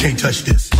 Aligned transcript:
can't 0.00 0.18
touch 0.18 0.44
this. 0.44 0.70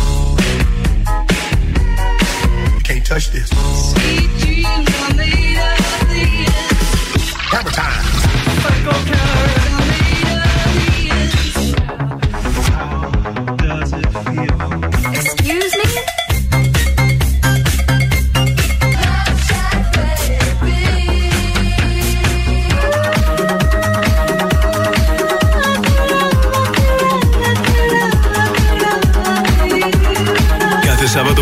You 2.73 2.79
can't 2.83 3.05
touch 3.05 3.29
this. 3.29 3.49
Sweet 3.91 4.29
dreams 4.39 4.67
are 4.67 5.13
made 5.13 5.59
of 5.59 6.09
this. 6.09 7.29
Hammer 7.51 7.69
time. 7.69 9.50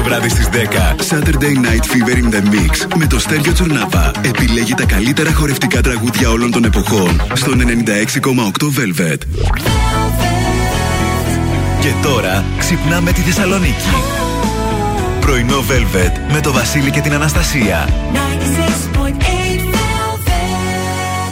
Βράδυ 0.10 0.30
στις 0.30 0.50
10 0.50 0.56
Saturday 1.10 1.56
Night 1.66 1.84
Fever 1.84 2.18
in 2.18 2.34
the 2.34 2.42
Mix 2.54 2.98
με 2.98 3.08
το 3.08 3.20
Στέλιο 3.20 3.54
Τσουρνάβα 3.54 4.12
επιλέγει 4.22 4.74
τα 4.74 4.86
καλύτερα 4.86 5.34
χορευτικά 5.34 5.82
τραγούδια 5.82 6.30
όλων 6.30 6.52
των 6.52 6.64
εποχών 6.64 7.22
στον 7.34 7.62
96,8 7.62 8.66
Velvet. 8.78 9.18
Και 11.82 11.92
τώρα 12.04 12.44
ξυπνάμε 12.58 13.12
τη 13.12 13.22
Θεσσαλονίκη. 13.22 13.90
Πρωινό 15.22 15.58
Velvet 15.60 16.34
με 16.34 16.42
το 16.42 16.52
Βασίλη 16.52 16.92
και 16.92 17.02
την 17.02 17.14
Αναστασία. 17.14 17.90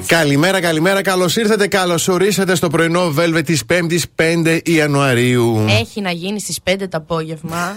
Καλημέρα, 0.05 0.61
καλημέρα, 0.61 1.01
καλώς 1.01 1.35
ήρθατε, 1.35 1.67
καλώς 1.67 2.07
ορίσατε 2.07 2.55
στο 2.55 2.69
πρωινό 2.69 3.13
Velvet 3.17 3.43
της 3.45 3.63
5η 3.67 3.99
5 4.15 4.59
Ιανουαρίου. 4.63 5.65
Έχει 5.69 6.01
να 6.01 6.11
γίνει 6.11 6.39
στις 6.39 6.59
5 6.63 6.75
το 6.89 6.97
απόγευμα. 6.97 7.75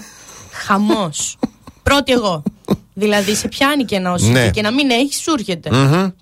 Χαμός. 0.61 1.37
Πρώτη 1.83 2.11
εγώ. 2.11 2.43
Δηλαδή 2.93 3.35
σε 3.35 3.47
πιάνει 3.47 3.83
και 3.85 3.99
να 3.99 4.19
Ναι. 4.31 4.49
και 4.49 4.61
να 4.61 4.71
μην 4.71 4.89
έχει, 4.89 5.13
σου 5.13 5.33
έρχεται. 5.39 5.69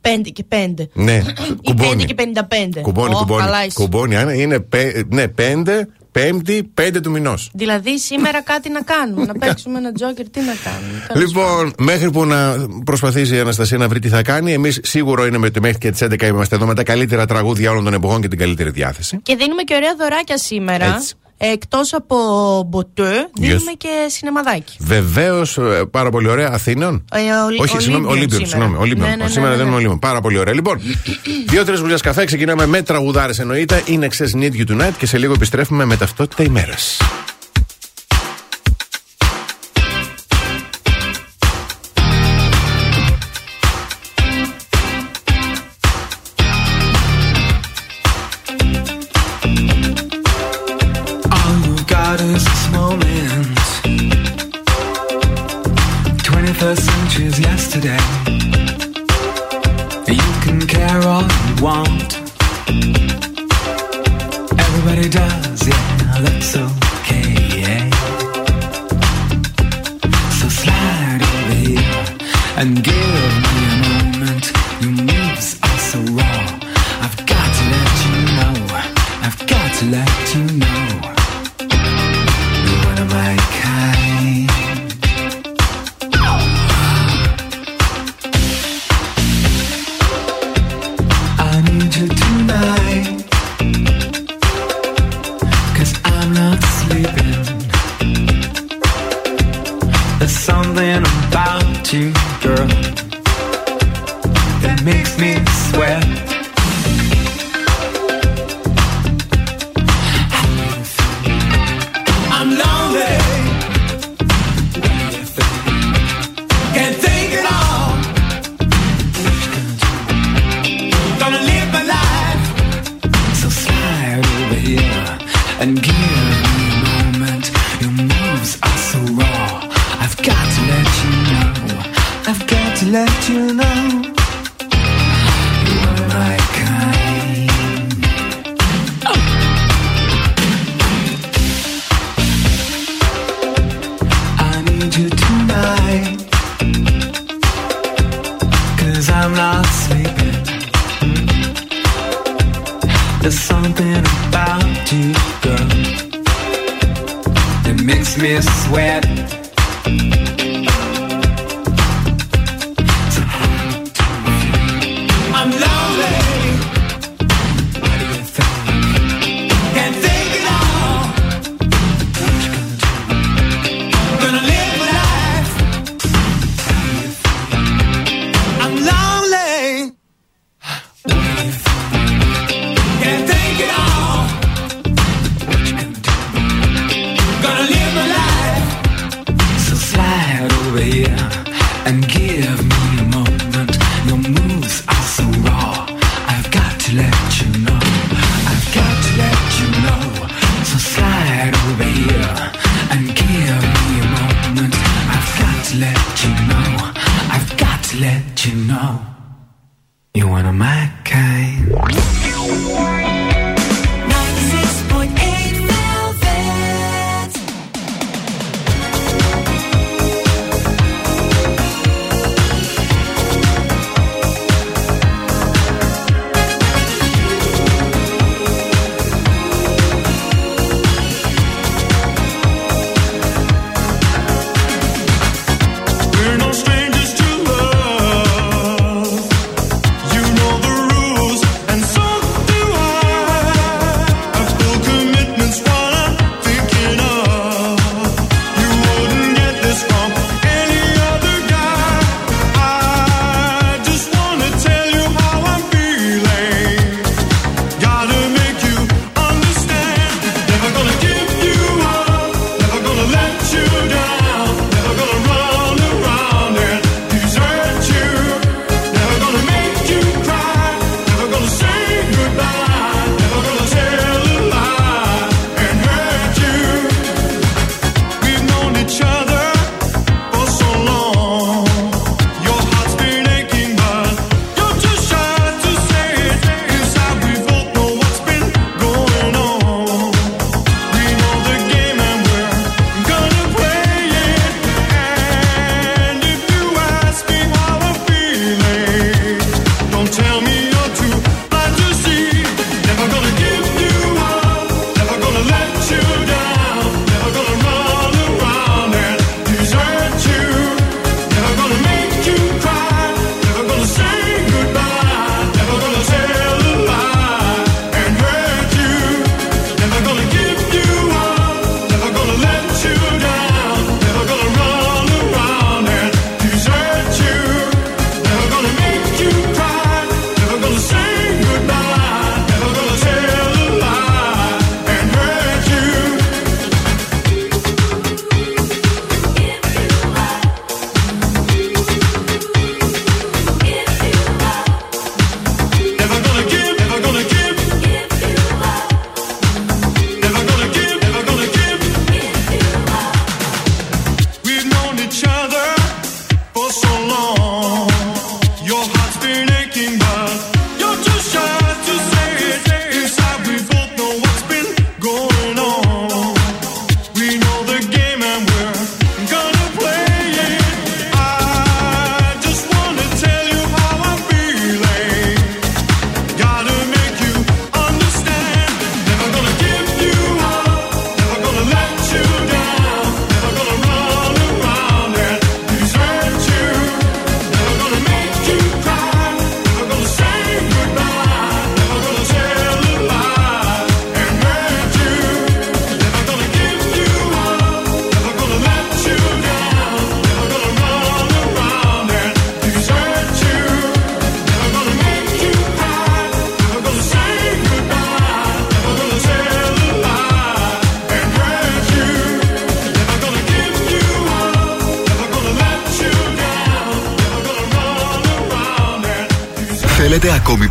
5 0.02 0.32
και 0.34 0.44
5. 0.50 0.90
Ναι, 0.94 1.14
Ή 1.16 1.24
5 1.24 1.56
κουμπώνει. 1.64 2.06
και 2.06 2.14
55. 2.14 2.82
Κουμπώνει, 2.82 3.14
Ω, 3.14 3.18
κουμπώνει. 3.18 3.42
καλά 3.44 3.66
είσαι. 3.66 3.76
Κουμπώνει, 3.80 4.16
Άννα, 4.16 4.34
είναι 4.34 4.60
πέ, 4.60 5.04
ναι, 5.10 5.28
5, 5.28 5.88
Πέμπτη, 6.12 6.72
5 6.82 7.02
του 7.04 7.12
μηνός. 7.12 7.50
Δηλαδή 7.54 8.00
σήμερα 8.00 8.42
κάτι 8.42 8.70
να 8.70 8.82
κάνουμε, 8.82 9.26
να 9.26 9.34
παίξουμε 9.34 9.78
ένα 9.78 9.92
τζόκερ, 9.92 10.30
τι 10.30 10.40
να 10.40 10.54
κάνουμε. 10.64 11.06
Τέλος 11.14 11.28
Λοιπόν, 11.28 11.74
μέχρι 11.80 12.12
που 12.12 12.26
να 12.26 12.56
προσπαθήσει 12.86 13.36
η 13.36 13.40
Αναστασία 13.40 13.78
να 13.78 13.88
βρει 13.88 14.00
τι 14.00 14.08
θα 14.08 14.22
κάνει, 14.22 14.54
εμείς 14.54 14.80
σίγουρο 14.84 15.26
είναι 15.26 15.38
με 15.38 15.46
ότι 15.48 15.62
μέχρι 15.62 15.78
και 15.78 15.92
τις 15.92 16.02
11 16.02 16.28
είμαστε 16.28 16.56
εδώ 16.56 16.66
με 16.66 16.74
τα 16.76 16.84
καλύτερα 16.84 17.26
τραγούδια 17.26 17.72
όλων 17.72 17.84
των 17.84 17.94
εποχών 17.94 18.22
και 18.22 18.28
την 18.28 18.38
καλύτερη 18.38 18.70
διάθεση. 18.70 19.20
Και 19.24 19.36
δίνουμε 19.36 19.62
και 19.62 19.76
ωραία 19.76 19.96
δωράκια 19.98 20.38
σήμερα. 20.38 20.96
Έτσι. 20.96 21.14
Εκτός 21.42 21.94
από 21.94 22.16
μποτέ, 22.68 23.30
δίνουμε 23.34 23.72
και 23.78 23.90
σινεμαδάκι. 24.08 24.76
Βεβαίως, 24.80 25.60
πάρα 25.92 26.10
πολύ 26.10 26.30
ωραία. 26.30 26.50
Αθήνων. 26.52 27.06
Ε, 27.14 27.18
ο- 27.20 27.62
Όχι, 27.64 27.80
συγγνώμη, 27.82 28.06
Ολύμπιον 28.06 28.18
Ολύμπιον. 28.18 28.30
σήμερα. 28.30 28.48
Συγγνώμη, 28.48 28.78
Ολύμπιον. 28.78 29.10
Ναι, 29.10 29.16
ναι, 29.16 29.24
ναι, 29.24 29.30
σήμερα 29.30 29.50
ναι, 29.52 29.56
δεν 29.56 29.64
ναι. 29.66 29.70
είναι 29.70 29.76
Ολύμπιον. 29.80 30.00
Πάρα 30.00 30.22
πολύ 30.22 30.38
ωραία. 30.38 30.54
Λοιπόν, 30.54 30.80
δύο-τρει 31.48 31.76
βουλιέ 31.76 31.98
καφέ. 31.98 32.26
Ξεκινάμε 32.26 32.66
με 32.66 32.82
τραγουδάρες 32.82 33.40
εννοείται. 33.40 33.82
Είναι 33.86 34.08
X's 34.18 34.36
Need 34.42 34.52
You 34.52 34.72
Tonight 34.72 34.94
και 34.98 35.06
σε 35.06 35.18
λίγο 35.18 35.34
επιστρέφουμε 35.34 35.86
με 35.86 35.98
ταυτότητα 35.98 36.44
ημέρας. 36.44 36.98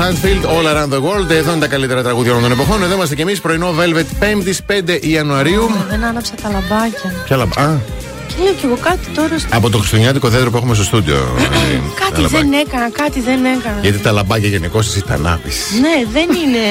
Sunfield, 0.00 0.44
All 0.44 0.66
Around 0.66 0.92
the 0.94 1.02
World. 1.02 1.30
Εδώ 1.30 1.50
είναι 1.50 1.60
τα 1.60 1.66
καλύτερα 1.66 2.02
τραγούδια 2.02 2.30
όλων 2.30 2.42
των 2.42 2.52
εποχών. 2.52 2.82
Εδώ 2.82 2.94
είμαστε 2.94 3.14
κι 3.14 3.20
εμείς, 3.20 3.40
πρωινό 3.40 3.74
Velvet 3.78 4.24
5η 4.24 4.52
5 4.66 4.98
Ιανουαρίου. 5.00 5.68
Oh, 5.68 5.86
δεν 5.90 6.04
άναψα 6.04 6.34
τα 6.42 6.50
λαμπάκια. 6.50 7.12
Ποια 7.24 7.36
λαμπάκια. 7.36 7.80
Και 8.26 8.42
λέω 8.42 8.52
κι 8.52 8.64
εγώ 8.64 8.76
κάτι 8.80 9.06
τώρα. 9.14 9.36
Από 9.50 9.70
το 9.70 9.78
χριστουγεννιάτικο 9.78 10.28
δέντρο 10.28 10.50
που 10.50 10.56
έχουμε 10.56 10.74
στο 10.74 10.84
στούντιο. 10.84 11.14
Ε, 11.16 11.42
ε, 11.42 11.74
ε, 11.74 11.80
κάτι 12.04 12.26
δεν 12.26 12.52
έκανα, 12.52 12.90
κάτι 12.90 13.20
δεν 13.20 13.44
έκανα. 13.44 13.78
Γιατί 13.80 13.98
τα 13.98 14.12
λαμπάκια 14.12 14.48
γενικώς 14.48 14.88
εσύ 14.88 15.04
τα 15.04 15.18
ναι, 15.18 15.40
δεν 16.12 16.28
είναι. 16.44 16.64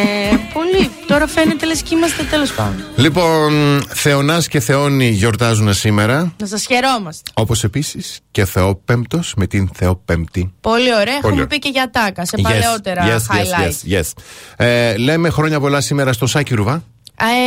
Τώρα 1.08 1.28
φαίνεται 1.28 1.66
λες 1.66 1.82
και 1.82 1.96
είμαστε 1.96 2.24
τέλος 2.24 2.54
πάντων. 2.54 2.84
Λοιπόν, 2.96 3.82
Θεονάς 3.88 4.48
και 4.48 4.60
Θεόνη 4.60 5.10
γιορτάζουν 5.10 5.74
σήμερα. 5.74 6.34
Να 6.38 6.46
σας 6.46 6.66
χαιρόμαστε. 6.66 7.32
Όπως 7.34 7.64
επίσης 7.64 8.20
και 8.32 8.46
Θεόπέμπτο 8.46 9.20
με 9.36 9.48
την 9.48 9.70
Θεόπέμπτη. 9.74 10.54
Πολύ 10.62 10.96
ωραία. 10.96 11.20
Πολύ 11.20 11.34
Έχουμε 11.34 11.48
πει 11.48 11.60
και 11.60 11.70
για 11.70 11.90
τάκα 11.92 12.26
σε 12.26 12.38
παλαιότερα 12.42 13.04
yes, 13.06 13.36
highlights. 13.36 13.94
Yes, 13.94 14.00
yes, 14.00 14.12
ε, 14.58 14.98
λέμε 14.98 15.30
χρόνια 15.30 15.60
πολλά 15.60 15.82
σήμερα 15.82 16.14
στο 16.14 16.28
Σάκη 16.28 16.54
Ρουβά. 16.54 16.84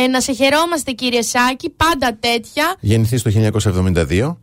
Ε, 0.03 0.07
να 0.07 0.21
σε 0.21 0.33
χαιρόμαστε 0.33 0.91
κύριε 0.91 1.21
Σάκη, 1.21 1.69
πάντα 1.69 2.17
τέτοια. 2.19 2.75
Γεννηθείς 2.79 3.21
το 3.21 3.29
1972. 3.29 4.37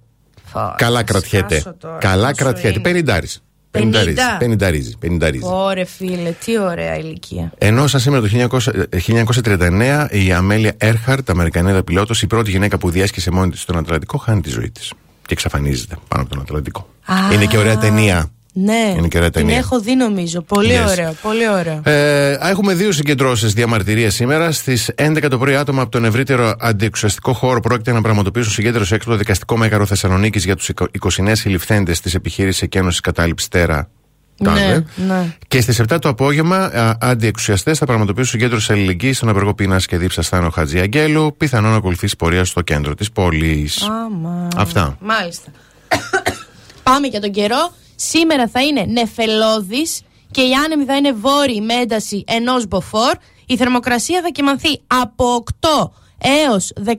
Καλά 0.76 1.02
κρατιέται. 1.02 1.62
Καλά 2.00 2.34
κρατιέται. 2.34 2.78
Πενιντάρης. 2.78 3.42
Πενηνταρίζει. 3.70 4.16
50. 4.16 4.38
Πενηνταρίζει. 4.38 4.96
Πενηνταρίζει. 4.98 5.44
Ωρε 5.46 5.84
φίλε, 5.84 6.30
τι 6.44 6.58
ωραία 6.58 6.98
ηλικία. 6.98 7.52
Ενώ 7.58 7.86
σαν 7.86 8.00
σήμερα 8.00 8.28
το 8.28 8.58
1900 8.62 8.86
ε, 8.88 9.24
1939 9.44 10.06
η 10.10 10.32
Αμέλια 10.32 10.74
Έρχαρτ, 10.76 11.30
Αμερικανέδα 11.30 11.82
πιλότος, 11.82 12.22
η 12.22 12.26
πρώτη 12.26 12.50
γυναίκα 12.50 12.78
που 12.78 12.90
διέσχισε 12.90 13.30
μόνη 13.30 13.50
της 13.50 13.60
στον 13.60 13.76
Ατλαντικό, 13.76 14.18
χάνει 14.18 14.40
τη 14.40 14.50
ζωή 14.50 14.70
της. 14.70 14.92
Και 15.22 15.32
εξαφανίζεται 15.32 15.96
πάνω 16.08 16.22
από 16.22 16.30
τον 16.30 16.40
Ατλαντικό. 16.40 16.88
Α. 17.04 17.14
Είναι 17.32 17.46
και 17.46 17.58
ωραία 17.58 17.78
ταινία. 17.78 18.30
Ναι, 18.52 18.94
Είναι 18.98 19.08
και 19.08 19.16
ωραία 19.16 19.30
την 19.30 19.40
ταινία. 19.40 19.56
έχω 19.58 19.80
δει 19.80 19.94
νομίζω. 19.94 20.40
Πολύ 20.42 20.74
Yes. 20.84 20.90
ωραίο, 20.90 21.14
πολύ 21.22 21.48
ωραίο. 21.48 21.80
Ε, 21.84 22.32
έχουμε 22.40 22.74
δύο 22.74 22.92
συγκεντρώσεις 22.92 23.52
διαμαρτυρία 23.52 24.10
σήμερα. 24.10 24.52
Στις 24.52 24.90
11 24.94 25.28
το 25.28 25.38
πρωί, 25.38 25.54
άτομα 25.56 25.82
από 25.82 25.90
τον 25.90 26.04
ευρύτερο 26.04 26.54
αντιεξουσιαστικό 26.60 27.32
χώρο 27.32 27.60
πρόκειται 27.60 27.92
να 27.92 28.00
πραγματοποιήσουν 28.00 28.52
συγκέντρωση 28.52 28.94
έξω 28.94 29.04
από 29.08 29.16
το 29.16 29.22
δικαστικό 29.22 29.56
μέγαρο 29.56 29.86
Θεσσαλονίκης 29.86 30.44
για 30.44 30.56
τους 30.56 30.70
29 31.00 31.36
συλληφθέντες 31.36 32.00
της 32.00 32.14
επιχείρησης 32.14 32.62
Εκένωσης 32.62 33.00
Κατάληψης 33.00 33.48
Τέρα. 33.48 33.88
Τάδε. 34.44 34.84
ναι. 35.08 35.34
Και 35.48 35.60
στις 35.60 35.78
7 35.80 35.98
το 35.98 36.08
απόγευμα, 36.08 36.56
α, 36.56 36.96
αντιεξουσιαστές 37.00 37.78
θα 37.78 37.86
πραγματοποιήσουν 37.86 38.30
συγκέντρωση 38.30 38.72
αλληλεγγύης 38.72 39.16
στον 39.16 39.28
απεργό 39.28 39.54
πείνας 39.54 39.86
και 39.86 39.96
δίψα 39.98 40.22
Στάνο 40.22 40.50
Χατζη 40.50 40.78
Αγγέλου. 40.80 41.34
Πιθανόν 41.36 41.70
να 41.70 41.76
ακολουθήσει 41.76 42.16
πορεία 42.16 42.44
στο 42.44 42.60
κέντρο 42.60 42.94
της 42.94 43.10
πόλης. 43.12 43.82
Άμα. 43.82 44.48
Αυτά. 44.56 44.96
Μάλιστα. 45.00 45.50
Πάμε 46.82 47.06
για 47.06 47.20
τον 47.20 47.30
καιρό. 47.32 47.72
Σήμερα 48.02 48.48
θα 48.48 48.62
είναι 48.62 48.84
νεφελώδης 48.88 50.02
και 50.30 50.40
οι 50.40 50.52
άνεμοι 50.54 50.84
θα 50.84 50.96
είναι 50.96 51.12
βόρειοι 51.12 51.62
με 51.64 51.74
ένταση 51.74 52.24
ενός 52.26 52.66
μποφόρ. 52.66 53.12
Η 53.46 53.56
θερμοκρασία 53.56 54.20
θα 54.22 54.28
κυμανθεί 54.28 54.80
από 54.86 55.44
8 55.60 55.90
έως 56.48 56.72
14 56.84 56.92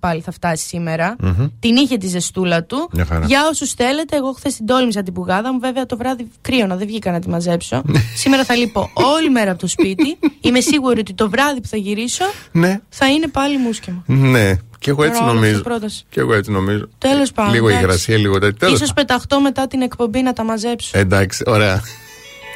πάλι 0.00 0.20
θα 0.20 0.30
φτάσει 0.32 0.66
σήμερα. 0.66 1.16
Την 1.60 1.76
είχε 1.76 1.96
τη 1.96 2.06
ζεστούλα 2.06 2.64
του. 2.64 2.88
Μια 2.92 3.04
χαρά. 3.04 3.26
Για 3.26 3.48
όσους 3.50 3.72
θέλετε, 3.72 4.16
εγώ 4.16 4.32
χθες 4.32 4.56
την 4.56 4.66
τόλμησα 4.66 5.02
την 5.02 5.12
πουγάδα 5.12 5.52
μου. 5.52 5.58
Βέβαια 5.60 5.86
το 5.86 5.96
βράδυ 5.96 6.30
κρύωνα, 6.40 6.76
δεν 6.76 6.86
βγήκα 6.86 7.10
να 7.10 7.18
τη 7.20 7.28
μαζέψω. 7.28 7.82
σήμερα 8.22 8.44
θα 8.44 8.54
λείπω 8.56 8.90
όλη 8.92 9.30
μέρα 9.30 9.50
από 9.50 9.60
το 9.60 9.66
σπίτι. 9.66 10.18
Είμαι 10.40 10.60
σίγουρη 10.60 11.00
ότι 11.00 11.14
το 11.14 11.30
βράδυ 11.30 11.60
που 11.60 11.68
θα 11.68 11.76
γυρίσω 11.76 12.24
Ναι, 12.52 12.80
θα 12.88 13.10
είναι 13.10 13.28
πάλι 13.28 13.58
μουσκεμα. 13.58 14.02
ναι. 14.06 14.52
Και 14.78 14.90
εγώ 14.90 15.02
έτσι 15.04 15.18
Τώρα 15.18 15.30
όλο 15.30 15.38
νομίζω. 15.40 15.56
αυτό 15.58 15.68
πρόταση. 15.68 16.04
Και 16.10 16.20
εγώ 16.20 16.34
έτσι 16.34 16.50
νομίζω. 16.50 16.88
Τέλος 16.98 17.32
πάντων, 17.32 17.52
Λίγο 17.52 17.68
εντάξει. 17.68 17.84
υγρασία, 17.86 18.16
λίγο 18.16 18.38
τέτοιο. 18.38 18.56
Τέλος 18.58 18.74
Ίσως 18.74 18.92
πεταχτώ 18.92 19.40
μετά 19.40 19.66
την 19.66 19.82
εκπομπή 19.82 20.22
να 20.22 20.32
τα 20.32 20.44
μαζέψω. 20.44 20.98
Εντάξει, 20.98 21.42
ωραία. 21.46 21.82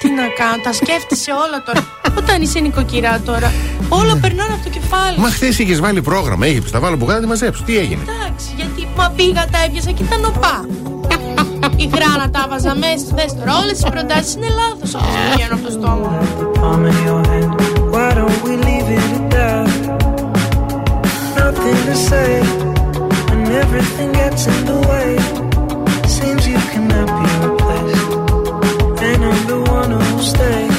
Τι 0.00 0.08
να 0.10 0.26
κάνω, 0.38 0.62
τα 0.62 0.72
σκέφτεσαι 0.72 1.30
όλα 1.30 1.62
τώρα. 1.66 1.86
Όταν 2.18 2.42
είσαι 2.42 2.58
νοικοκυρά 2.60 3.20
τώρα, 3.24 3.52
όλα 3.88 4.16
περνάνε 4.16 4.52
από 4.52 4.64
το 4.64 4.70
κεφάλι. 4.70 5.18
Μα 5.18 5.30
χθες 5.30 5.58
είχες 5.58 5.80
βάλει 5.80 6.02
πρόγραμμα, 6.02 6.46
είχε 6.46 6.60
πει 6.60 6.68
θα 6.68 6.80
βάλω 6.80 6.96
μπουγάδα 6.96 7.18
να 7.18 7.24
τη 7.24 7.28
μαζέψω. 7.28 7.62
Τι 7.64 7.78
έγινε; 7.78 8.02
Εντάξει, 8.02 8.48
γιατί 8.56 8.88
μα 8.96 9.10
πήγα, 9.16 9.46
τα 9.52 9.58
έβγασα 9.64 9.90
και 9.90 10.02
ήταν 10.02 10.24
οπά. 10.24 10.66
Η 11.76 11.90
γράνα 11.94 12.30
τα 12.30 12.46
βάζα 12.48 12.74
μέσα. 12.74 13.06
Δες 13.14 13.34
τώρα, 13.38 13.58
όλες 13.62 13.72
τις 13.72 13.90
προτάσεις 13.90 14.34
είναι 14.34 14.48
λάθος 14.48 14.94
όπως 14.94 15.14
μου 15.14 15.32
βγαίνουν 15.34 15.52
από 15.52 15.64
το 15.66 15.70
στόμα. 15.70 15.94
μου. 15.94 16.48
palm 16.60 16.84
in 16.90 16.96
your 17.08 17.22
hand. 17.30 17.50
Why 17.92 18.08
don't 18.18 18.38
we 18.44 18.54
leave 18.68 18.88
it 18.98 19.08
at 19.18 19.26
that? 19.34 19.68
Nothing 21.40 21.78
to 21.88 21.96
say 22.10 22.30
when 23.28 23.42
everything 23.62 24.10
gets 24.20 24.42
in 24.52 24.60
the 24.70 24.78
way. 24.88 25.08
Seems 26.16 26.42
you 26.52 26.60
cannot 26.72 27.08
be 27.18 27.37
Stay. 30.20 30.77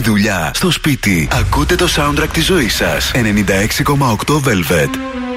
δουλειά, 0.00 0.50
στο 0.54 0.70
σπίτι. 0.70 1.28
Ακούτε 1.32 1.74
το 1.74 1.88
soundtrack 1.96 2.28
της 2.32 2.44
ζωής 2.44 2.74
σας. 2.74 3.10
96,8 3.14 4.40
Velvet. 4.44 5.27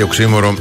έτσι 0.00 0.10
οξύμορο 0.10 0.54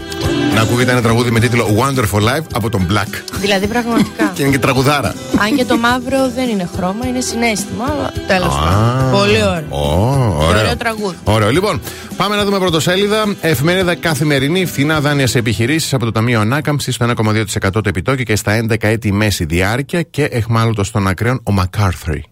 να 0.56 0.62
ακούγεται 0.62 0.92
ένα 0.92 1.02
τραγούδι 1.02 1.32
με 1.32 1.40
τίτλο 1.40 1.66
Wonderful 1.80 2.20
Life 2.20 2.46
από 2.54 2.70
τον 2.70 2.88
Black. 2.92 3.38
Δηλαδή 3.40 3.68
πραγματικά. 3.68 4.32
και 4.36 4.42
είναι 4.42 4.52
και 4.52 4.60
τραγουδάρα. 4.60 5.14
Αν 5.38 5.56
και 5.56 5.66
το 5.66 5.78
μαύρο 5.78 6.32
δεν 6.36 6.50
είναι 6.50 6.70
χρώμα, 6.76 7.08
είναι 7.08 7.22
συνέστημα, 7.22 7.86
αλλά 7.92 8.14
τέλος 8.28 8.56
πάντων. 8.56 9.12
Πολύ 9.12 9.44
ωραίο. 9.44 9.68
Oh, 9.70 10.48
ωραίο. 10.48 10.60
Ωραίο 10.60 10.78
τραγούδι. 10.78 11.16
Ωραίο. 11.24 11.52
Λοιπόν, 11.52 11.82
πάμε 12.18 12.36
να 12.36 12.46
δούμε 12.46 12.60
πρωτοσέλιδα. 12.60 13.36
Εφημερίδα 13.42 13.96
καθημερινή, 13.96 14.66
φθηνά 14.66 15.02
δάνεια 15.02 15.28
σε 15.28 15.38
επιχειρήσεις 15.38 15.94
από 15.94 16.06
το 16.06 16.12
Ταμείο 16.12 16.40
Ανάκαμψης 16.40 16.96
στο 16.96 17.06
1,2% 17.18 17.72
το 17.72 17.82
επιτόκιο 17.86 18.24
και 18.24 18.36
στα 18.36 18.66
11 18.70 18.76
έτη 18.80 19.12
μέση 19.12 19.46
διάρκεια 19.46 20.02
και 20.02 20.24
εχμάλωτος 20.24 20.92
των 20.92 21.08
ακραίων 21.08 21.40
ο 21.44 21.52
Μακάρθρι. 21.52 22.26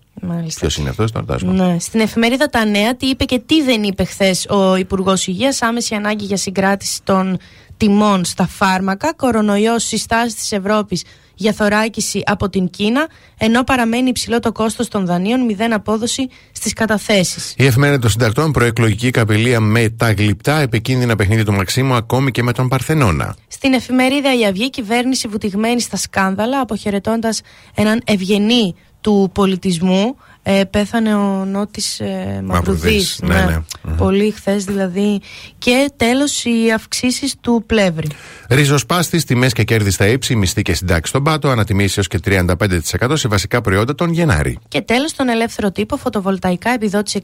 Ποιος 0.59 0.77
είναι 0.77 0.89
αυτός, 0.89 1.11
το 1.11 1.19
ρωτάσουμε. 1.19 1.65
Ναι. 1.65 1.79
Στην 1.79 1.99
εφημερίδα 1.99 2.49
Τα 2.49 2.65
Νέα, 2.65 2.95
τι 2.95 3.05
είπε 3.07 3.23
και 3.23 3.39
τι 3.39 3.63
δεν 3.63 3.83
είπε 3.83 4.03
χθες 4.03 4.45
ο 4.49 4.75
Υπουργός 4.75 5.27
Υγείας, 5.27 5.61
άμεση 5.61 5.95
ανάγκη 5.95 6.25
για 6.25 6.37
συγκράτηση 6.37 7.03
των 7.03 7.37
τιμών 7.77 8.25
στα 8.25 8.47
φάρμακα, 8.47 9.13
κορονοϊός 9.13 9.83
συστάσει 9.83 10.35
της 10.35 10.51
Ευρώπης 10.51 11.03
για 11.35 11.53
θωράκιση 11.53 12.23
από 12.25 12.49
την 12.49 12.69
Κίνα, 12.69 13.07
ενώ 13.37 13.63
παραμένει 13.63 14.09
υψηλό 14.09 14.39
το 14.39 14.51
κόστος 14.51 14.87
των 14.87 15.05
δανείων, 15.05 15.45
μηδέν 15.45 15.73
απόδοση 15.73 16.27
στις 16.51 16.73
καταθέσεις. 16.73 17.53
Η 17.57 17.65
εφημερίδα 17.65 17.99
των 17.99 18.09
συντακτών 18.09 18.51
προεκλογική 18.51 19.09
καπηλεία 19.09 19.59
με 19.59 19.89
τα 19.89 20.11
γλυπτά 20.11 20.59
επικίνδυνα 20.59 21.15
παιχνίδια 21.15 21.45
του 21.45 21.53
Μαξίμου 21.53 21.93
ακόμη 21.93 22.31
και 22.31 22.43
με 22.43 22.51
τον 22.51 22.67
Παρθενώνα. 22.67 23.35
Στην 23.47 23.73
εφημερίδα 23.73 24.39
Η 24.39 24.45
Αυγή, 24.45 24.69
κυβέρνηση 24.69 25.27
βουτυγμένη 25.27 25.81
στα 25.81 25.97
σκάνδαλα, 25.97 26.59
αποχαιρετώντας 26.59 27.41
έναν 27.75 28.01
ευγενή 28.05 28.75
του 29.05 29.29
πολιτισμού. 29.33 30.15
Ε, 30.43 30.63
πέθανε 30.63 31.15
ο 31.15 31.45
Νότης 31.45 31.99
ε, 31.99 32.41
Μαυρουδής. 32.45 33.19
ναι, 33.23 33.33
ναι. 33.33 33.57
Μμμ. 33.83 33.95
Πολύ 33.95 34.31
χθες 34.31 34.63
δηλαδή. 34.63 35.21
Και 35.57 35.91
τέλος 35.95 36.45
οι 36.45 36.71
αυξήσεις 36.75 37.35
του 37.41 37.63
πλεύρη. 37.65 38.07
Ριζοσπάστης, 38.49 39.23
τιμές 39.25 39.53
και 39.53 39.63
κέρδη 39.63 39.91
στα 39.91 40.07
ύψη, 40.07 40.35
μισθή 40.35 40.61
και 40.61 40.73
συντάξεις 40.73 41.09
στον 41.09 41.23
πάτο, 41.23 41.49
ανατιμήσεις 41.49 41.97
έως 41.97 42.07
και 42.07 42.19
35% 42.25 43.13
σε 43.13 43.27
βασικά 43.27 43.61
προϊόντα 43.61 43.95
τον 43.95 44.11
Γενάρη. 44.11 44.59
Και 44.67 44.81
τέλος 44.81 45.13
τον 45.13 45.29
ελεύθερο 45.29 45.71
τύπο 45.71 45.97
φωτοβολταϊκά 45.97 46.69
επιδότηση 46.69 47.19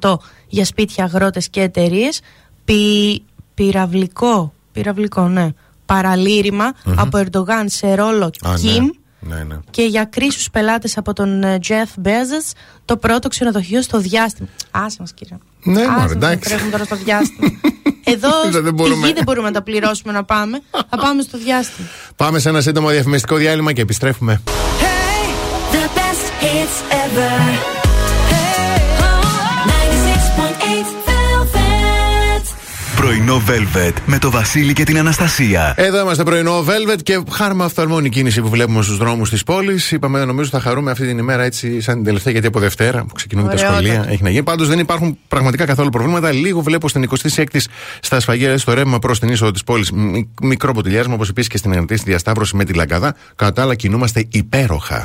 60% 0.00 0.14
για 0.48 0.64
σπίτια, 0.64 1.04
αγρότες 1.04 1.48
και 1.48 1.60
εταιρείες. 1.60 2.20
Πυ, 2.64 3.22
πυραυλικό, 3.54 4.52
πυραυλικό 4.72 5.28
ναι, 5.28 5.48
παραλήρημα 5.86 6.72
από 6.96 7.18
Ερντογάν 7.18 7.68
σε 7.68 7.94
ρόλο 7.94 8.24
Α, 8.24 8.54
Κιμ. 8.54 8.84
Ναι, 8.84 8.90
ναι. 9.28 9.56
Και 9.70 9.82
για 9.82 10.04
κρίσους 10.04 10.50
πελάτες 10.50 10.96
από 10.96 11.12
τον 11.12 11.42
ε, 11.44 11.58
Jeff 11.68 12.06
Bezos 12.06 12.52
το 12.84 12.96
πρώτο 12.96 13.28
ξενοδοχείο 13.28 13.82
στο 13.82 13.98
διάστημα. 13.98 14.48
Άσε 14.70 14.96
μας 15.00 15.12
κύριε. 15.14 15.36
Ναι, 15.62 15.80
Άσε 15.80 15.90
μωρέ, 15.90 16.02
μας, 16.02 16.10
εντάξει. 16.12 16.36
να 16.36 16.44
τρέχουμε 16.48 16.70
τώρα 16.70 16.84
στο 16.84 16.96
διάστημα. 16.96 17.48
Εδώ 18.04 18.30
Δεν 18.50 18.62
στη 18.62 18.70
μπορούμε. 18.72 19.06
γη 19.06 19.12
δεν 19.12 19.22
μπορούμε 19.24 19.46
να 19.46 19.54
τα 19.54 19.62
πληρώσουμε 19.62 20.12
να 20.12 20.24
πάμε. 20.24 20.62
Θα 20.90 20.96
πάμε 20.96 21.22
στο 21.22 21.38
διάστημα. 21.38 21.88
Πάμε 22.16 22.38
σε 22.38 22.48
ένα 22.48 22.60
σύντομο 22.60 22.88
διαφημιστικό 22.88 23.36
διάλειμμα 23.36 23.72
και 23.72 23.80
επιστρέφουμε. 23.80 24.42
The 25.72 25.76
best 25.76 26.42
hits 26.42 26.92
ever. 26.92 27.83
Πρωινό 33.04 33.42
Velvet 33.48 33.92
με 34.06 34.18
το 34.18 34.30
Βασίλη 34.30 34.72
και 34.72 34.84
την 34.84 34.98
Αναστασία. 34.98 35.74
Εδώ 35.76 36.00
είμαστε 36.00 36.22
πρωινό 36.22 36.64
Velvet 36.64 37.02
και 37.02 37.22
χάρμα 37.30 37.64
αυθαρμόνη 37.64 38.08
κίνηση 38.08 38.40
που 38.40 38.48
βλέπουμε 38.48 38.82
στους 38.82 38.96
δρόμους 38.96 39.30
της 39.30 39.42
πόλης. 39.42 39.92
Είπαμε, 39.92 40.24
νομίζω 40.24 40.50
θα 40.50 40.60
χαρούμε 40.60 40.90
αυτή 40.90 41.06
την 41.06 41.18
ημέρα 41.18 41.42
έτσι, 41.42 41.80
σαν 41.80 41.94
την 41.94 42.04
τελευταία, 42.04 42.32
γιατί 42.32 42.46
από 42.46 42.60
Δευτέρα 42.60 43.04
που 43.04 43.14
ξεκινούν 43.14 43.44
τα 43.44 43.50
Ωραιότατα. 43.52 43.74
σχολεία 43.74 44.04
έχει 44.08 44.22
να 44.22 44.30
γίνει. 44.30 44.42
Πάντως 44.42 44.68
δεν 44.68 44.78
υπάρχουν 44.78 45.18
πραγματικά 45.28 45.64
καθόλου 45.64 45.90
προβλήματα. 45.90 46.32
Λίγο 46.32 46.60
βλέπω 46.60 46.88
στην 46.88 47.08
26η 47.20 47.60
στα 48.00 48.20
σφαγεία 48.20 48.58
στο 48.58 48.74
ρεύμα 48.74 48.98
προς 48.98 49.18
την 49.18 49.28
είσοδο 49.28 49.50
της 49.50 49.64
πόλης. 49.64 49.92
Μικρό 50.42 50.72
ποτηλιάσμα, 50.72 51.14
όπως 51.14 51.28
επίσης 51.28 51.50
και 51.50 51.56
στην 51.56 51.72
ενωτή 51.72 51.96
στη 51.96 52.10
διασταύρωση 52.10 52.56
με 52.56 52.64
τη 52.64 52.72
Λαγκαδά. 52.72 53.14
Κατά 53.36 53.52
τα 53.52 53.62
άλλα, 53.62 53.74
κινούμαστε 53.74 54.26
υπέροχα. 54.30 55.04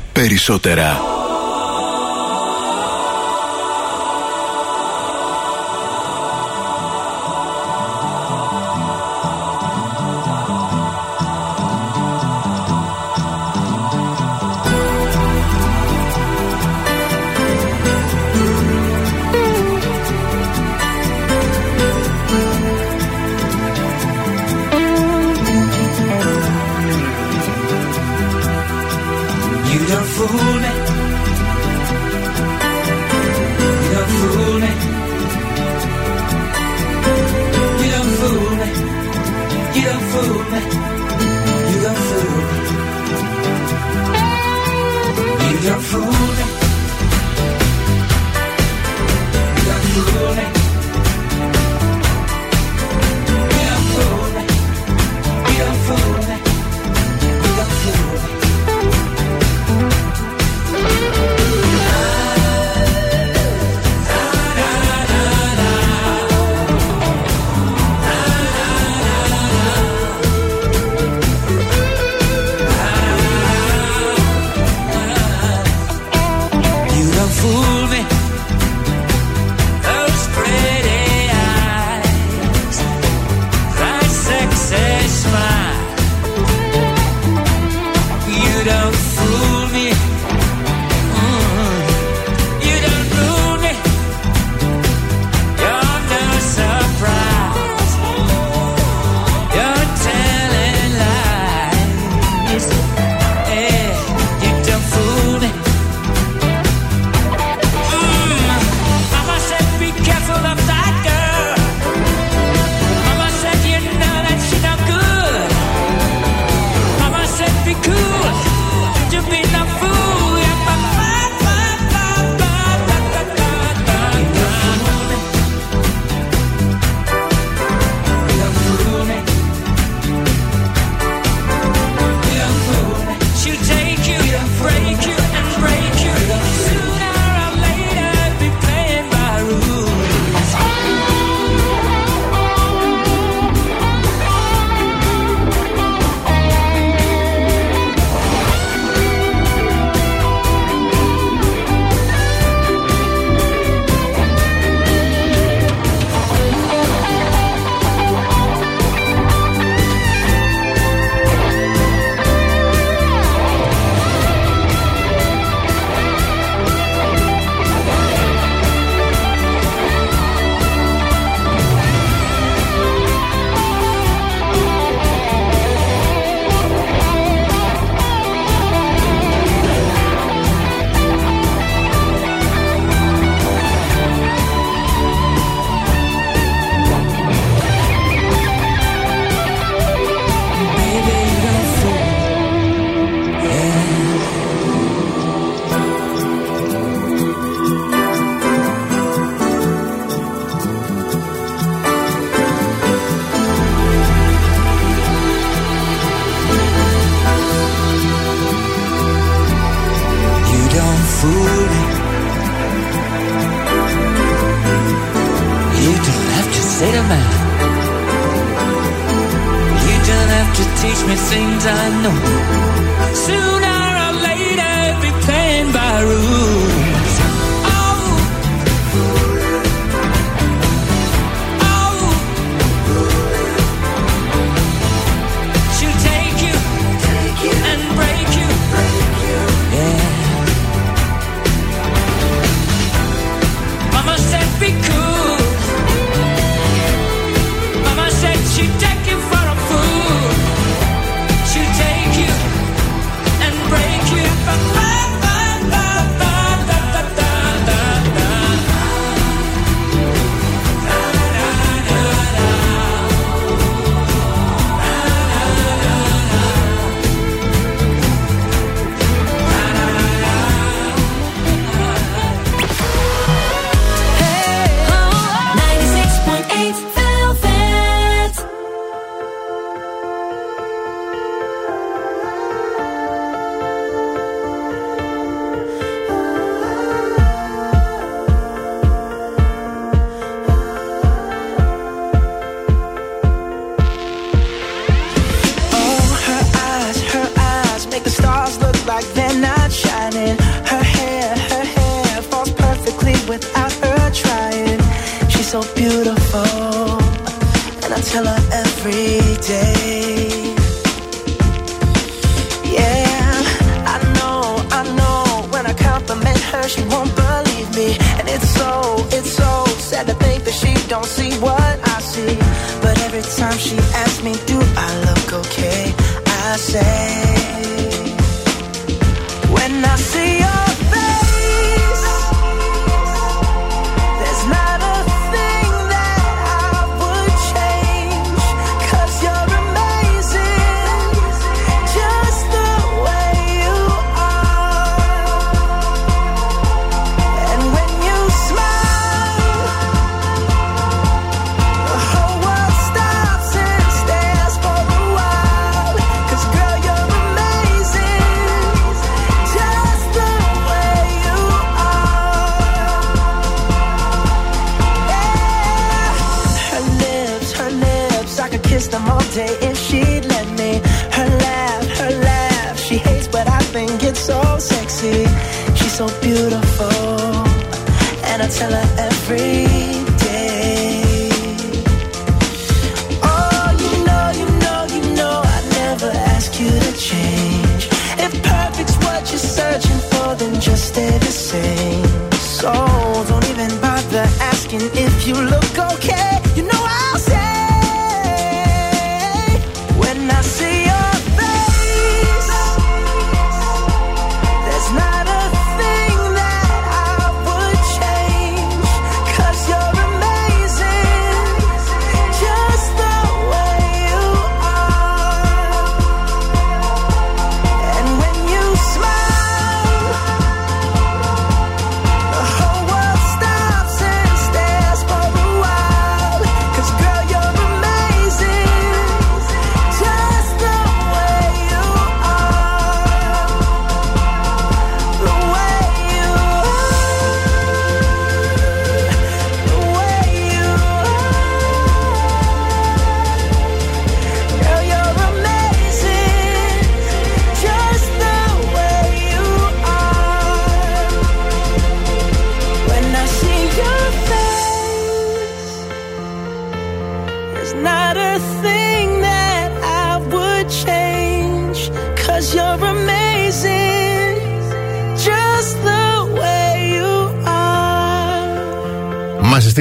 περισσότερα. 0.13 1.20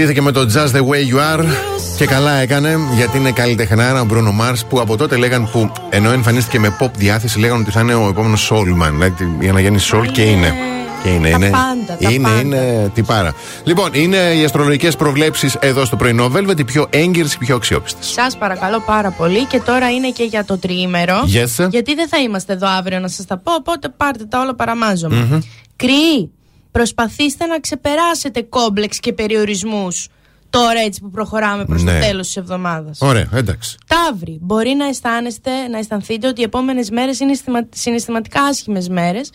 Are. 0.07 0.15
Μα 0.15 0.21
συστήθηκε 0.21 0.23
με 0.23 0.33
το 0.33 0.41
Just 0.41 0.77
the 0.77 0.83
way 0.87 1.15
you 1.15 1.39
are. 1.39 1.45
Και 1.97 2.07
καλά 2.07 2.33
έκανε, 2.33 2.79
γιατί 2.97 3.17
είναι 3.17 3.31
καλλιτεχνάρα 3.31 4.01
ο 4.01 4.05
Μπρούνο 4.05 4.33
Μάρ 4.33 4.55
που 4.69 4.81
από 4.81 4.97
τότε 4.97 5.17
λέγαν 5.17 5.51
που 5.51 5.73
ενώ 5.91 6.11
εμφανίστηκε 6.11 6.59
με 6.59 6.77
pop 6.81 6.91
διάθεση, 6.97 7.39
λέγανε 7.39 7.61
ότι 7.61 7.71
θα 7.71 7.81
είναι 7.81 7.95
ο 7.95 8.09
επόμενος 8.09 8.53
Soulman. 8.53 8.91
Δηλαδή 8.91 9.37
για 9.41 9.53
να 9.53 9.61
γίνει 9.61 9.79
Soul 9.93 10.07
και 10.13 10.23
είναι. 10.23 10.55
Και 11.03 11.09
είναι, 11.09 11.31
Τα 11.31 11.37
είναι. 11.37 11.51
πάντα, 11.51 11.97
τα 12.01 12.11
είναι, 12.11 12.29
πάντα. 12.29 12.41
είναι 12.41 12.91
τυπάρα. 12.95 13.35
Λοιπόν, 13.65 13.91
είναι 13.93 14.17
οι 14.17 14.45
αστρολογικές 14.45 14.97
προβλέψεις 14.97 15.55
εδώ 15.61 15.85
στο 15.85 15.97
πρωινό 15.97 16.31
Velvet, 16.35 16.59
οι 16.59 16.65
πιο 16.65 16.87
έγκυρες, 16.91 17.35
οι 17.35 17.39
πιο 17.39 17.57
αξιόπιστες. 17.57 18.07
Σας 18.07 18.37
παρακαλώ 18.37 18.81
πάρα 18.81 19.11
πολύ 19.11 19.45
και 19.45 19.61
τώρα 19.61 19.91
είναι 19.91 20.11
και 20.11 20.23
για 20.25 20.45
το 20.45 20.59
τριήμερο. 20.59 21.21
Yes. 21.35 21.69
Γιατί 21.71 21.95
δεν 21.95 22.09
θα 22.09 22.19
είμαστε 22.19 22.53
εδώ 22.53 22.69
αύριο 22.69 22.99
να 22.99 23.09
σας 23.09 23.27
τα 23.27 23.39
πω, 23.39 23.55
οπότε 23.55 23.89
πάρτε 23.97 24.25
τα 24.25 24.41
όλα 24.41 24.55
παραμάζωμα. 24.55 25.43
Κρυοί, 25.77 26.31
προσπαθήστε 26.73 27.47
να 27.47 27.61
ξεπεράσετε 27.61 28.43
κόμπλεξ 28.43 28.99
και 29.01 29.13
περιορισμούς 29.13 30.09
τώρα 30.51 30.81
έτσι 30.81 31.01
που 31.01 31.11
προχωράμε 31.11 31.65
προς 31.65 31.83
Ναι. 31.83 31.93
το 32.01 32.07
τέλος 32.07 32.27
της 32.27 32.37
εβδομάδας. 32.37 32.99
Ωραία, 33.01 33.29
εντάξει. 33.35 33.77
Ταύροι, 33.87 34.39
μπορεί 34.41 34.71
να 34.75 34.87
αισθάνεστε, 34.87 35.69
να 35.71 35.79
αισθανθείτε 35.79 36.27
ότι 36.29 36.41
οι 36.41 36.45
επόμενες 36.45 36.91
μέρες 36.91 37.21
είναι 37.21 37.31
αισθημα- 37.31 37.69
συναισθηματικά 37.75 38.43
άσχημες 38.43 38.89
μέρες. 38.89 39.31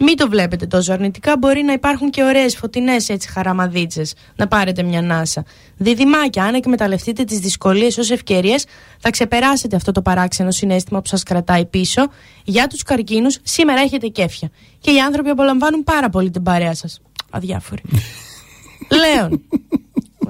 Μην 0.00 0.16
το 0.16 0.28
βλέπετε 0.28 0.66
τόσο 0.66 0.92
αρνητικά. 0.92 1.38
Μπορεί 1.38 1.62
να 1.62 1.72
υπάρχουν 1.72 2.10
και 2.10 2.22
ωραίες 2.22 2.56
φωτεινές 2.56 3.08
έτσι 3.08 3.28
χαραμαδίτσε. 3.28 4.02
Να 4.36 4.48
πάρετε 4.48 4.82
μια 4.82 5.02
νάσα. 5.02 5.44
Διδυμάκια, 5.76 6.44
αν 6.44 6.54
εκμεταλλευτείτε 6.54 7.24
τις 7.24 7.38
δυσκολίες 7.38 7.98
ως 7.98 8.10
ευκαιρίες, 8.10 8.64
θα 8.98 9.10
ξεπεράσετε 9.10 9.76
αυτό 9.76 9.92
το 9.92 10.02
παράξενο 10.02 10.50
συνέστημα 10.50 11.00
που 11.00 11.08
σας 11.08 11.22
κρατάει 11.22 11.64
πίσω. 11.64 12.02
Για 12.44 12.66
τους 12.66 12.82
καρκίνους, 12.82 13.38
σήμερα 13.42 13.80
έχετε 13.80 14.06
κέφια. 14.06 14.50
Και 14.78 14.90
οι 14.90 15.00
άνθρωποι 15.00 15.28
απολαμβάνουν 15.28 15.84
πάρα 15.84 16.08
πολύ 16.08 16.30
την 16.30 16.42
παρέα 16.42 16.74
σας. 16.74 17.00
Αδιάφοροι. 17.30 17.82
Λέων. 19.02 19.42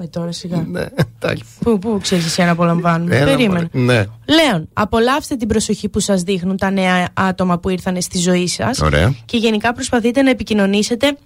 Ε, 0.01 0.07
τώρα 0.07 0.31
σιγά. 0.31 0.65
Ναι, 0.67 0.85
εντάξει. 1.19 1.43
Πού, 1.59 1.79
πού 1.79 1.99
ξέρεις 2.01 2.25
εσύ 2.25 2.41
αν 2.41 2.49
απολαμβάνουν; 2.49 3.11
Έλα, 3.11 3.25
Περίμενε. 3.25 3.69
μωρέ. 3.73 3.85
Ναι. 3.85 4.05
Λέων, 4.35 4.69
απολαύστε 4.73 5.35
την 5.35 5.47
προσοχή 5.47 5.89
που 5.89 5.99
σας 5.99 6.21
δείχνουν 6.21 6.57
τα 6.57 6.71
νέα 6.71 7.07
άτομα 7.13 7.59
που 7.59 7.69
ήρθαν 7.69 8.01
στη 8.01 8.17
ζωή 8.17 8.47
σας 8.47 8.79
Ωραία. 8.81 9.13
και 9.25 9.37
γενικά 9.37 9.73
προσπαθείτε 9.73 10.21
να 10.21 10.29
επικοινωνήσετε 10.29 11.17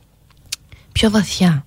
πιο 0.91 1.09
βαθιά. 1.09 1.65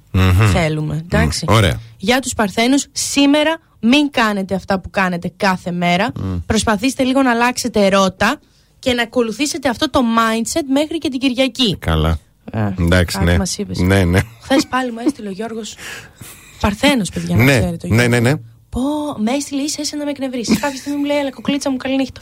Θέλουμε, 0.52 1.02
εντάξει. 1.04 1.44
Ωραία. 1.48 1.80
Για 1.96 2.20
τους 2.20 2.34
Παρθένους, 2.34 2.86
σήμερα 2.92 3.58
μην 3.80 4.10
κάνετε 4.10 4.54
αυτά 4.54 4.80
που 4.80 4.90
κάνετε 4.90 5.32
κάθε 5.36 5.70
μέρα. 5.70 6.12
Προσπαθήστε 6.46 7.02
λίγο 7.02 7.22
να 7.22 7.30
αλλάξετε 7.30 7.88
ρότα 7.88 8.40
και 8.78 8.92
να 8.92 9.02
ακολουθήσετε 9.02 9.68
αυτό 9.68 9.90
το 9.90 10.00
mindset 10.00 10.62
μέχρι 10.72 10.98
και 10.98 11.08
την 11.08 11.20
Κυριακή. 11.20 11.76
Καλά. 11.76 12.18
Ε, 12.52 12.72
Εντάξει, 12.78 13.18
κάτι 13.18 13.30
ναι. 13.30 13.38
μας 13.38 13.58
είπες. 13.58 13.78
Ναι, 13.78 14.04
ναι. 14.04 14.20
Χθε 14.42 14.54
πάλι 14.70 14.92
μου 14.92 14.98
έστειλε 15.06 15.28
ο 15.28 15.30
Γιώργος; 15.30 15.74
Παρθένος, 16.60 17.10
παιδιά, 17.10 17.36
να 17.36 17.42
Ναι, 17.44 17.58
ξέρετε. 17.58 17.86
ο 17.86 17.94
ναι, 17.94 18.06
ναι, 18.06 18.16
Γιώργος. 18.18 18.32
ναι. 18.32 18.40
Πω, 18.68 18.80
με 19.18 19.32
έστειλε 19.32 19.62
ίσα 19.62 19.82
ίσα 19.82 19.96
να 19.96 20.04
με 20.04 20.10
εκνευρίσει. 20.10 20.56
Κάποια 20.56 20.78
στιγμή 20.78 20.98
μου 20.98 21.04
λέει, 21.04 21.18
Ελά, 21.18 21.30
κοκλίτσα 21.30 21.70
μου, 21.70 21.76
καληνύχτα. 21.76 22.20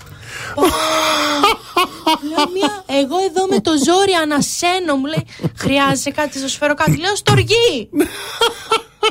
Πω. 0.55 0.63
Λέω 2.29 2.49
μια, 2.55 2.85
εγώ 2.87 3.17
εδώ 3.29 3.47
με 3.51 3.61
το 3.61 3.71
ζόρι 3.85 4.13
ανασένω, 4.23 4.95
μου 4.97 5.05
λέει, 5.07 5.27
χρειάζεσαι 5.57 6.11
κάτι, 6.11 6.39
θα 6.39 6.49
σου 6.49 6.57
φέρω 6.57 6.75
κάτι. 6.75 6.97
Λέω, 6.97 7.17
στοργή! 7.17 7.89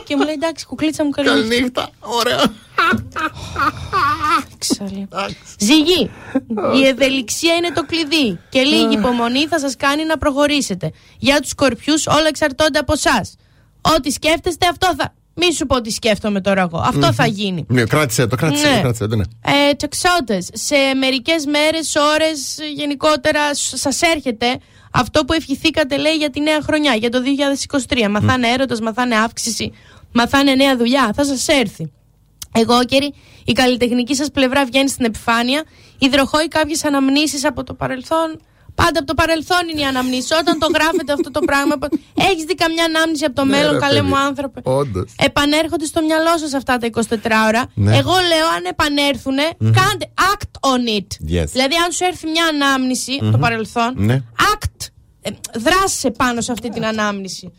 Και 0.03 0.15
μου 0.15 0.24
λέει, 0.24 0.34
εντάξει, 0.34 0.65
κουκλίτσα 0.65 1.03
μου, 1.03 1.09
καληνύχτα. 1.09 1.47
Καληνύχτα. 1.49 1.89
Ωραία. 1.99 2.43
Ξαλή. 4.57 5.07
Ζυγή, 5.59 6.11
η 6.82 6.88
ευελιξία 6.88 7.53
είναι 7.55 7.71
το 7.71 7.86
κλειδί 7.86 8.39
και 8.49 8.61
λίγη 8.61 8.93
υπομονή 8.93 9.47
θα 9.47 9.59
σας 9.59 9.76
κάνει 9.76 10.05
να 10.05 10.17
προχωρήσετε. 10.17 10.91
Για 11.17 11.39
τους 11.39 11.49
σκορπιούς 11.49 12.07
όλα 12.07 12.28
εξαρτώνται 12.28 12.80
από 12.80 12.93
εσά. 12.93 13.21
Ό,τι 13.95 14.11
σκέφτεστε, 14.11 14.67
αυτό 14.67 14.95
θα. 14.97 15.13
Μη 15.36 15.53
σου 15.53 15.65
πω 15.65 15.81
τι 15.81 15.91
σκέφτομαι 15.91 16.41
τώρα 16.41 16.61
εγώ. 16.61 16.77
Αυτό 16.77 17.07
mm-hmm. 17.07 17.13
θα 17.13 17.25
γίνει. 17.25 17.65
Ναι, 17.67 17.84
κράτησε 17.84 18.27
το, 18.27 18.36
κράτησε 18.36 18.67
ναι. 18.67 18.75
το. 18.75 18.81
Κράτησε 18.81 19.07
το 19.07 19.15
ναι. 19.15 19.23
ε, 19.41 19.73
τεξότες, 19.73 20.49
σε 20.53 20.75
μερικές 20.99 21.45
μέρες, 21.45 21.95
ώρες, 21.95 22.57
γενικότερα 22.75 23.55
σας 23.55 24.01
έρχεται 24.01 24.57
αυτό 24.93 25.25
που 25.25 25.34
ευχηθήκατε, 25.34 25.97
λέει, 25.97 26.13
για 26.13 26.29
τη 26.29 26.39
νέα 26.39 26.61
χρονιά, 26.61 26.93
για 26.95 27.09
το 27.09 27.19
2023. 27.88 28.07
Μαθάνε 28.09 28.47
έρωτας, 28.47 28.79
μαθάνε 28.79 29.15
αύξηση, 29.15 29.71
μαθάνε 30.11 30.55
νέα 30.55 30.77
δουλειά. 30.77 31.11
Θα 31.15 31.25
σας 31.25 31.47
έρθει. 31.47 31.91
Εγώ, 32.51 32.84
κύριε, 32.84 33.09
η 33.45 33.51
καλλιτεχνική 33.51 34.15
σας 34.15 34.31
πλευρά 34.31 34.65
βγαίνει 34.65 34.89
στην 34.89 35.05
επιφάνεια. 35.05 35.63
Υδροχόει 35.97 36.47
κάποιες 36.47 36.86
αναμνήσεις 36.86 37.45
από 37.45 37.63
το 37.63 37.73
παρελθόν. 37.73 38.41
Πάντα 38.76 38.99
από 38.99 39.07
το 39.07 39.13
παρελθόν 39.13 39.63
είναι 39.71 39.82
η 39.82 39.84
αναμνήση. 39.84 40.34
Όταν 40.41 40.59
το 40.59 40.67
γράφετε 40.74 41.13
αυτό 41.13 41.32
το 41.32 41.39
πράγμα. 41.39 41.76
Έχεις 42.30 42.43
δει 42.43 42.55
καμιά 42.55 42.84
ανάμνηση 42.84 43.26
από 43.26 43.36
το 43.36 43.45
μέλλον, 43.45 43.80
καλέ 43.80 44.01
μου 44.01 44.17
άνθρωπε; 44.17 44.61
Όντως. 44.63 45.11
Επανέρχονται 45.17 45.86
στο 45.86 46.01
μυαλό 46.01 46.38
σας 46.38 46.53
αυτά 46.53 46.78
τα 46.78 46.88
24 46.88 47.01
ώρα. 47.47 47.61
Εγώ 47.99 48.13
λέω, 48.32 48.47
αν 48.57 48.63
επανέρθουν, 48.69 49.38
κάντε 49.59 50.05
act 50.32 50.69
on 50.71 50.99
it. 50.99 51.07
Δηλαδή, 51.51 51.76
αν 51.86 51.91
σου 51.91 52.03
έρθει 52.03 52.28
μια 52.28 52.45
ανάμνηση 52.45 53.17
από 53.21 53.32
το 53.32 53.38
παρελθόν, 53.38 53.93
act. 54.53 54.88
Ε, 55.26 55.30
Δράσε 55.59 56.11
πάνω 56.11 56.41
σε 56.41 56.51
αυτή 56.51 56.69
την 56.69 56.86
ανάμνηση. 56.86 57.51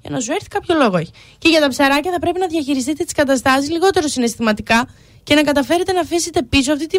Για 0.00 0.10
να 0.10 0.20
σου 0.20 0.32
έρθει 0.32 0.48
κάποιο 0.48 0.74
λόγο. 0.74 1.02
Και 1.38 1.48
για 1.48 1.60
τα 1.60 1.68
ψαράκια 1.68 2.10
θα 2.12 2.18
πρέπει 2.18 2.38
να 2.38 2.46
διαχειριστείτε 2.46 3.04
τις 3.04 3.12
καταστάσεις 3.12 3.70
λιγότερο 3.70 4.08
συναισθηματικά 4.08 4.88
και 5.22 5.34
να 5.34 5.42
καταφέρετε 5.42 5.92
να 5.92 6.00
αφήσετε 6.00 6.42
πίσω 6.42 6.72
αυτή 6.72 6.86
τη. 6.86 6.98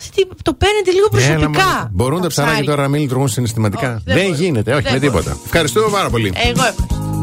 Αυτή 0.00 0.10
τη 0.10 0.28
το 0.42 0.54
παίρνετε 0.54 0.90
λίγο 0.90 1.08
ναι, 1.12 1.18
προσωπικά. 1.18 1.90
Μπορούν 1.92 2.20
τα 2.20 2.28
ψάρια 2.28 2.64
τώρα 2.64 2.82
να 2.82 2.88
μην 2.88 3.00
λειτουργούν 3.00 3.28
συναισθηματικά; 3.28 4.02
Δεν, 4.04 4.32
γίνεται, 4.32 4.74
όχι 4.74 4.92
με 4.92 4.98
τίποτα. 4.98 5.36
Ευχαριστούμε 5.44 5.86
πάρα 5.90 6.10
πολύ. 6.10 6.32
Εγώ 6.36 6.62
ευχαριστώ. 6.62 7.15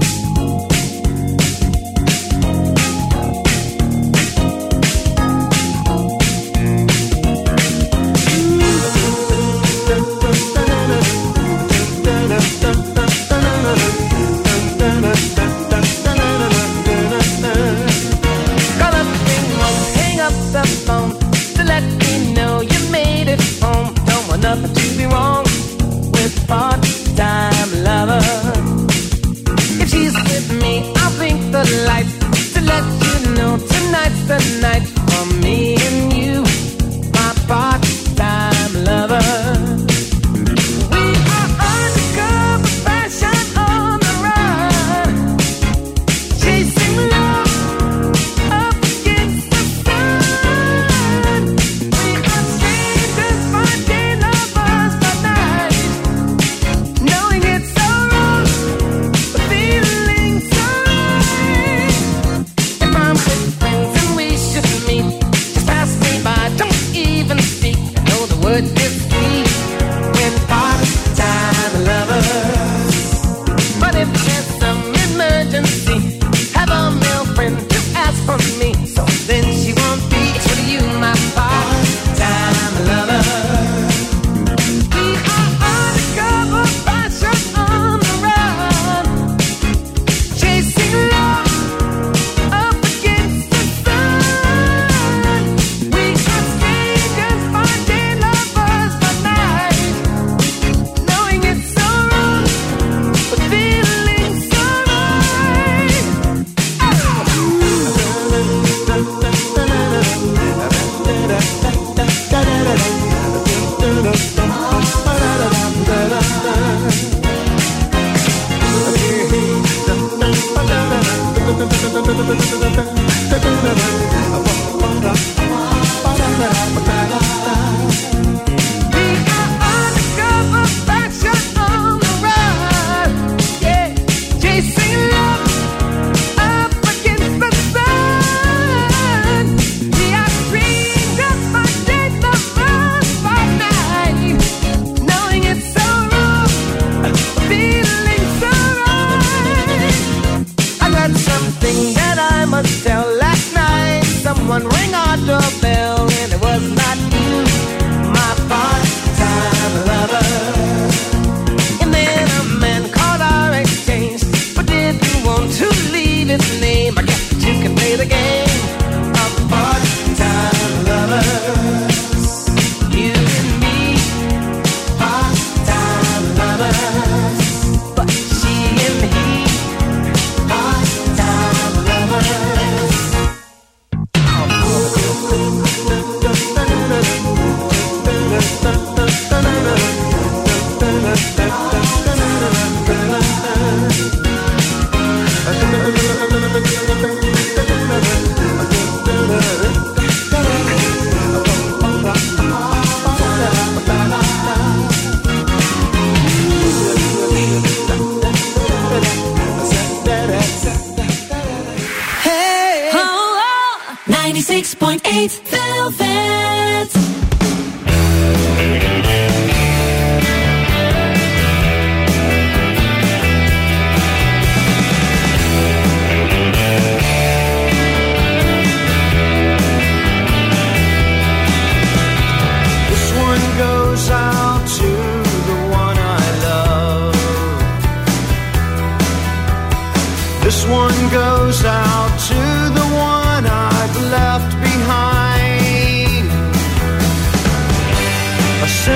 the 34.27 34.39
night. 34.61 35.02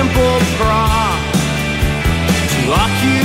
simple 0.08 0.38
prop 0.56 1.20
to 2.50 2.70
lock 2.70 2.90
you 3.04 3.17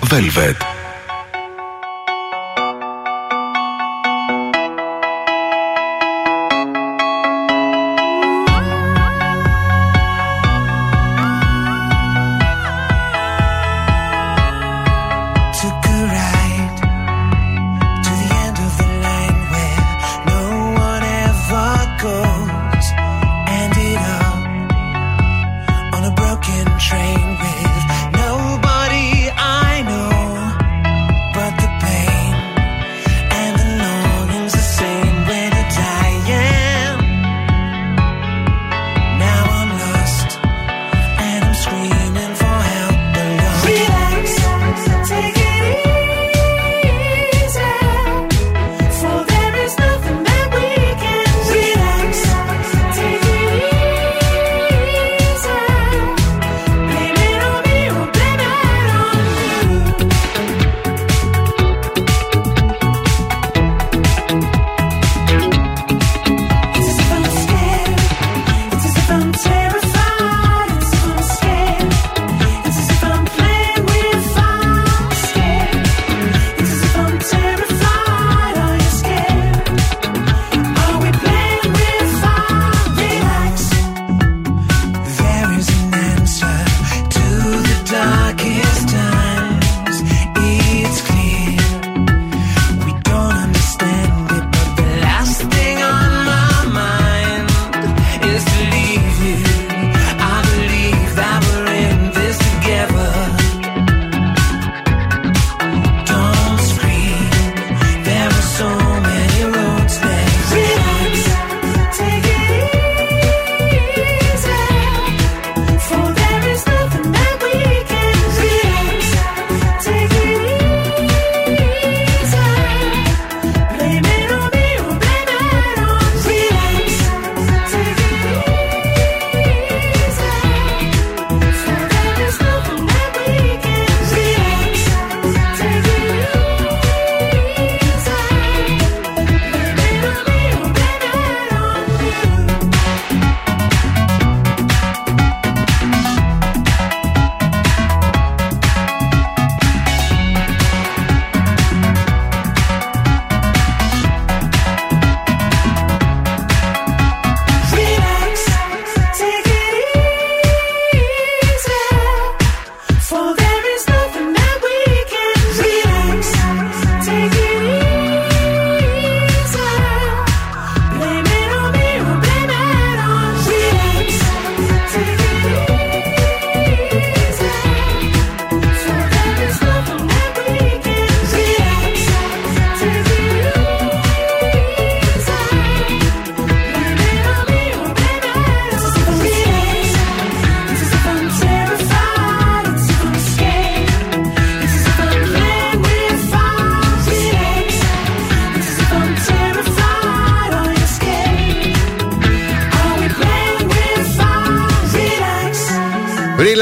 Velvet». 0.00 0.71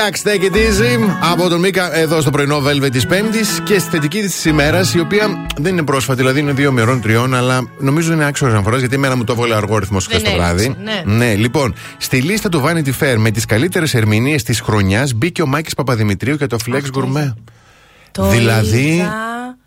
Relax, 0.01 0.23
take 0.23 0.43
it 0.43 0.55
easy. 0.55 1.11
Από 1.33 1.49
τον 1.49 1.61
Μίκα 1.61 1.97
εδώ 1.97 2.21
στο 2.21 2.31
πρωινό 2.31 2.63
Velvet 2.67 2.91
της 2.93 3.07
Πέμπτης 3.07 3.61
και 3.65 3.79
στη 3.79 3.91
θετική 3.91 4.21
της 4.21 4.45
ημέρας, 4.45 4.95
η 4.95 5.01
οποία 5.01 5.47
δεν 5.57 5.73
είναι 5.73 5.83
πρόσφατη, 5.83 6.19
δηλαδή 6.21 6.41
είναι 6.41 6.53
δύο 6.53 6.73
μερών, 6.73 7.01
τριών, 7.01 7.35
αλλά 7.35 7.69
νομίζω 7.79 8.13
είναι 8.13 8.25
άξιος 8.25 8.51
αναφορά 8.51 8.79
γιατί 8.79 8.95
εμένα 8.95 9.17
μου 9.17 9.25
το 9.25 9.33
έβολε 9.33 9.55
αργό 9.55 9.79
ρυθμό 9.79 9.99
χθες 9.99 10.23
Δεν 10.23 10.31
το 10.31 10.37
βράδυ. 10.37 10.65
έλειξε, 10.65 11.03
ναι. 11.05 11.35
λοιπόν, 11.35 11.75
στη 11.99 12.21
λίστα 12.21 12.49
του 12.49 12.63
Vanity 12.67 12.89
Fair 13.01 13.15
με 13.17 13.31
τις 13.31 13.45
καλύτερες 13.45 13.95
ερμηνείες 13.95 14.43
της 14.43 14.61
χρονιάς 14.61 15.13
μπήκε 15.15 15.43
ο 15.43 15.47
Μάκης 15.47 15.75
Παπαδημητρίου 15.75 16.35
για 16.35 16.47
το 16.47 16.57
Flex 16.67 16.99
Gourmet. 16.99 17.35
Το 18.13 18.29
δηλαδή, 18.29 18.95
είδα. 18.95 19.15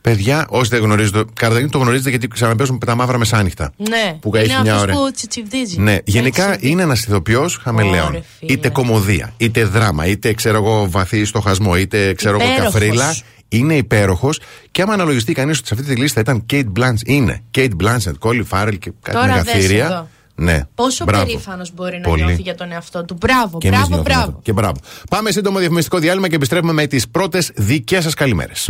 Παιδιά, 0.03 0.45
όσοι 0.49 0.69
δεν 0.69 0.81
γνωρίζετε, 0.81 1.23
καταρχήν 1.33 1.69
το 1.69 1.77
γνωρίζετε 1.77 2.09
γιατί 2.09 2.27
ξαναπέζουν 2.27 2.79
τα 2.79 2.95
μαύρα 2.95 3.17
μεσάνυχτα. 3.17 3.71
Ναι, 3.77 4.17
Που 4.21 4.27
είναι 4.35 4.39
έχει 4.45 4.61
μια 4.61 4.73
αυτός 4.75 4.81
ώρα. 4.81 4.93
που 4.93 5.11
τσιτσιβδίζει. 5.15 5.79
Ναι, 5.79 5.97
γενικά 6.03 6.53
Έτσι. 6.53 6.67
είναι 6.67 6.81
ένας 6.81 7.03
ηθοποιός 7.03 7.57
χαμελέον. 7.63 8.07
Ωρε, 8.07 8.21
φίλε. 8.39 8.51
Είτε 8.51 8.69
κομμωδία, 8.69 9.33
είτε 9.37 9.63
δράμα, 9.63 10.05
είτε 10.05 10.33
ξέρω 10.33 10.57
εγώ 10.57 10.89
βαθύ 10.89 11.25
στοχασμό, 11.25 11.75
είτε 11.77 12.13
ξέρω 12.13 12.37
εγώ 12.39 12.49
Υπέροχος. 12.51 12.73
καφρίλα. 12.73 13.15
Είναι 13.49 13.75
υπέροχος. 13.75 14.39
Και 14.71 14.81
άμα 14.81 14.93
αναλογιστεί 14.93 15.33
κανείς 15.33 15.57
ότι 15.57 15.67
σε 15.67 15.73
αυτή 15.73 15.93
τη 15.93 15.99
λίστα 16.01 16.19
ήταν 16.19 16.45
Kate 16.53 16.63
Blanchett, 16.79 17.05
είναι 17.05 17.43
Kate 17.57 17.69
Blanchett, 17.83 18.13
Colin 18.19 18.43
Farrell 18.49 18.77
και 18.79 18.91
κάτι 19.01 19.17
Τώρα 19.17 19.33
δες 19.33 19.43
μεγαθύρια. 19.45 19.85
εδώ. 19.85 20.07
Ναι. 20.35 20.61
Πόσο 20.75 21.03
Μπράβο. 21.05 21.25
περήφανος 21.25 21.73
μπορεί 21.73 21.95
να 22.03 22.09
Πολύ. 22.09 22.23
νιώθει 22.23 22.41
για 22.41 22.55
τον 22.55 22.71
εαυτό 22.71 23.05
του. 23.05 23.17
Μπράβο, 23.19 23.57
Και 23.57 23.67
εμείς 23.67 23.79
μπράβο, 23.79 23.95
νιώθουμε 23.95 24.01
μπράβο. 24.15 24.27
αυτό. 24.29 24.39
Και 24.43 24.51
μπράβο. 24.53 24.75
Πάμε 25.09 25.31
σύντομο 25.31 25.57
διαφημιστικό 25.59 25.97
διάλειμμα 25.99 26.27
και 26.27 26.35
επιστρέφουμε 26.35 26.73
με 26.73 26.87
τις 26.87 27.07
πρώτες 27.09 27.51
δικές 27.55 28.03
σας 28.03 28.13
καλημέρες. 28.13 28.69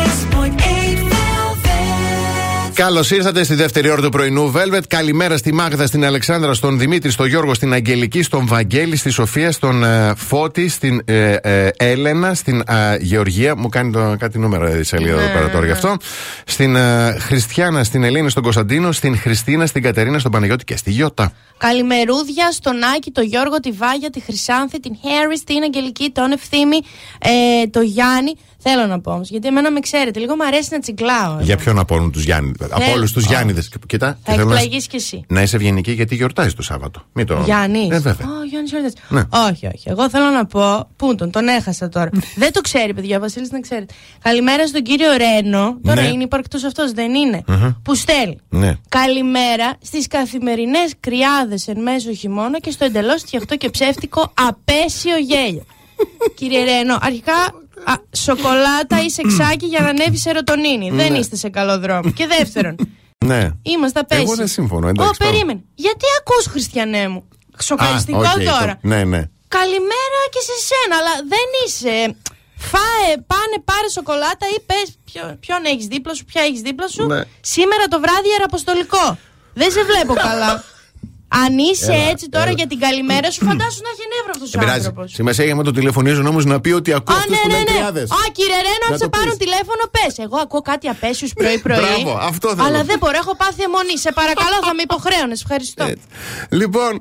Καλώς 2.73 3.11
ήρθατε 3.11 3.43
στη 3.43 3.55
δεύτερη 3.55 3.89
ώρα 3.89 4.01
του 4.01 4.09
πρωινού 4.09 4.53
Velvet. 4.55 4.81
Καλημέρα 4.87 5.37
στη 5.37 5.53
Μάγδα, 5.53 5.87
στην 5.87 6.05
Αλεξάνδρα, 6.05 6.53
στον 6.53 6.79
Δημήτρη, 6.79 7.11
στον 7.11 7.27
Γιώργο, 7.27 7.53
στην 7.53 7.73
Αγγελική, 7.73 8.21
στον 8.21 8.47
Βαγγέλη, 8.47 8.95
στη 8.95 9.09
Σοφία, 9.09 9.51
στον 9.51 9.83
ε, 9.83 10.13
Φώτη, 10.15 10.69
στην 10.69 11.01
ε, 11.05 11.35
ε, 11.41 11.69
Έλενα, 11.77 12.33
στην 12.33 12.63
ε, 12.67 12.97
Γεωργία. 12.99 13.55
Μου 13.55 13.69
κάνει 13.69 13.91
το, 13.91 14.15
κάτι 14.19 14.39
νούμερα 14.39 14.77
η 14.77 14.83
σελίδα 14.83 15.21
εδώ 15.21 15.33
πέρα 15.33 15.49
τώρα 15.49 15.65
γι' 15.65 15.71
αυτό. 15.71 15.97
Στην 16.45 16.75
ε, 16.75 17.15
Χριστιανά, 17.19 17.83
στην 17.83 18.03
Ελένη, 18.03 18.29
στον 18.29 18.43
Κωνσταντίνο, 18.43 18.91
στην 18.91 19.17
Χριστίνα, 19.17 19.65
στην 19.65 19.81
Κατερίνα, 19.81 20.19
στον 20.19 20.31
Παναγιώτη 20.31 20.63
και 20.63 20.77
στη 20.77 20.91
Γιώτα. 20.91 21.33
Καλημερούδια 21.57 22.51
στον 22.51 22.75
Άκη, 22.95 23.11
τον 23.11 23.25
Γιώργο, 23.25 23.59
τη 23.59 23.71
Βάγια, 23.71 24.09
τη 24.09 24.19
Χρυσάνθη, 24.19 24.79
την 24.79 24.95
Χέρι, 25.01 25.41
την 25.45 25.63
Αγγελική, 25.63 26.11
τον 26.13 26.31
Ευθύμη, 26.31 26.77
ε, 27.19 27.67
το 27.67 27.81
Γιάννη. 27.81 28.33
Θέλω 28.63 28.85
να 28.85 28.99
πω 29.01 29.11
όμως, 29.11 29.29
γιατί 29.29 29.47
εμένα 29.47 29.71
με 29.71 29.79
ξέρετε, 29.79 30.19
λίγο 30.19 30.35
μου 30.35 30.45
αρέσει 30.45 30.67
να 30.71 30.79
τσιγκλάω. 30.79 31.37
Για 31.41 31.57
ποιον 31.57 31.79
από 31.79 31.95
όλους 31.95 32.11
τους 32.11 32.23
Γιάννη. 32.23 32.51
Από 32.69 32.91
όλους 32.91 33.11
τους 33.11 33.25
Ω. 33.25 33.27
Γιάννηδες. 33.29 33.69
Κοίτα, 33.87 34.07
Θα 34.07 34.17
και 34.23 34.31
θέλω 34.37 34.49
να- 34.49 34.55
εκπλαγείς 34.55 34.87
κι 34.87 34.95
εσύ. 34.95 35.23
να 35.27 35.41
είσαι 35.41 35.55
ευγενική 35.55 35.91
γιατί 35.91 36.15
γιορτάζει 36.15 36.53
το 36.55 36.61
Σάββατο. 36.61 37.01
Μην 37.13 37.25
το. 37.25 37.41
Γιάννης; 37.45 37.89
Ε, 37.89 37.99
βέβαια. 37.99 38.27
Ω, 38.27 38.43
Γιάννης 38.49 38.71
Γιώργος. 38.71 38.91
Ναι. 39.09 39.21
Όχι, 39.49 39.65
όχι. 39.65 39.89
Εγώ 39.89 40.09
θέλω 40.09 40.25
να 40.29 40.45
πω. 40.45 40.89
Πού 40.95 41.15
τον, 41.15 41.31
τον 41.31 41.47
έχασα 41.47 41.89
τώρα. 41.89 42.09
δεν 42.41 42.51
το 42.53 42.61
ξέρει, 42.61 42.93
παιδιά. 42.93 43.17
Ο 43.17 43.19
Βασίλης 43.19 43.47
δεν 43.49 43.61
ξέρει. 43.61 43.85
Καλημέρα 44.21 44.67
στον 44.67 44.81
κύριο 44.83 45.07
Ρένο. 45.17 45.77
Τώρα 45.83 46.01
Ναι. 46.01 46.07
είναι 46.07 46.23
υπαρκτό 46.23 46.57
αυτός, 46.67 46.91
δεν 46.91 47.13
είναι; 47.13 47.41
Μμμ. 47.47 47.69
Που 47.83 47.95
στέλνει. 47.95 48.37
Ναι. 48.49 48.75
Καλημέρα 48.89 49.73
στις 49.81 50.07
καθημερινές 50.07 50.93
κρυάδες 50.99 51.67
εν 51.67 51.81
μέσω 51.81 52.13
χειμώνα 52.13 52.59
και 52.59 52.71
στο 52.71 52.85
εντελώς 52.85 53.21
φτιαχτό 53.21 53.55
και 53.57 53.69
ψεύτικο 53.69 54.33
απέσιο 54.47 55.17
γέλιο. 55.17 55.63
Κύριε 56.35 56.63
Ρένο, 56.63 56.97
αρχικά 57.01 57.33
α, 57.83 57.93
σοκολάτα 58.15 59.03
ή 59.05 59.09
σεξάκι 59.09 59.65
για 59.65 59.79
να 59.79 59.87
ανέβει 59.87 60.17
σερωτονίνη. 60.17 60.89
Δεν 60.89 61.11
Ναι. 61.11 61.17
είστε 61.17 61.35
σε 61.35 61.49
καλό 61.49 61.79
δρόμο. 61.79 62.11
Και 62.11 62.27
δεύτερον, 62.27 62.75
Ναι. 63.25 63.49
είμαστε 63.61 63.99
απαίσιοι. 63.99 64.23
Εγώ 64.27 64.35
δεν 64.35 64.47
συμφωνώ, 64.47 64.87
Ω, 64.87 64.89
εντάξει. 64.89 65.17
τώρα. 65.19 65.31
περίμενε. 65.31 65.61
Γιατί 65.75 66.05
ακούς 66.19 66.45
Χριστιανέ 66.45 67.07
μου. 67.07 67.27
Σοκαριστικό 67.61 68.17
Α, 68.21 68.31
οκ, 68.37 68.43
τώρα. 68.43 68.77
το- 68.81 68.87
Ναι, 68.87 69.03
ναι. 69.03 69.21
Καλημέρα 69.47 70.19
και 70.33 70.39
σε 70.49 70.55
σένα, 70.69 70.95
αλλά 70.99 71.13
δεν 71.33 71.47
είσαι. 71.65 72.15
Φάε, 72.71 73.11
πάνε, 73.31 73.55
πάρε 73.65 73.89
σοκολάτα 73.97 74.45
ή 74.55 74.59
πες 74.69 74.85
ποιον 75.39 75.65
έχεις 75.65 75.85
δίπλα 75.85 76.13
σου, 76.13 76.25
ποια 76.25 76.41
έχεις 76.41 76.61
δίπλα 76.61 76.87
σου. 76.87 77.05
Ναι. 77.05 77.21
Σήμερα 77.41 77.83
το 77.89 77.99
βράδυ 77.99 78.29
ιεραποστολικό. 78.31 79.17
Δεν 79.53 79.71
σε 79.71 79.83
βλέπω 79.83 80.13
καλά. 80.27 80.63
Αν 81.45 81.51
είσαι 81.69 81.91
Έλα, 81.93 82.09
έτσι 82.11 82.25
τώρα 82.35 82.43
έλα. 82.51 82.53
για 82.59 82.67
την 82.71 82.79
καλημέρα 82.85 83.27
σου, 83.33 83.41
φαντάσου 83.49 83.79
να 83.87 83.89
έχει 83.93 84.05
νεύρο 84.13 84.31
αυτός 84.35 84.49
Δεν 84.51 84.59
ο 84.59 84.63
πειράζει. 84.63 84.79
άνθρωπος. 84.85 85.07
Σημασία 85.19 85.43
έχει 85.45 85.55
με 85.61 85.63
το 85.69 85.71
τηλεφωνίζουν 85.79 86.25
όμως 86.31 86.43
να 86.51 86.57
πει 86.63 86.71
ότι 86.79 86.89
ακούω 86.97 87.15
Α, 87.15 87.19
αυτούς 87.19 87.31
ναι, 87.35 87.41
που 87.43 87.47
ναι, 87.47 87.53
λένε 87.57 87.65
ναι. 87.71 87.75
τριάδες. 87.77 88.07
Α, 88.19 88.21
κύριε 88.37 88.59
Ρένο, 88.67 88.85
αν 88.87 88.91
Να 88.93 88.97
σε 88.97 89.03
το 89.03 89.09
πάρουν 89.15 89.33
πεις. 89.37 89.41
τηλέφωνο, 89.45 89.83
πες. 89.95 90.13
Εγώ 90.25 90.37
ακούω 90.45 90.61
κάτι 90.71 90.85
απέσιους 90.93 91.31
πρωί-πρωί. 91.39 91.77
Μπράβο, 92.03 92.11
αυτό 92.31 92.47
θέλω. 92.55 92.63
Αλλά 92.67 92.81
δεν 92.89 92.97
μπορώ, 93.01 93.15
έχω 93.23 93.33
πάθει 93.41 93.61
αιμονή. 93.67 93.95
Σε 94.05 94.11
παρακαλώ, 94.19 94.57
θα 94.67 94.73
με 94.77 94.81
υποχρέωνες. 94.89 95.39
Ευχαριστώ. 95.45 95.83
Λοιπόν, 96.61 96.91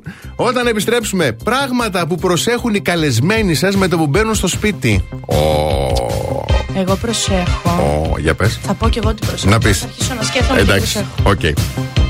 όταν 0.49 0.63
επιστρέψουμε, 0.73 1.25
πράγματα 1.49 2.01
που 2.09 2.15
προσέχουν 2.27 2.73
οι 2.79 2.83
καλεσμένοι 2.91 3.55
σας 3.63 3.73
με 3.81 3.87
το 3.91 3.95
που 4.01 4.07
μπαίνουν 4.13 4.35
στο 4.41 4.49
σπίτι. 4.57 4.93
Ω, 5.27 5.37
Εγώ 6.83 6.95
προσέχω. 6.97 7.71
ω, 8.15 8.19
για 8.19 8.35
πες. 8.35 8.59
Θα 8.63 8.75
πω 8.75 8.89
και 8.89 8.99
εγώ 9.03 9.15
τι 9.15 9.27
προσέχω. 9.27 9.51
Να 9.53 9.59
πεις. 9.59 9.79
Θα 9.79 9.87
αρχίσω 9.87 10.15
να 10.15 10.23
σκέφτομαι 10.23 10.59
τι 10.63 10.71
Εντάξει, 10.71 11.05
προσέχω. 11.23 11.31
οκ. 11.31 11.41
Like 11.41 12.10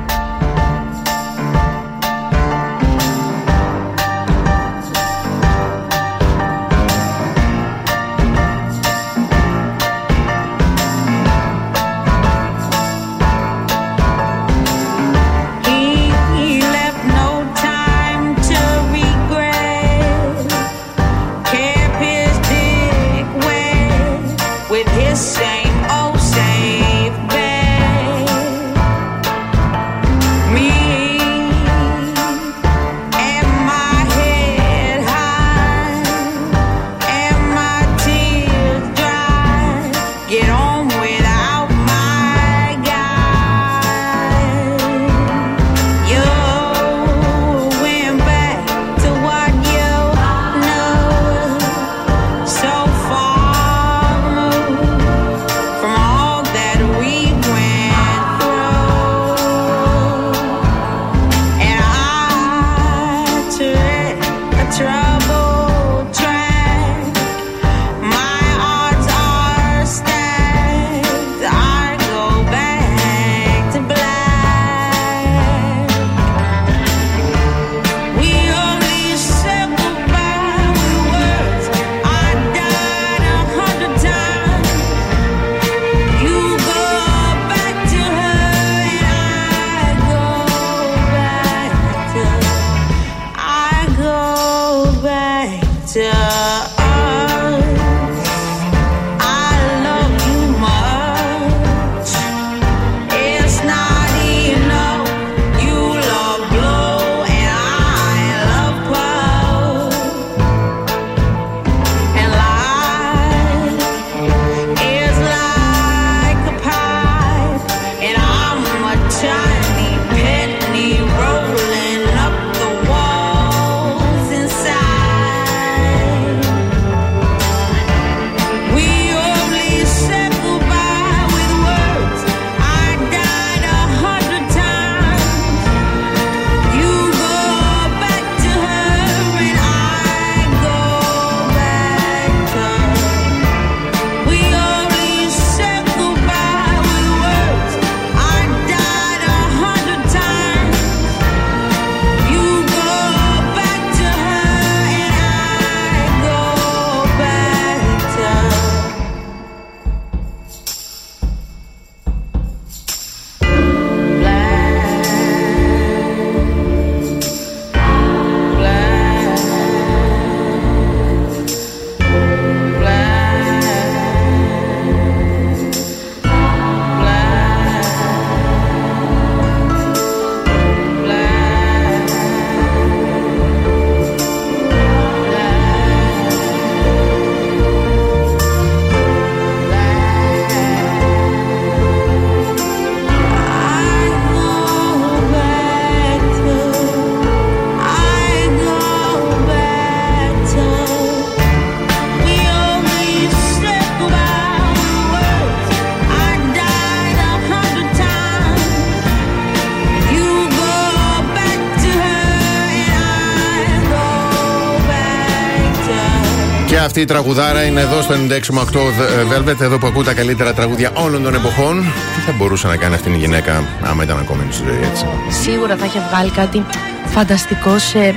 Και 216.81 216.87
αυτή 216.87 217.01
η 217.01 217.05
τραγουδάρα 217.05 217.63
είναι 217.63 217.81
εδώ 217.81 218.01
στο 218.01 218.13
96,8 218.13 219.37
Velvet, 219.37 219.61
εδώ 219.61 219.77
που 219.77 219.87
ακούω 219.87 220.03
τα 220.03 220.13
καλύτερα 220.13 220.53
τραγούδια 220.53 220.91
όλων 220.93 221.23
των 221.23 221.33
εποχών. 221.33 221.81
Τι 222.15 222.21
θα 222.21 222.31
μπορούσε 222.37 222.67
να 222.67 222.75
κάνει 222.77 222.95
αυτή 222.95 223.09
η 223.09 223.17
γυναίκα, 223.17 223.63
άμα 223.83 224.03
ήταν 224.03 224.17
ακόμα 224.19 224.45
στη 224.51 224.63
ζωή 224.67 224.79
έτσι; 224.91 225.05
Σίγουρα 225.29 225.75
θα 225.75 225.85
είχε 225.85 225.99
βγάλει 226.11 226.29
κάτι 226.29 226.65
φανταστικό 227.05 227.77
σε, 227.79 228.15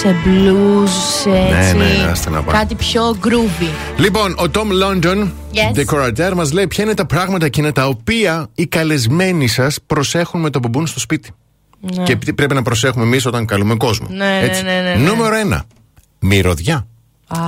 σε 0.00 0.16
blues, 0.24 0.88
σε 1.22 1.28
Ναι, 1.28 1.58
έτσι, 1.58 1.76
ναι, 1.76 1.84
ναι, 1.84 2.10
άστε 2.10 2.30
να 2.30 2.42
πάει. 2.42 2.56
κάτι 2.58 2.74
πιο 2.74 3.16
groovy. 3.24 3.68
Λοιπόν, 3.96 4.32
ο 4.32 4.44
Tom 4.54 4.66
London, 4.84 5.28
Yes. 5.52 5.78
decorateur, 5.80 6.32
μας 6.34 6.52
λέει 6.52 6.66
ποια 6.66 6.84
είναι 6.84 6.94
τα 6.94 7.06
πράγματα 7.06 7.46
εκείνα 7.46 7.72
τα 7.72 7.86
οποία 7.86 8.48
οι 8.54 8.66
καλεσμένοι 8.66 9.46
σας 9.46 9.78
προσέχουν 9.86 10.40
με 10.40 10.50
το 10.50 10.60
που 10.60 10.68
μπουν 10.68 10.86
στο 10.86 11.00
σπίτι; 11.00 11.30
Ναι. 11.80 12.02
Και 12.02 12.16
τι 12.16 12.32
πρέπει 12.32 12.54
να 12.54 12.62
προσέχουμε 12.62 13.04
εμείς 13.04 13.26
όταν 13.26 13.46
καλούμε 13.46 13.74
κόσμο. 13.76 14.06
Ναι, 14.10 14.16
ναι, 14.16 14.40
Έτσι; 14.42 14.62
ναι, 14.62 14.72
ναι, 14.72 14.94
ναι. 14.94 15.10
Νούμερο 15.10 15.34
ένα. 15.36 15.64
Μυρωδιά. 16.18 16.86
Α, 17.28 17.38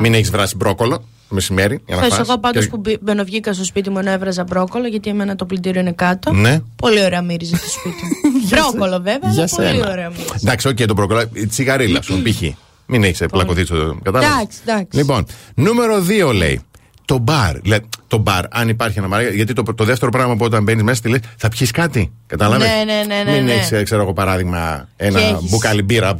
Μην 0.00 0.14
έχεις 0.14 0.30
βράσει 0.30 0.56
μπρόκολο 0.56 1.04
μεσημέρι 1.28 1.80
για 1.86 1.96
να 1.96 2.02
Χθες 2.02 2.16
φας. 2.16 2.28
εγώ 2.28 2.38
πάντως 2.38 2.64
Και- 2.64 2.70
που 2.70 2.76
μπη- 2.76 2.98
μπαινοβγήκα 3.00 3.52
στο 3.52 3.64
σπίτι 3.64 3.90
μου 3.90 3.98
ενώ 3.98 4.10
έβραζα 4.10 4.44
μπρόκολο, 4.44 4.86
γιατί 4.86 5.10
εμένα 5.10 5.36
το 5.36 5.44
πλυντήριο 5.44 5.80
είναι 5.80 5.92
κάτω. 5.92 6.32
Ναι. 6.32 6.60
Πολύ 6.76 7.04
ωραία 7.04 7.22
μύριζε 7.22 7.52
το 7.56 7.68
σπίτι 7.70 8.04
μου. 8.04 8.32
μπρόκολο 8.50 8.96
βέβαια, 9.02 9.30
αλλά 9.30 9.48
πολύ 9.56 9.90
ωραία 9.90 10.08
μύριζε. 10.10 10.28
Εντάξει, 10.42 10.68
οκ, 10.68 10.76
το 10.84 10.94
μπρόκολο. 10.94 11.22
Η 11.32 11.46
τσιγαρίλα 11.46 12.02
σου, 12.02 12.22
π.χ. 12.22 12.42
Μην 12.86 13.04
έχεις 13.04 13.22
πλακωθεί 13.30 13.64
στο. 13.64 13.98
Κατάλαβες; 14.02 14.36
Εντάξει, 14.36 14.58
εντάξει. 14.66 14.98
Λοιπόν, 14.98 15.26
νούμερο 15.54 16.02
2 16.28 16.32
λέει. 16.32 16.60
Το 17.04 17.18
μπαρ. 17.18 17.56
Λέ, 17.66 17.76
το 18.06 18.18
μπαρ, 18.18 18.44
αν 18.50 18.68
υπάρχει 18.68 18.98
ένα 18.98 19.08
μπαρ. 19.08 19.34
Γιατί 19.34 19.52
το, 19.52 19.62
το 19.62 19.84
δεύτερο 19.84 20.10
πράγμα 20.10 20.36
που 20.36 20.44
όταν 20.44 20.62
μπαίνεις 20.62 20.82
μέσα, 20.82 21.00
τι 21.02 21.08
λέει, 21.08 21.20
θα 21.36 21.48
πιεις 21.48 21.70
κάτι. 21.70 22.12
Κατάλαβες; 22.26 22.68
Ναι, 22.68 22.92
ναι, 22.92 23.14
ναι, 23.14 23.22
ναι, 23.30 23.36
Μην 23.36 23.44
ναι. 23.44 23.52
έχεις, 23.52 23.82
ξέρω 23.84 24.02
εγώ, 24.02 24.12
παράδειγμα, 24.12 24.88
ένα 24.96 25.20
Και 25.20 25.26
έχεις- 25.26 25.50
μπουκάλι 25.50 25.82
μπύρα. 25.82 26.18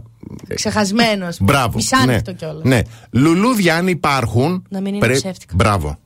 Ξεχασμένος. 0.55 1.37
Μπράβο. 1.41 1.72
Μισάνυχτο 1.76 2.31
ναι. 2.31 2.37
κιόλας. 2.37 2.64
Ναι. 2.64 2.81
Λουλούδια, 3.11 3.76
αν 3.76 3.89
υπάρχουν. 3.89 4.64
Να 4.68 4.81
μην 4.81 4.95
είναι 4.95 5.09
ψεύτικα. 5.09 5.53
Μπράβο. 5.57 5.99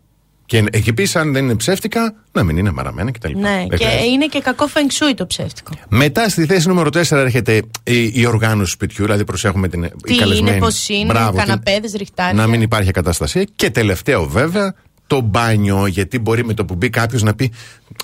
Και 0.46 0.64
εκεί 0.72 0.92
πίσω, 0.92 1.18
αν 1.18 1.32
δεν 1.32 1.44
είναι 1.44 1.54
ψεύτικα, 1.54 2.14
να 2.32 2.42
μην 2.42 2.56
είναι 2.56 2.70
μαραμένα 2.70 3.10
κτλ. 3.10 3.30
Ναι, 3.38 3.48
Δεν 3.48 3.68
και 3.68 3.76
χρειάζεται. 3.76 4.04
είναι 4.04 4.26
και 4.26 4.40
κακό 4.40 4.66
φεγγσούι 4.66 5.14
το 5.14 5.26
ψεύτικο. 5.26 5.70
Μετά 5.88 6.28
στη 6.28 6.46
θέση 6.46 6.68
νούμερο 6.68 6.88
4 6.92 7.10
έρχεται 7.10 7.62
η, 7.84 8.10
η 8.14 8.26
οργάνωση 8.26 8.72
σπιτιού, 8.72 9.04
δηλαδή 9.04 9.24
προσέχουμε 9.24 9.68
την 9.68 9.82
Τι 10.06 10.14
η 10.14 10.18
καλεσμένη. 10.18 10.50
είναι, 10.50 10.58
πώς 10.58 10.88
είναι, 10.88 11.04
Μπράβο, 11.12 11.30
την- 11.30 11.38
καναπέδες, 11.38 11.92
ριχτάρια. 11.92 12.32
να 12.34 12.46
μην 12.46 12.60
υπάρχει 12.62 12.88
ακαταστασία. 12.88 13.46
Και 13.56 13.70
τελευταίο 13.70 14.24
βέβαια, 14.28 14.74
το 15.14 15.20
μπάνιο. 15.20 15.86
Γιατί 15.86 16.18
μπορεί 16.18 16.44
με 16.44 16.54
το 16.54 16.64
που 16.64 16.74
μπει 16.74 16.90
κάποιος 16.90 17.22
να 17.22 17.34
πει 17.34 17.52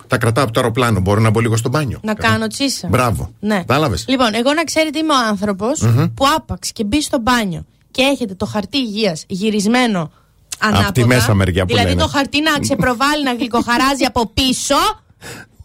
Τα 0.07 0.19
κρατάω 0.19 0.45
από 0.45 0.53
το 0.53 0.61
αεροπλάνο. 0.61 1.01
Μπορώ 1.01 1.21
να 1.21 1.31
μπω 1.31 1.41
λίγο 1.41 1.57
στο 1.57 1.69
μπάνιο. 1.69 1.99
Να 2.03 2.15
κάνω 2.15 2.47
τσίσα. 2.47 2.89
Μπράβο. 2.89 3.31
Ναι. 3.41 3.57
Κατάλαβες; 3.57 4.05
Λοιπόν, 4.09 4.35
εγώ 4.35 4.53
να 4.53 4.65
ξέρετε 4.65 4.99
είμαι 4.99 5.13
ο 5.13 5.27
άνθρωπος 5.29 5.81
Μμμ. 5.81 6.07
που 6.15 6.25
άπαξ 6.37 6.73
και 6.73 6.85
μπει 6.85 7.03
στο 7.03 7.19
μπάνιο 7.19 7.65
και 7.91 8.03
έχετε 8.03 8.35
το 8.35 8.47
χαρτί 8.47 8.79
υγείας 8.79 9.25
γυρισμένο 9.29 10.11
ανάποδα. 10.59 10.89
Απ' 10.89 10.95
τη 10.95 11.05
μέσα 11.07 11.35
μεριά 11.35 11.63
που 11.63 11.69
Δηλαδή 11.69 11.89
λένε. 11.89 12.01
το 12.03 12.09
χαρτί 12.09 12.41
να 12.43 12.59
ξεπροβάλλει, 12.61 13.23
να 13.25 13.35
γλυκοχαράζει 13.35 14.05
από 14.05 14.31
πίσω. 14.35 14.75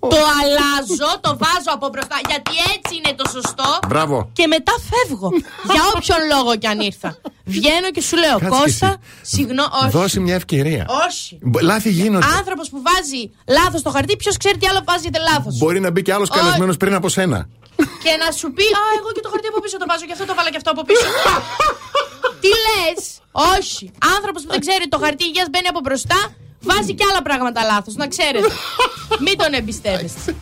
Το 0.09 0.17
αλλάζω, 0.39 1.11
το 1.25 1.31
βάζω 1.43 1.71
από 1.77 1.87
μπροστά 1.91 2.17
γιατί 2.29 2.51
έτσι 2.73 2.91
είναι 2.97 3.13
το 3.19 3.25
σωστό. 3.35 3.69
Μπράβο. 3.87 4.29
Και 4.33 4.47
μετά 4.47 4.73
φεύγω. 4.89 5.29
Για 5.73 5.83
όποιον 5.95 6.17
λόγο 6.33 6.51
κι 6.61 6.67
αν 6.67 6.79
ήρθα. 6.79 7.09
Βγαίνω 7.45 7.89
και 7.95 8.01
σου 8.01 8.15
λέω, 8.17 8.37
Κάτσε 8.39 8.59
Κώστα, 8.59 8.87
εσύ. 8.87 9.35
συγγνώμη, 9.35 9.69
όχι. 9.81 9.89
Δώσε 9.97 10.19
μια 10.19 10.35
ευκαιρία. 10.35 10.85
Όχι. 11.07 11.39
Μπο- 11.41 11.59
Λάθη 11.61 11.89
γίνονται. 11.89 12.25
Άνθρωπος 12.39 12.69
που 12.69 12.79
βάζει 12.87 13.21
λάθος 13.57 13.81
το 13.81 13.89
χαρτί, 13.89 14.15
ποιος 14.15 14.37
ξέρει 14.37 14.57
τι 14.57 14.67
άλλο 14.67 14.81
βάζετε 14.85 15.19
λάθος. 15.29 15.57
Μπορεί 15.57 15.79
να 15.79 15.91
μπει 15.91 16.01
και 16.01 16.13
άλλος 16.13 16.29
Όχι. 16.29 16.39
καλεσμένος 16.39 16.77
πριν 16.77 16.93
από 16.93 17.09
σένα. 17.09 17.47
Και 18.03 18.13
να 18.25 18.31
σου 18.39 18.47
πει, 18.57 18.63
Α, 18.63 18.83
εγώ 18.99 19.09
και 19.15 19.21
το 19.25 19.29
χαρτί 19.33 19.47
από 19.47 19.59
πίσω 19.63 19.77
το 19.77 19.85
βάζω 19.89 20.05
και 20.05 20.11
αυτό 20.17 20.25
το 20.25 20.33
βάλα 20.37 20.49
και 20.49 20.57
αυτό 20.61 20.69
από 20.75 20.83
πίσω. 20.89 21.07
Τι 22.43 22.51
λες, 22.65 23.01
Όχι. 23.57 23.91
Άνθρωπος 24.17 24.41
που 24.43 24.49
δεν 24.55 24.59
ξέρει 24.65 24.85
το 24.93 24.97
χαρτί 25.03 25.23
υγεία 25.29 25.45
μπαίνει 25.51 25.67
από 25.73 25.79
μπροστά, 25.85 26.19
βάζει 26.63 26.93
και 26.93 27.03
άλλα 27.11 27.21
πράγματα 27.21 27.63
λάθος. 27.63 27.95
Να 27.95 28.07
ξέρετε. 28.07 28.47
Μην 29.19 29.37
τον 29.37 29.53
εμπιστεύεστε. 29.53 30.35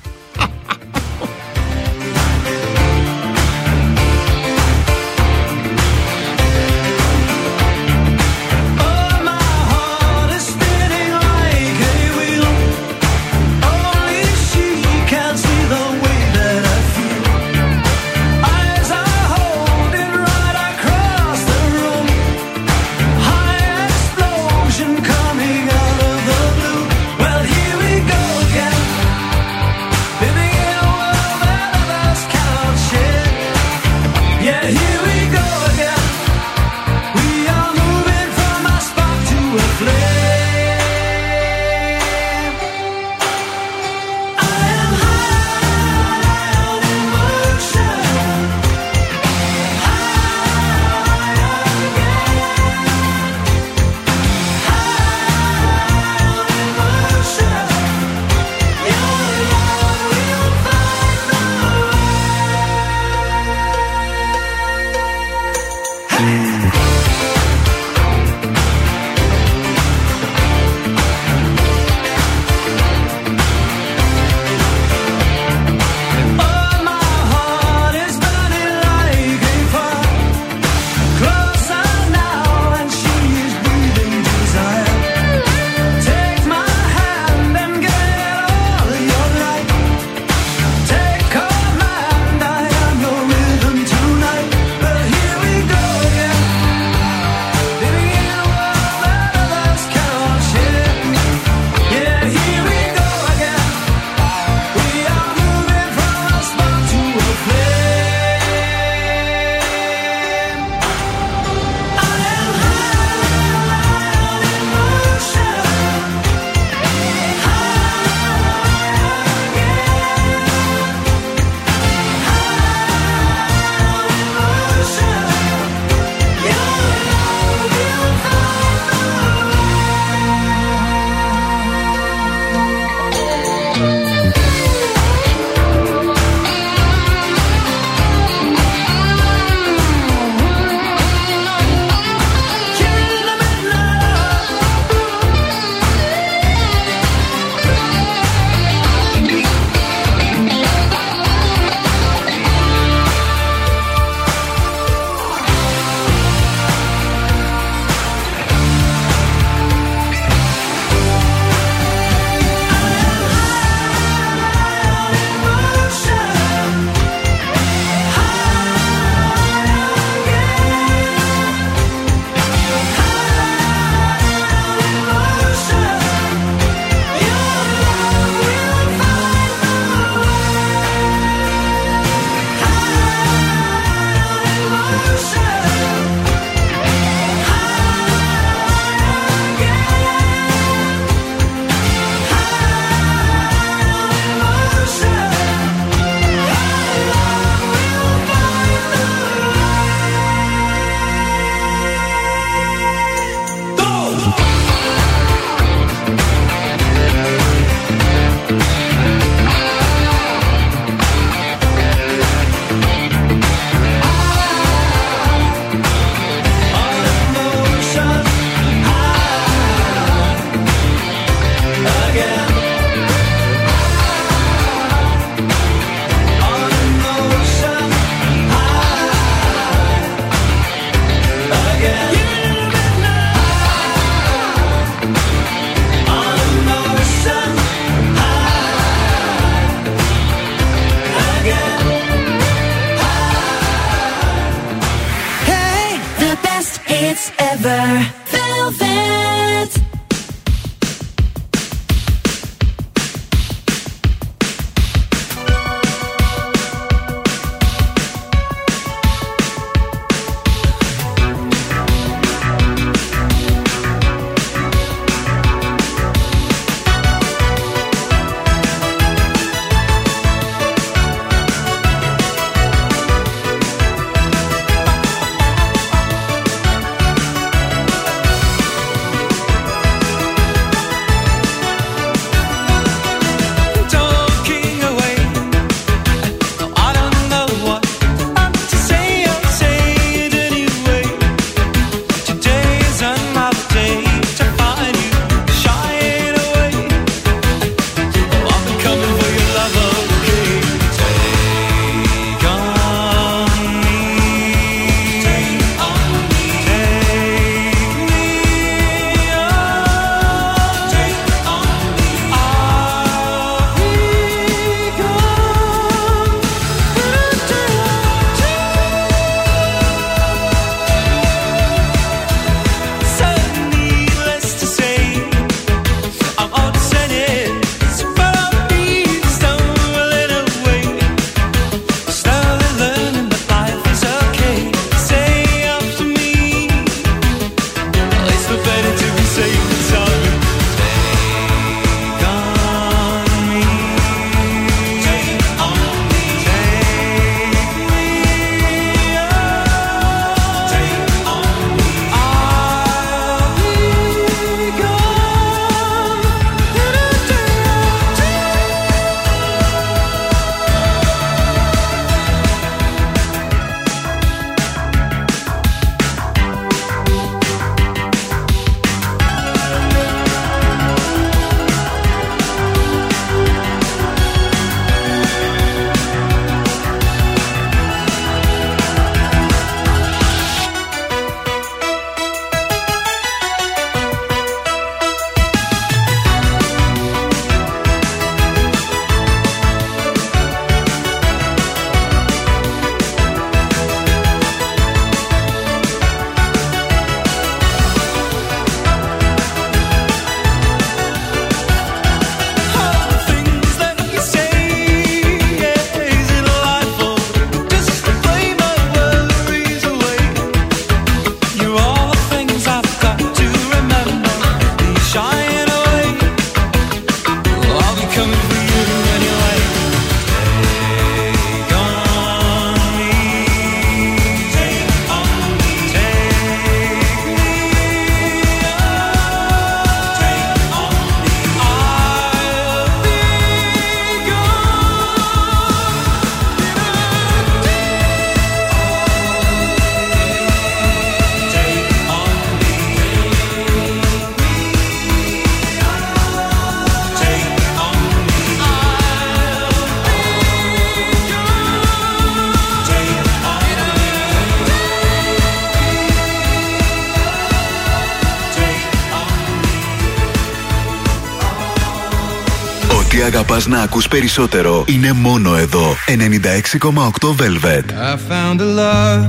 Ό,τι 463.62 463.70
αγαπάς 463.70 463.80
να 463.80 463.82
ακούς 463.82 464.08
περισσότερο 464.08 464.84
είναι 464.88 465.12
μόνο 465.12 465.56
εδώ. 465.56 465.96
96,8 466.08 467.36
Velvet. 467.36 467.86
I 467.92 468.16
found 468.30 468.58
a 468.60 468.70
love 468.82 469.26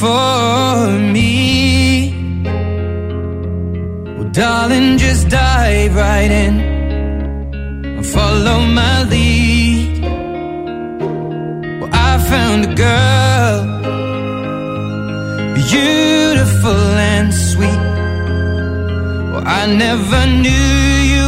for 0.00 0.88
me. 1.14 1.32
Well, 4.16 4.30
darling, 4.40 4.88
just 5.04 5.24
dive 5.40 5.92
right 6.06 6.32
in 6.44 6.54
and 7.96 8.06
follow 8.14 8.58
my 8.78 8.96
lead. 9.12 9.92
Well, 11.78 11.92
I 12.08 12.12
found 12.30 12.60
a 12.70 12.72
girl, 12.86 13.60
beautiful 15.60 16.84
and 17.12 17.28
sweet. 17.48 17.82
Well, 19.30 19.46
I 19.60 19.62
never 19.84 20.20
knew 20.42 20.70
you 21.12 21.13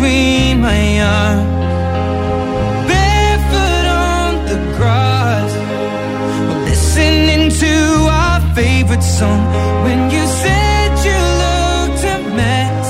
between 0.00 0.60
my 0.60 1.00
arms. 1.00 1.48
Barefoot 2.88 3.86
on 3.86 4.32
the 4.50 4.58
grass 4.76 5.52
Listening 6.68 7.50
to 7.50 7.74
our 8.10 8.40
favorite 8.54 9.02
song. 9.02 9.42
When 9.84 10.10
you 10.10 10.24
said 10.42 10.90
you 11.06 11.20
looked 11.44 12.04
a 12.16 12.18
mess 12.34 12.88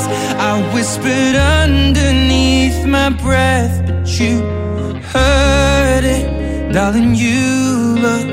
I 0.48 0.50
whispered 0.74 1.36
underneath 1.36 2.86
my 2.86 3.10
breath 3.10 3.79
you 4.20 4.36
heard 5.12 6.04
it. 6.04 6.72
Darling, 6.72 7.14
you 7.14 7.96
look 8.04 8.26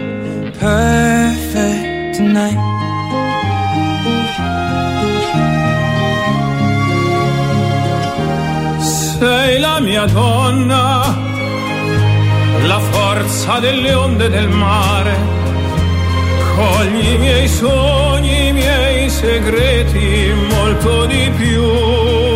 perfect 0.59 2.17
tonight. 2.17 2.59
Sei 8.81 9.59
la 9.59 9.79
mia 9.79 10.05
donna, 10.07 11.15
la 12.63 12.79
forza 12.79 13.59
delle 13.59 13.93
onde 13.93 14.29
del 14.29 14.49
mare. 14.49 15.15
Cogli 16.55 17.13
i 17.13 17.17
miei 17.17 17.47
sogni, 17.47 18.47
i 18.47 18.51
miei 18.51 19.09
segreti, 19.09 20.33
molto 20.49 21.05
di 21.05 21.31
più. 21.37 22.26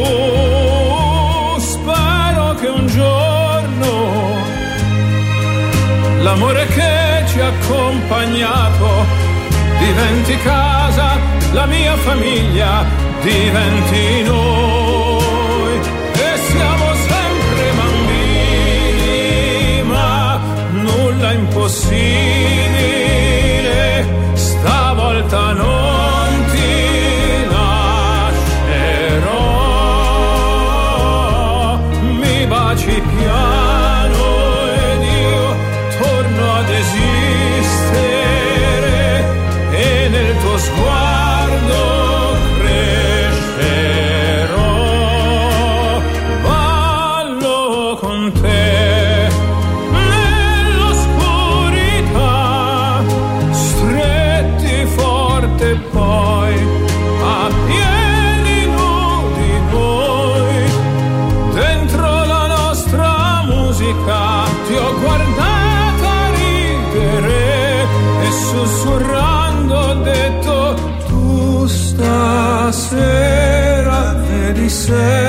L'amore 6.21 6.65
che 6.67 7.23
ci 7.27 7.39
ha 7.39 7.47
accompagnato 7.47 9.05
diventi 9.79 10.37
casa, 10.37 11.17
la 11.53 11.65
mia 11.65 11.95
famiglia 11.97 12.85
diventi 13.21 14.23
noi. 14.23 15.00
ser. 74.91 75.20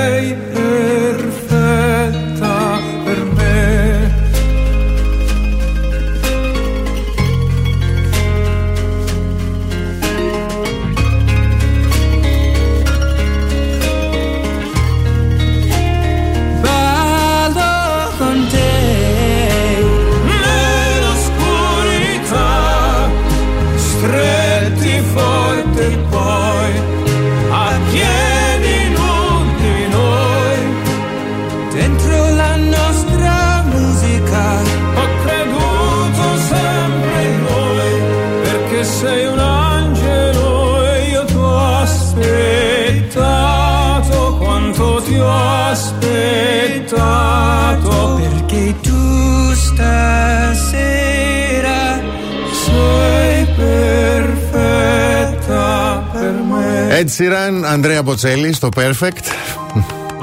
Ed 57.03 57.07
Sheeran, 57.17 57.63
Ανδρέα 57.65 58.03
Μποτσέλη 58.03 58.53
στο 58.53 58.69
Perfect. 58.75 59.23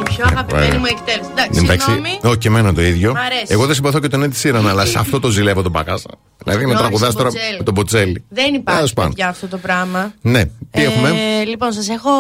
Η 0.01 0.02
πιο 0.02 0.24
αγαπημένη 0.28 0.77
μου 0.78 0.85
εκτέλεση. 0.85 1.28
Εντάξει, 1.31 1.61
Εντάξει, 1.65 1.85
συγγνώμη. 1.90 2.19
όχι 2.23 2.39
και 2.39 2.48
εμένα 2.48 2.74
το 2.74 2.82
ίδιο. 2.82 3.12
Μ' 3.12 3.16
αρέσει. 3.16 3.44
Εγώ 3.48 3.66
δεν 3.66 3.74
συμπαθώ 3.74 3.98
και 4.01 4.09
τον 4.09 4.32
Ed 4.32 4.43
Sheeran, 4.43 4.65
αλλά 4.69 4.85
σε 4.85 4.98
αυτό 4.98 5.20
το 5.20 5.31
ζηλεύω 5.31 5.62
τον 5.62 5.73
Πακάσα. 5.73 6.09
Δηλαδή 6.44 6.66
με 6.66 6.73
Όχι, 6.73 6.81
τραγουδάς 6.81 7.12
στον 7.12 7.23
τώρα 7.23 7.31
Μποτσέλη. 7.35 7.57
με 7.59 7.65
τον 7.65 7.74
Μποτσέλη. 7.74 8.24
Δεν 8.28 8.44
Τέλος 8.44 8.59
υπάρχει 8.61 8.94
πάντων. 8.94 9.12
για 9.16 9.28
αυτό 9.28 9.47
το 9.48 9.57
πράγμα. 9.57 10.12
Ναι, 10.20 10.44
τι 10.44 10.82
έχουμε; 10.85 11.09
Ε, 11.40 11.44
λοιπόν, 11.44 11.73
σας 11.73 11.89
έχω. 11.89 12.11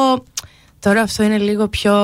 Τώρα 0.78 1.00
αυτό 1.02 1.22
είναι 1.22 1.38
λίγο 1.38 1.68
πιο 1.68 1.94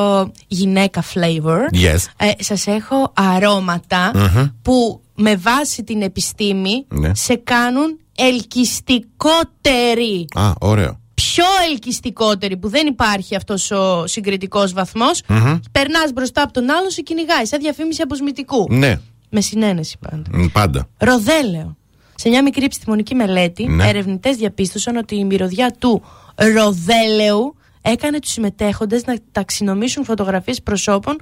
γυναίκα 0.46 1.04
flavor. 1.14 1.58
Yes. 1.74 1.96
Ε, 2.16 2.30
σας 2.38 2.66
έχω 2.66 3.12
αρώματα 3.14 4.10
Μμμ. 4.14 4.46
που 4.62 5.00
με 5.14 5.36
βάση 5.36 5.84
την 5.84 6.02
επιστήμη 6.02 6.84
Ναι. 6.88 7.10
σε 7.14 7.34
κάνουν 7.44 7.98
ελκυστικότεροι. 8.16 10.26
Α, 10.34 10.50
ωραίο. 10.60 11.00
Πιο 11.36 11.44
ελκυστικότεροι 11.70 12.56
που 12.56 12.68
δεν 12.68 12.86
υπάρχει 12.86 13.36
αυτός 13.36 13.70
ο 13.70 14.06
συγκριτικός 14.06 14.72
βαθμός. 14.72 15.22
Μμμ. 15.28 15.58
Περνάς 15.72 16.12
μπροστά 16.12 16.42
από 16.42 16.52
τον 16.52 16.70
άλλο, 16.70 16.90
σε 16.90 17.00
κυνηγάει. 17.02 17.44
Σαν 17.44 17.60
διαφήμιση 17.60 18.02
αποσμητικού. 18.02 18.66
Ναι, 18.70 18.98
Με 19.30 19.40
συνένεση 19.40 19.96
πάντα. 20.10 20.22
μ, 20.32 20.46
πάντα. 20.52 20.88
Ροδέλαιο. 20.98 21.76
Σε 22.14 22.28
μια 22.28 22.42
μικρή 22.42 22.64
επιστημονική 22.64 23.14
μελέτη, 23.14 23.66
Ναι. 23.66 23.88
ερευνητές 23.88 24.36
διαπίστωσαν 24.36 24.96
ότι 24.96 25.16
η 25.16 25.24
μυρωδιά 25.24 25.74
του 25.78 26.02
ροδέλαιου 26.36 27.54
έκανε 27.82 28.18
τους 28.18 28.30
συμμετέχοντες 28.30 29.04
να 29.04 29.14
ταξινομήσουν 29.32 30.04
φωτογραφίες 30.04 30.62
προσώπων 30.62 31.16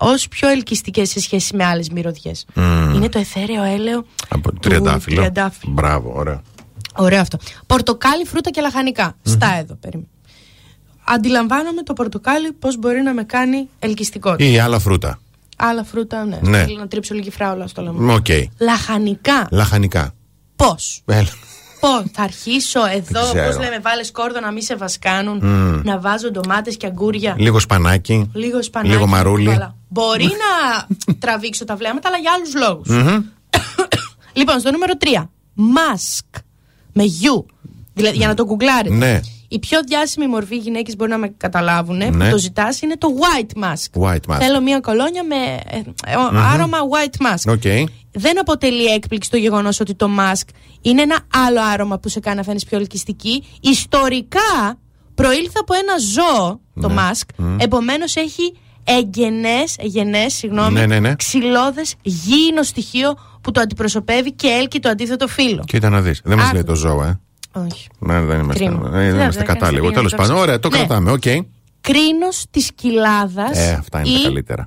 ως 0.00 0.28
πιο 0.28 0.48
ελκυστικές 0.48 1.08
σε 1.10 1.20
σχέση 1.20 1.56
με 1.56 1.64
άλλες 1.64 1.88
μυρωδιές. 1.88 2.44
Μμμ. 2.54 2.94
Είναι 2.94 3.08
το 3.08 3.18
εθέρεο 3.18 3.62
έλαιο. 3.62 4.04
Από 4.28 4.52
του 4.52 4.58
τριαντάφυλλο. 4.60 5.16
τριαντάφυλλου. 5.16 5.72
Μπράβο, 5.72 6.12
ωραίο. 6.16 6.42
Ωραίο 6.96 7.20
αυτό. 7.20 7.38
Πορτοκάλι, 7.66 8.24
φρούτα 8.26 8.50
και 8.50 8.60
λαχανικά. 8.60 9.16
Στα 9.22 9.54
εδώ, 9.58 9.74
περίμενε. 9.74 10.08
Αντιλαμβάνομαι 11.04 11.82
το 11.82 11.92
πορτοκάλι 11.92 12.52
πώς 12.52 12.76
μπορεί 12.78 13.00
να 13.02 13.12
με 13.12 13.24
κάνει 13.24 13.68
ελκυστικότητα. 13.78 14.50
Ή 14.50 14.58
άλλα 14.58 14.78
φρούτα. 14.78 15.18
Άλλα 15.56 15.84
φρούτα, 15.84 16.24
ναι. 16.24 16.38
Ναι. 16.42 16.64
Θέλω 16.64 16.78
να 16.78 16.88
τρίψω 16.88 17.14
λίγη 17.14 17.30
φράουλα 17.30 17.66
στο 17.66 17.82
λαιμό. 17.82 18.00
Μ, 18.00 18.10
Οκ. 18.10 18.26
Λαχανικά. 18.58 19.46
Λαχανικά. 19.50 20.14
Πώς; 20.56 21.02
Έλα. 21.04 21.28
Πώς, 21.80 22.04
θα 22.12 22.22
αρχίσω 22.22 22.80
εδώ, 22.94 23.22
ξέρω. 23.22 23.46
πώς 23.46 23.58
λέμε, 23.58 23.78
βάλε 23.82 24.10
σκόρδο 24.10 24.40
να 24.40 24.50
μην 24.50 24.62
σε 24.62 24.76
βασκάνουν, 24.76 25.38
Μμμ. 25.42 25.80
να 25.84 25.98
βάζω 25.98 26.30
ντομάτες 26.30 26.76
και 26.76 26.86
αγκούρια. 26.86 27.34
Λίγο 27.38 27.58
σπανάκι. 27.58 28.30
Λίγο 28.34 28.62
σπανάκι. 28.62 28.92
Λίγο 28.92 29.06
μαρούλι. 29.06 29.56
Voilà. 29.58 29.74
Μπορεί 29.88 30.24
να 30.24 30.86
τραβήξω 31.22 31.64
τα 31.64 31.76
βλέμματα, 31.76 32.08
αλλά 32.08 32.18
για 32.18 32.32
άλλους 32.32 32.54
λόγους. 32.54 32.88
Μμμ. 32.88 33.24
Λοιπόν, 34.32 34.60
στο 34.60 34.70
νούμερο 34.70 34.92
3. 35.20 35.28
Μάσκ. 35.54 36.24
Με 36.92 37.02
u. 37.02 37.46
Δηλαδή, 37.94 38.16
για 38.16 38.26
να 38.28 38.34
το 38.34 38.44
γκουγκλάρετε. 38.44 38.94
Ναι. 38.94 39.20
Η 39.48 39.58
πιο 39.58 39.80
διάσημη 39.86 40.26
μορφή 40.26 40.56
γυναίκες 40.56 40.96
μπορεί 40.96 41.10
να 41.10 41.18
με 41.18 41.28
καταλάβουν 41.36 41.96
Ναι. 41.96 42.10
που 42.10 42.18
το 42.30 42.38
ζητάς 42.38 42.80
είναι 42.82 42.96
το 42.96 43.08
white 43.20 43.62
musk. 43.64 44.02
White 44.02 44.34
musk. 44.34 44.38
Θέλω 44.38 44.60
μια 44.60 44.80
κολόνια 44.80 45.24
με 45.24 45.34
ε, 45.70 45.76
ε, 46.06 46.16
ο- 46.16 46.30
Μμμ. 46.32 46.36
άρωμα 46.38 46.78
white 46.78 47.26
musk. 47.26 47.52
OK. 47.52 47.62
Δεν 48.12 48.40
αποτελεί 48.40 48.84
έκπληξη 48.84 49.30
το 49.30 49.36
γεγονός 49.36 49.80
ότι 49.80 49.94
το 49.94 50.08
musk 50.18 50.48
είναι 50.80 51.02
ένα 51.02 51.18
άλλο 51.46 51.60
άρωμα 51.72 51.98
που 51.98 52.08
σε 52.08 52.20
κάνει 52.20 52.36
να 52.36 52.42
φαίνεσαι 52.42 52.66
πιο 52.68 52.78
ελκυστική. 52.78 53.44
Ιστορικά 53.60 54.78
προήλθε 55.14 55.58
από 55.60 55.74
ένα 55.74 55.94
ζώο 55.98 56.60
το 56.80 56.88
Ναι. 56.88 56.94
musk. 57.10 57.28
Μμ. 57.36 57.56
Επομένως 57.60 58.16
έχει 58.16 58.56
εγγενές, 58.84 59.76
εγγενές, 59.78 60.34
συγγνώμη, 60.34 60.72
Ναι, 60.72 60.86
ναι, 60.86 61.00
ναι. 61.00 61.14
ξυλώδες 61.14 61.94
γήινο 62.02 62.62
στοιχείο 62.62 63.14
που 63.40 63.50
το 63.50 63.60
αντιπροσωπεύει 63.60 64.32
και 64.32 64.46
έλκει 64.48 64.78
το 64.80 64.88
αντίθετο 64.88 65.26
φύλο. 65.28 65.62
Κοίτα 65.66 65.88
να 65.88 66.00
δεις. 66.00 66.20
Δεν 66.24 66.36
μας 66.36 66.44
Άκου. 66.46 66.54
λέει 66.54 66.64
το 66.64 66.74
ζώο, 66.74 67.02
ε. 67.02 67.20
Όχι. 67.52 67.88
Ναι, 67.98 68.20
δεν 68.20 68.40
είμαστε, 68.40 68.64
Κρίμα. 68.64 68.86
ε, 68.86 68.90
δεν 68.90 69.10
Δεν 69.10 69.20
είμαστε 69.20 69.40
θα 69.40 69.46
κατά 69.46 69.58
κάνεις 69.58 69.74
λίγο. 69.74 69.86
εκείνο 69.86 69.92
Τέλος 70.00 70.10
το 70.10 70.16
πάντων, 70.16 70.34
ψάξιμο. 70.34 70.40
ωραία, 70.40 70.58
το 70.58 70.68
Ναι. 70.68 70.76
κρατάμε. 70.76 71.10
Οκ. 71.10 71.22
Κρίνος 71.80 72.44
της 72.50 72.70
κοιλάδας 72.74 73.58
Ε, 73.58 73.72
αυτά 73.78 73.98
είναι 74.00 74.08
τα 74.14 74.20
ή 74.20 74.22
καλύτερα. 74.22 74.66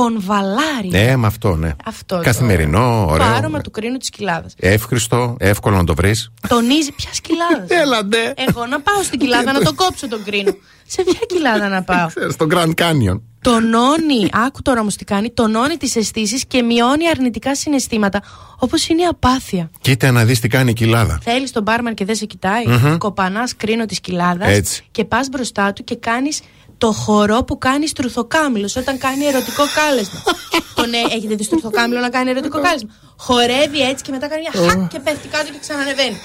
Κονβαλάρι. 0.00 0.90
Ε, 0.92 1.16
με 1.16 1.26
αυτό, 1.26 1.56
ναι. 1.56 1.72
Αυτό. 1.84 2.16
το- 2.16 2.22
Καθημερινό, 2.22 3.06
ωραίο. 3.08 3.26
Το 3.26 3.32
άρωμα 3.34 3.60
του 3.60 3.70
κρίνου 3.70 3.96
της 3.96 4.10
κοιλάδας. 4.10 4.54
Εύχρηστο, 4.58 5.36
εύκολο 5.38 5.76
να 5.76 5.84
το 5.84 5.94
βρεις. 5.94 6.30
Τονίζει 6.48 6.92
ποια 6.92 7.10
κοιλάδα. 7.22 7.74
Έλα, 7.82 8.04
ντε. 8.04 8.32
Εγώ 8.48 8.66
να 8.66 8.80
πάω 8.80 9.02
στην 9.02 9.18
κοιλάδα 9.18 9.52
να 9.52 9.60
το 9.60 9.74
κόψω 9.74 10.08
τον 10.08 10.24
κρίνο. 10.24 10.56
Σε 10.86 11.02
ποια 11.02 11.18
κοιλάδα 11.26 11.68
να 11.68 11.82
πάω; 11.82 12.08
Στο 12.34 12.46
Grand 12.50 12.74
Canyon. 12.74 13.20
τονώνει, 13.40 14.28
άκου 14.32 14.62
τώρα 14.62 14.80
όμως 14.80 14.96
τι 14.96 15.04
κάνει, 15.04 15.30
τονώνει 15.30 15.76
τις 15.76 15.96
αισθήσεις 15.96 16.44
και 16.46 16.62
μειώνει 16.62 17.08
αρνητικά 17.08 17.54
συναισθήματα 17.56 18.22
όπως 18.58 18.88
είναι 18.88 19.02
η 19.02 19.06
απάθεια. 19.06 19.70
Κοίτα 19.80 20.10
να 20.10 20.24
δεις 20.24 20.40
τι 20.40 20.48
κάνει 20.48 20.70
η 20.70 20.72
κοιλάδα. 20.72 21.18
Θέλεις 21.22 21.50
τον 21.52 21.62
μπάρμαν 21.62 21.94
και 21.94 22.04
δεν 22.04 22.14
σε 22.14 22.24
κοιτάει. 22.24 22.66
Μμμ. 22.66 22.96
Κοπανάς 22.96 23.56
κρίνο 23.56 23.84
της 23.86 24.00
κοιλάδας 24.00 24.48
Έτσι. 24.48 24.84
και 24.90 25.04
πας 25.04 25.28
μπροστά 25.28 25.72
του 25.72 25.84
και 25.84 25.96
κάνεις 25.96 26.40
το 26.84 26.92
χορό 26.92 27.44
που 27.44 27.58
κάνει 27.58 27.86
στρουθοκάμιλος 27.88 28.76
όταν 28.76 28.98
κάνει 28.98 29.24
ερωτικό 29.24 29.62
κάλεσμα. 29.74 30.22
Τον 30.78 30.92
ε, 30.92 30.98
έχετε 31.16 31.34
δει 31.34 31.42
στρουθοκάμιλο 31.42 32.00
να 32.00 32.10
κάνει 32.10 32.30
ερωτικό 32.30 32.60
κάλεσμα. 32.60 32.90
Χορεύει 33.16 33.80
έτσι 33.80 34.04
και 34.04 34.10
μετά 34.10 34.26
κάνει 34.28 34.42
μια 34.42 34.68
χακ 34.68 34.88
και 34.88 34.98
πέφτει 34.98 35.28
κάτω 35.28 35.52
και 35.52 35.58
ξανανεβαίνει. 35.60 36.16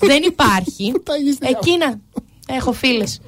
Δεν 0.00 0.22
υπάρχει. 0.32 0.92
Εκείνα. 1.40 2.00
Έχω 2.56 2.72
φίλες. 2.72 3.20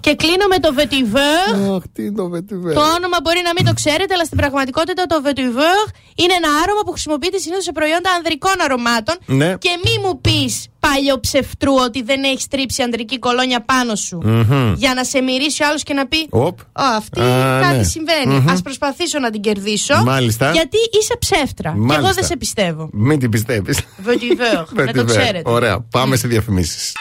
και 0.00 0.14
κλείνω 0.14 0.46
με 0.48 0.58
το 0.58 0.70
vetiver. 0.78 1.74
Αχ, 1.76 1.82
τι 1.92 2.02
είναι 2.04 2.16
το 2.16 2.30
vetiver. 2.34 2.74
Το 2.74 2.80
όνομα 2.96 3.18
μπορεί 3.22 3.40
να 3.44 3.52
μην 3.56 3.64
το 3.64 3.72
ξέρετε, 3.74 4.14
αλλά 4.14 4.24
στην 4.24 4.36
πραγματικότητα 4.36 5.06
το 5.06 5.16
vetiver 5.24 5.78
είναι 6.14 6.32
ένα 6.40 6.48
άρωμα 6.62 6.80
που 6.84 6.90
χρησιμοποιείται 6.90 7.38
συνήθως 7.38 7.64
σε 7.64 7.72
προϊόντα 7.72 8.10
ανδρικών 8.16 8.52
αρωμάτων. 8.64 9.16
Ναι. 9.26 9.54
Και 9.58 9.70
μη 9.84 10.06
μου 10.06 10.20
πεις 10.20 10.66
παλιό 10.80 11.20
ψευτρού 11.20 11.74
ότι 11.74 12.02
δεν 12.02 12.22
έχεις 12.24 12.46
τρίψει 12.48 12.82
ανδρική 12.82 13.18
κολόνια 13.18 13.60
πάνω 13.64 13.94
σου. 13.94 14.18
Μμμ. 14.24 14.72
Για 14.76 14.94
να 14.94 15.04
σε 15.04 15.20
μυρίσει 15.20 15.62
ο 15.62 15.66
άλλος 15.68 15.82
και 15.82 15.94
να 15.94 16.06
πει. 16.06 16.26
Οπ. 16.30 16.60
«Ω, 16.60 16.64
αυτή 16.96 17.20
Α, 17.20 17.58
κάτι 17.62 17.76
ναι. 17.76 17.82
συμβαίνει. 17.82 18.34
Μμμ. 18.34 18.48
Α 18.48 18.56
προσπαθήσω 18.62 19.18
να 19.18 19.30
την 19.30 19.40
κερδίσω. 19.40 20.02
Μάλιστα. 20.04 20.50
Γιατί 20.52 20.76
είσαι 21.00 21.16
ψεύτρα. 21.18 21.70
Και 21.70 21.76
εγώ 21.76 21.86
Μάλιστα. 21.86 22.12
δεν 22.12 22.24
σε 22.24 22.36
πιστεύω. 22.36 22.88
Μην 22.92 23.18
την 23.18 23.30
πιστεύεις. 23.30 23.80
Vetiver. 24.06 24.64
να 24.86 24.92
το 24.92 25.04
ξέρετε. 25.04 25.50
Ωραία, 25.50 25.80
πάμε 25.90 26.16
σε 26.16 26.28
διαφημίσεις. 26.28 26.92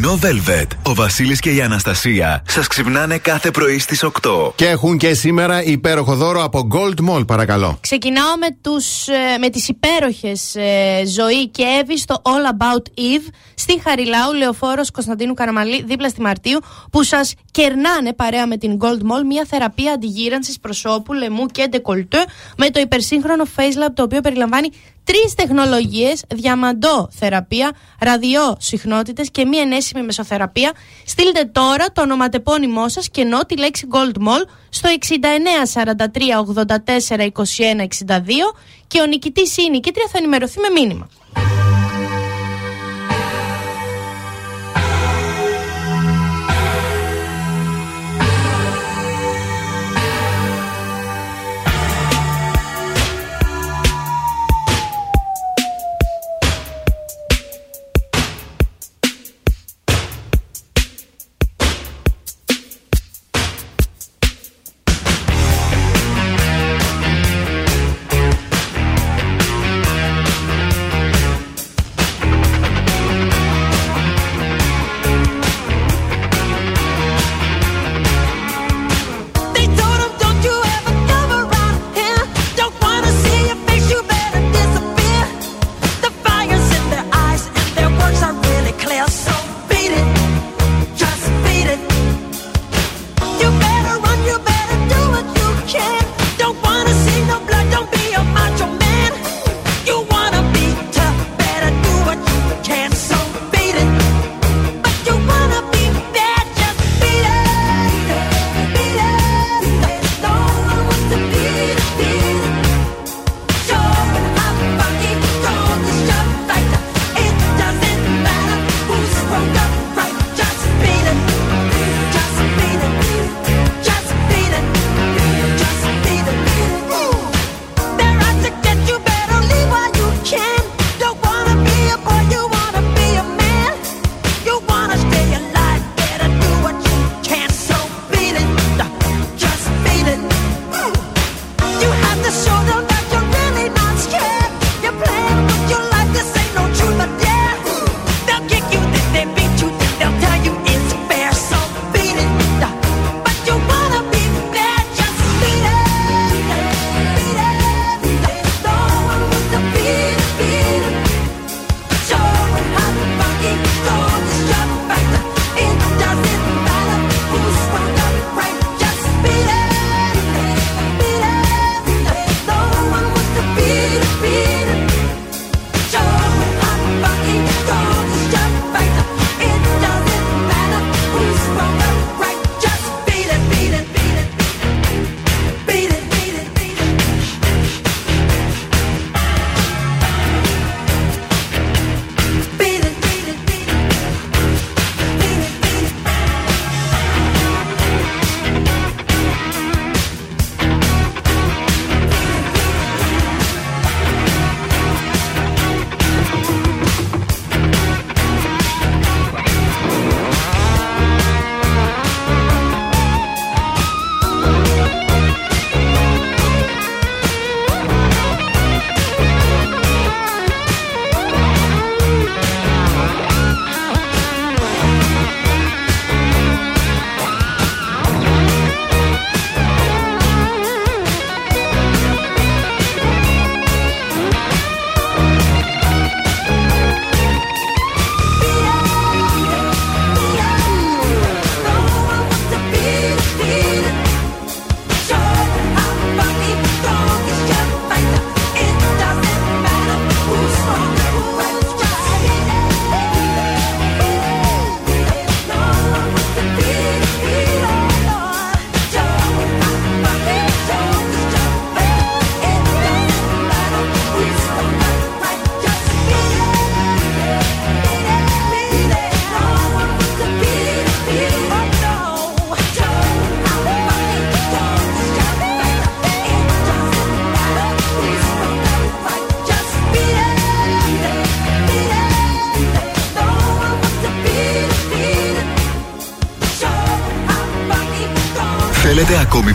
Πρωινό 0.00 0.18
Velvet. 0.22 0.66
Ο 0.82 0.94
Βασίλης 0.94 1.40
και 1.40 1.50
η 1.50 1.60
Αναστασία 1.60 2.42
σας 2.46 2.66
ξυπνάνε 2.66 3.18
κάθε 3.18 3.50
πρωί 3.50 3.78
στις 3.78 4.04
8. 4.04 4.52
Και 4.54 4.66
έχουν 4.66 4.98
και 4.98 5.14
σήμερα 5.14 5.62
υπέροχο 5.62 6.14
δώρο 6.14 6.42
από 6.42 6.68
Gold 6.72 7.10
Mall, 7.10 7.26
παρακαλώ. 7.26 7.78
Ξεκινάω 7.80 8.36
με, 8.36 8.46
τους, 8.60 9.08
ε, 9.08 9.38
με 9.40 9.48
τις 9.48 9.68
υπέροχες 9.68 10.54
ε, 10.54 11.02
Ζωή 11.06 11.48
και 11.48 11.62
Εύη 11.80 11.98
στο 11.98 12.22
All 12.22 12.62
About 12.62 12.82
Eve 12.98 13.32
στην 13.54 13.80
Χαριλάου, 13.82 14.32
Λεωφόρος 14.32 14.90
Κωνσταντίνου 14.90 15.34
Καραμαλή, 15.34 15.82
δίπλα 15.82 16.08
στη 16.08 16.20
Μαρτίου, 16.20 16.58
που 16.90 17.02
σας 17.02 17.34
κερνάνε 17.50 18.12
παρέα 18.12 18.46
με 18.46 18.56
την 18.56 18.78
Gold 18.80 19.02
Mall 19.12 19.24
μια 19.26 19.46
θεραπεία 19.48 19.92
αντιγύρανσης 19.92 20.60
προσώπου, 20.60 21.12
λαιμού 21.12 21.46
και 21.46 21.66
ντεκολτέ 21.68 22.24
με 22.56 22.70
το 22.70 22.80
υπερσύγχρονο 22.80 23.44
FaceLab 23.56 23.92
το 23.94 24.02
οποίο 24.02 24.20
περιλαμβάνει 24.20 24.68
τρεις 25.04 25.34
τεχνολογίες, 25.34 26.24
διαμαντό 26.34 27.08
θεραπεία, 27.12 27.72
ραδιό 28.00 28.56
συχνότητες 28.58 29.30
και 29.30 29.44
μία 29.44 29.60
ενέσιμη 29.60 30.02
μεσοθεραπεία. 30.02 30.72
Στείλτε 31.06 31.44
τώρα 31.44 31.92
το 31.92 32.02
ονοματεπώνυμό 32.02 32.88
σας 32.88 33.10
και 33.10 33.20
ενώ 33.20 33.44
τη 33.44 33.56
λέξη 33.56 33.86
Gold 33.90 34.18
Mall 34.18 34.44
στο 34.68 34.88
69 35.74 35.82
43 35.82 36.06
84 37.16 37.18
21 37.18 37.86
62 38.06 38.20
και 38.86 39.00
ο 39.00 39.06
νικητής 39.06 39.56
ή 39.56 39.62
η 39.66 39.70
νικήτρια 39.70 40.06
θα 40.12 40.18
ενημερωθεί 40.18 40.60
με 40.60 40.68
μήνυμα. 40.80 41.08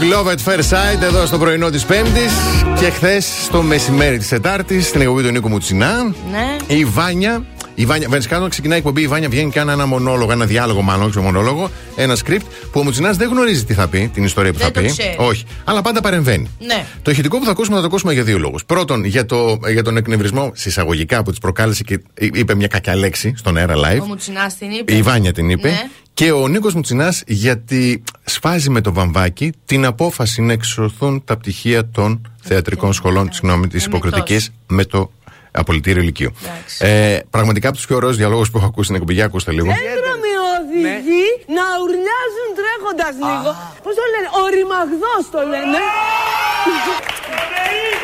Love 0.00 0.26
at 0.26 0.52
First 0.52 0.68
Sight 0.70 1.02
εδώ 1.02 1.26
στο 1.26 1.38
πρωινό 1.38 1.70
της 1.70 1.84
Πέμπτης 1.84 2.32
και 2.80 2.90
χθες 2.90 3.26
στο 3.44 3.62
μεσημέρι 3.62 4.18
της 4.18 4.28
Τετάρτης 4.28 4.86
στην 4.86 5.00
εκπομπή 5.00 5.22
του 5.22 5.30
Νίκου 5.30 5.48
Μουτσινά. 5.48 6.02
Ναι. 6.30 6.56
Η 6.76 6.84
Βάνια. 6.84 7.44
Η 7.74 7.86
Βάνια, 7.86 8.08
βασικά 8.08 8.36
όταν 8.36 8.48
ξεκινάει 8.48 8.76
η 8.76 8.80
εκπομπή, 8.80 9.02
η 9.02 9.06
Βάνια 9.06 9.28
βγαίνει 9.28 9.50
και 9.50 9.58
κάνει 9.58 9.70
ένα 9.72 9.86
μονόλογο, 9.86 10.32
ένα 10.32 10.44
διάλογο 10.46 10.82
μάλλον, 10.82 11.06
όχι 11.06 11.18
μονόλογο, 11.18 11.70
ένα 11.96 12.16
script 12.24 12.40
που 12.72 12.80
ο 12.80 12.82
Μουτσινάς 12.82 13.16
δεν 13.16 13.28
γνωρίζει 13.28 13.64
τι 13.64 13.74
θα 13.74 13.88
πει, 13.88 14.10
την 14.14 14.24
ιστορία 14.24 14.52
που 14.52 14.58
Δεν 14.58 14.66
θα 14.66 14.72
το 14.72 14.80
πει. 14.80 14.86
ξέρει. 14.86 15.14
Όχι. 15.18 15.44
Αλλά 15.64 15.82
πάντα 15.82 16.00
παρεμβαίνει. 16.00 16.50
Ναι. 16.58 16.84
Το 17.02 17.10
ηχητικό 17.10 17.38
που 17.38 17.44
θα 17.44 17.50
ακούσουμε 17.50 17.74
θα 17.74 17.80
το 17.80 17.86
ακούσουμε 17.86 18.12
για 18.12 18.22
δύο 18.22 18.38
λόγους. 18.38 18.64
Πρώτον, 18.64 19.04
για, 19.04 19.26
το, 19.26 19.58
για 19.72 19.82
τον 19.82 19.96
εκνευρισμό 19.96 20.50
συσσαγωγικά 20.54 21.22
που 21.22 21.30
της 21.30 21.38
προκάλεσε 21.38 21.82
και 21.82 22.00
είπε 22.18 22.54
μια 22.54 22.66
κακιά 22.66 22.96
λέξη 22.96 23.34
στον 23.36 23.56
αέρα 23.56 23.74
live. 23.74 24.00
Ο 24.02 24.06
Μουτσινάς 24.06 24.56
την 24.56 24.70
είπε. 24.70 24.94
Η 24.94 25.02
Βάνια 25.02 25.32
την 25.32 25.50
είπε. 25.50 25.68
Ναι. 25.68 25.80
Και 26.14 26.32
ο 26.32 26.48
Νίκος 26.48 26.74
Μουτσινάς 26.74 27.22
γιατί 27.26 28.02
σφάζει 28.24 28.70
με 28.70 28.80
το 28.80 28.92
βαμβάκι 28.92 29.52
την 29.64 29.84
απόφαση 29.86 30.42
να 30.42 30.52
εξωθούν 30.52 31.24
τα 31.24 31.36
πτυχία 31.36 31.88
των 31.88 32.32
θεατρικών 32.42 32.92
σχολών, 32.92 33.32
συγγνώμη, 33.32 33.66
της 33.68 33.84
υποκριτική 33.84 34.40
με 34.66 34.84
το 34.84 35.10
απολυτήριο 35.50 36.02
ηλικίου. 36.02 36.32
Ε, 36.78 37.18
πραγματικά 37.30 37.68
από 37.68 37.76
τους 37.76 37.86
πιο 37.86 37.96
ωραίους 37.96 38.16
διαλόγους 38.16 38.50
που 38.50 38.56
έχω 38.58 38.66
ακούσει 38.66 38.82
στην 38.84 38.94
εκπομπή, 38.94 39.14
για 39.14 39.24
ακούστε 39.24 39.52
λίγο. 39.52 39.66
Ένδρομοι 39.70 40.32
οδηγοί 40.56 41.24
να 41.56 41.64
ουρλιάζουν 41.82 42.48
τρέχοντας 42.58 43.14
λίγο. 43.28 43.50
Πώς 43.82 43.94
το 43.94 44.02
λένε, 44.12 44.28
ο 44.40 44.42
ρημαγδό 44.56 45.14
το 45.30 45.38
λένε. 45.48 45.78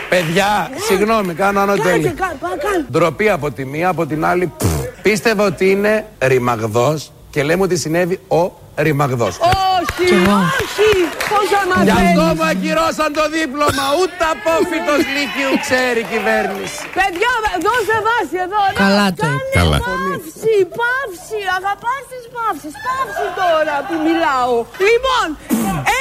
Παιδιά, 0.08 0.70
συγγνώμη, 0.88 1.34
κάνω 1.34 1.58
Κάντε, 1.58 1.72
ανωτέλη. 1.72 2.08
κα- 2.10 2.36
πα- 2.40 2.56
κάνε. 2.62 2.86
Ντροπή 2.90 3.28
από 3.28 3.50
τη 3.50 3.64
μία, 3.64 3.88
από 3.88 4.06
την 4.06 4.24
άλλη. 4.24 4.52
πφ. 4.56 4.66
Πίστευα 5.02 5.44
ότι 5.46 5.70
είναι 5.70 6.06
ρημαγδός 6.18 7.12
και 7.32 7.40
λέμε 7.42 7.62
ότι 7.62 7.76
συνέβη 7.84 8.16
ο 8.40 8.42
ρημαγδό. 8.86 9.26
Όχι, 9.26 10.04
όχι. 10.42 10.90
Πώ 11.30 11.38
θα 11.52 11.62
Γι' 11.88 11.90
αυτό 12.00 12.22
μαθαίνει. 12.26 12.34
μου 12.38 12.46
ακυρώσαν 12.52 13.10
το 13.18 13.24
δίπλωμα. 13.36 13.84
Ούτε 14.00 14.22
απόφυτος 14.34 15.00
Λύκειου 15.14 15.52
ξέρει 15.64 16.00
η 16.06 16.08
κυβέρνηση. 16.12 16.78
Παιδιά, 16.98 17.32
δώσε 17.66 17.96
βάση 18.06 18.36
εδώ. 18.46 18.60
να 18.72 18.78
Καλά 18.84 19.06
το 19.16 19.22
κάνε 19.22 19.42
είπε. 19.44 19.58
Καλά. 19.58 19.76
Παύση, 19.88 20.54
παύση. 20.80 21.38
Αγαπάς 21.58 22.02
τις 22.10 22.24
παύσεις. 22.36 22.74
Παύση 22.86 23.26
τώρα 23.40 23.76
που 23.86 23.94
μιλάω. 24.06 24.54
Λοιπόν, 24.86 25.26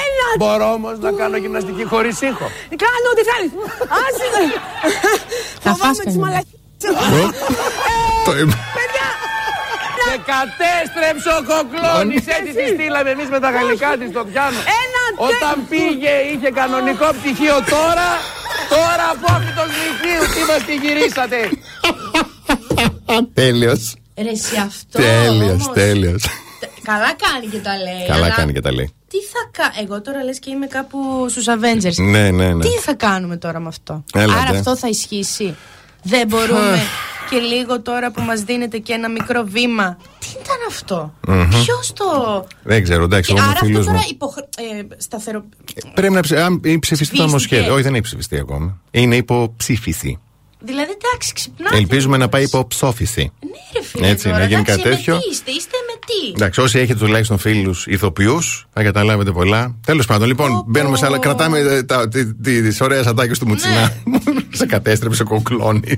ένα. 0.04 0.28
Μπορώ 0.42 0.68
όμως 0.78 0.96
να 1.06 1.12
κάνω 1.20 1.36
γυμναστική 1.44 1.84
χωρίς 1.94 2.18
ήχο. 2.30 2.48
Κάνω 2.84 3.08
ό,τι 3.14 3.24
θέλεις. 3.30 3.52
Άσε. 4.04 4.26
Φοβάμαι 5.66 6.04
τις 6.10 6.18
μαλακίες. 6.24 6.58
Το 8.26 8.32
είπε. 8.40 8.56
Και 10.10 10.20
κατέστρεψε 10.32 11.30
ο 11.40 11.42
κοκλώνης 11.50 12.24
έτσι 12.36 12.52
τη 12.60 12.66
στείλαμε 12.74 13.10
εμείς 13.16 13.30
με 13.34 13.40
τα 13.44 13.50
γαλλικά 13.56 13.92
της 14.00 14.10
το 14.16 14.22
πιάνω 14.30 14.60
Ένα 14.84 15.04
Όταν 15.30 15.56
πήγε 15.72 16.14
είχε 16.32 16.50
κανονικό 16.60 17.08
πτυχίο 17.18 17.58
τώρα 17.76 18.10
Τώρα 18.74 19.06
απόφυτος 19.14 19.70
λυκείου 19.82 20.24
τι 20.34 20.42
μας 20.50 20.62
τη 20.68 20.76
γυρίσατε; 20.84 21.40
Τέλειος. 23.34 23.96
Ρε, 24.18 24.36
σε 24.36 24.58
αυτό. 24.60 25.00
Τέλειος, 25.00 25.52
όμως, 25.52 25.72
τέλειος. 25.74 26.24
Καλά 26.84 27.14
κάνει 27.14 27.48
και 27.52 27.58
τα 27.58 27.78
λέει. 27.78 28.08
Καλά 28.08 28.26
αλλά 28.26 28.36
κάνει 28.36 28.54
και 28.54 28.62
τα 28.62 28.74
λέει. 28.74 28.94
Τι 29.08 29.18
θα 29.18 29.50
κάνω. 29.52 29.74
Εγώ 29.82 30.02
τώρα 30.02 30.24
λες 30.24 30.40
και 30.40 30.50
είμαι 30.50 30.68
κάπου 30.68 31.26
στους 31.30 31.46
Avengers. 31.48 31.96
Ναι, 31.96 32.32
ναι, 32.32 32.54
ναι. 32.54 32.64
Τι 32.64 32.70
θα 32.70 32.94
κάνουμε 32.94 33.38
τώρα 33.38 33.60
με 33.60 33.68
αυτό; 33.68 34.04
Έλατε. 34.14 34.40
Άρα 34.40 34.58
αυτό 34.58 34.78
θα 34.78 34.88
ισχύσει. 34.88 35.56
Δεν 36.04 36.28
μπορούμε 36.28 36.80
και 37.30 37.38
λίγο 37.38 37.82
τώρα 37.82 38.12
που 38.12 38.22
μας 38.22 38.42
δίνετε 38.42 38.78
και 38.78 38.94
ένα 38.94 39.10
μικρό 39.10 39.44
βήμα. 39.48 39.98
Τι 40.20 40.28
ήταν 40.32 40.58
αυτό; 40.68 41.14
Μμμ. 41.28 41.50
Ποιος 41.50 41.94
το. 41.94 42.48
Δεν 42.64 42.84
ξέρω, 42.84 43.04
εντάξει, 43.04 43.34
Και 43.34 43.38
εγώ 43.40 43.46
με 43.48 43.52
άρα 43.52 43.60
αυτό 43.62 43.66
φίλου 43.66 43.86
τώρα 43.86 43.98
μου. 43.98 44.06
υποχρε... 44.12 44.44
ε, 44.58 44.96
σταθερο... 44.98 45.44
Πρέπει 45.94 46.14
να 46.14 46.22
ψη... 46.22 46.36
αν 46.36 46.62
ή 46.64 46.80
ψηφιστεί 46.80 47.16
το 47.18 47.24
Ψηφίστηκε. 47.24 47.24
νομοσχέδιο. 47.24 47.74
Όχι, 47.74 47.84
δεν 47.84 47.94
έχει 47.94 48.04
ψηφιστεί 48.04 48.38
ακόμα. 48.40 48.82
Είναι 48.92 49.16
υποψήφιση. 49.16 50.20
Δηλαδή 50.62 50.92
εντάξει, 51.02 51.34
ξυπνάτε. 51.34 51.78
Ελπίζουμε 51.78 52.18
να 52.18 52.30
πάει 52.30 52.44
υποψόφιση. 52.44 53.32
Ναι, 53.42 53.50
ρε 53.80 53.86
φίλε. 53.86 54.08
Έτσι, 54.08 54.24
τώρα, 54.26 54.38
να 54.38 54.44
γίνει 54.46 54.60
εντάξει, 54.60 54.82
κάτι 54.82 54.96
τέτοιο. 54.96 55.14
Με 55.14 55.20
τι 55.22 55.30
είστε, 55.30 55.52
είστε 55.52 55.78
με 55.88 56.00
τι; 56.06 56.32
Εντάξει, 56.36 56.62
όσοι 56.62 56.80
έχετε 56.80 57.00
τουλάχιστον 57.00 57.38
φίλους 57.38 57.86
ηθοποιούς, 57.88 58.68
θα 58.74 58.84
καταλάβετε 58.84 59.32
πολλά. 59.32 59.76
Τέλος 59.86 60.06
πάντων, 60.06 60.28
λοιπόν, 60.28 60.64
μπαίνουμε 60.68 60.98
σε 60.98 61.06
άλλα. 61.06 61.18
Κρατάμε 61.20 61.60
ε, 61.60 61.84
τα- 61.84 62.08
τι- 62.08 62.34
τι- 62.36 62.62
τις 62.62 62.82
ωραίες 62.82 63.06
ατάκες 63.06 63.40
του 63.40 63.48
Μουτσινά. 63.48 63.94
σε 64.60 64.66
κατέστρεψε 64.66 65.24
κοκλώνη. 65.24 65.98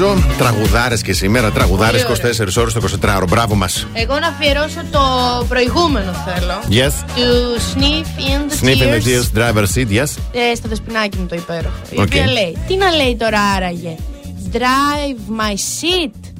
Από 0.00 0.08
Mojo. 0.08 0.34
Τραγουδάρες 0.38 1.02
και 1.02 1.12
σήμερα, 1.12 1.50
τραγουδάρες 1.50 2.04
Πολύ 2.06 2.34
24 2.34 2.56
ώρες 2.56 2.72
το 2.72 2.80
24ωρο. 3.02 3.24
Μπράβο 3.28 3.54
μας. 3.54 3.86
Εγώ 3.92 4.18
να 4.18 4.26
αφιερώσω 4.26 4.80
το 4.90 5.00
προηγούμενο 5.48 6.12
θέλω. 6.12 6.60
Yes. 6.68 6.92
Του 7.14 7.60
Sniff 7.74 8.20
in 8.20 8.50
the 8.50 8.64
Sniff 8.64 8.82
in 8.82 8.94
the 8.94 9.02
Tears. 9.02 9.06
tears, 9.06 9.38
driver 9.38 9.64
seat, 9.74 9.88
yes. 9.88 10.16
ε, 10.32 10.54
στο 10.54 10.68
Δεσπινάκι 10.68 11.18
μου 11.18 11.26
το 11.26 11.34
υπέροχο. 11.34 11.76
Η 11.90 11.98
Οκ. 11.98 12.06
οποία 12.06 12.26
λέει, 12.26 12.56
τι 12.66 12.76
να 12.76 12.90
λέει 12.90 13.16
τώρα 13.16 13.40
άραγε; 13.40 13.96
Drive 14.52 15.40
my 15.40 15.52
seat. 15.52 16.30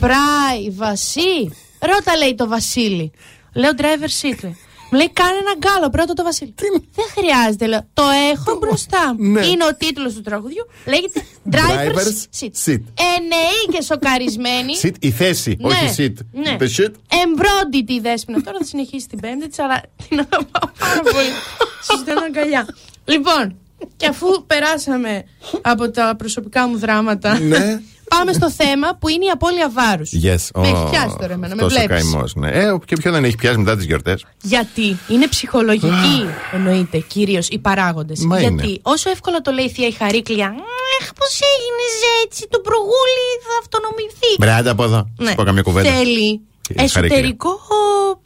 Privacy. 0.00 1.50
Ρώτα 1.78 2.16
λέει 2.16 2.34
το 2.34 2.48
Βασίλη. 2.48 3.12
Λέω 3.52 3.70
driver 3.76 4.26
seat. 4.26 4.38
λέει. 4.42 4.56
Μου 4.90 4.98
λέει 4.98 5.10
κάνε 5.12 5.30
ένα 5.30 5.54
γκάλοπ 5.58 5.90
ρώτα 5.90 6.14
το 6.14 6.22
Βασίλη. 6.22 6.54
Δεν 6.94 7.06
χρειάζεται 7.16 7.66
λέω. 7.66 7.82
Το 7.92 8.02
έχω 8.32 8.58
μπροστά 8.60 9.14
μου. 9.18 9.30
Ναι. 9.30 9.46
Είναι 9.46 9.64
ο 9.64 9.74
τίτλος 9.74 10.14
του 10.14 10.20
τραγουδιού. 10.20 10.66
Λέγεται 10.86 11.22
driver's 11.52 11.56
Driver's 11.56 12.40
seat. 12.40 12.52
seat. 12.64 12.82
Εννοεί 13.30 13.62
και 13.78 13.82
σοκαρισμένη. 13.82 14.72
Seat, 14.82 14.94
η 15.00 15.10
θέση, 15.10 15.56
Ναι, 15.60 15.66
όχι 15.66 15.94
seat. 15.96 16.12
ναι. 16.32 16.56
The 16.60 16.64
shit. 16.64 16.92
Εμπρόντι 17.24 17.82
τη 17.86 18.00
δέσπινα. 18.00 18.42
Τώρα 18.42 18.58
θα 18.58 18.64
συνεχίσει 18.64 19.06
την 19.08 19.20
πέμπτη 19.20 19.48
της, 19.48 19.58
αλλά 19.58 19.82
την 20.08 20.18
αγαπάω 20.18 20.70
πάρα 20.78 21.00
πολύ. 21.02 21.32
Σα 21.82 21.96
στέλνω 21.96 22.24
αγκαλιά. 22.24 22.66
Λοιπόν, 23.04 23.56
και 23.96 24.06
αφού 24.06 24.26
περάσαμε 24.46 25.24
από 25.60 25.90
τα 25.90 26.14
προσωπικά 26.18 26.68
μου 26.68 26.78
δράματα, 26.78 27.38
Ναι. 27.40 27.80
πάμε 28.08 28.32
στο 28.32 28.50
θέμα 28.50 28.96
που 29.00 29.08
είναι 29.08 29.24
η 29.24 29.28
απώλεια 29.28 29.70
βάρους. 29.70 30.10
Yes. 30.22 30.60
Με 30.62 30.68
oh, 30.68 30.74
έχει 30.74 30.90
πιάσει 30.90 31.16
τώρα 31.20 31.32
εμένα, 31.32 31.54
με 31.54 31.62
αυτός 31.64 31.76
ο 31.82 31.86
βλέπεις. 31.86 32.10
καημός, 32.10 32.34
ναι. 32.34 32.48
Ε, 32.50 32.78
και 32.84 32.96
ποιο 32.96 33.12
δεν 33.12 33.24
έχει 33.24 33.36
πιάσει 33.36 33.58
μετά 33.58 33.76
τις 33.76 33.84
γιορτές. 33.84 34.24
Γιατί 34.42 34.96
είναι 35.08 35.26
ψυχολογική, 35.28 36.26
εννοείται, 36.52 36.98
κυρίως 36.98 37.48
οι 37.48 37.58
παράγοντες. 37.58 38.20
Μα 38.20 38.40
Γιατί 38.40 38.66
είναι. 38.68 38.78
όσο 38.82 39.10
εύκολα 39.10 39.40
το 39.40 39.50
λέει 39.50 39.64
η 39.64 39.70
θεία 39.70 39.86
η 39.86 39.90
Χαρίκλια, 39.92 40.54
Αχ, 41.00 41.06
πώς 41.18 41.32
έγινες 41.54 41.94
έτσι, 42.24 42.46
το 42.50 42.58
προγούλι 42.68 43.26
θα 43.44 43.52
αυτονομηθεί. 43.62 44.30
Μπράντα 44.38 44.70
από 44.70 44.84
εδώ. 44.84 45.08
Ναι. 45.18 45.28
Σου 45.28 45.34
πω 45.34 45.42
καμιά 45.42 45.62
κουβέντα. 45.62 45.90
Θέλει 45.90 46.40
Κύριε 46.68 46.84
εσωτερικό 46.84 47.50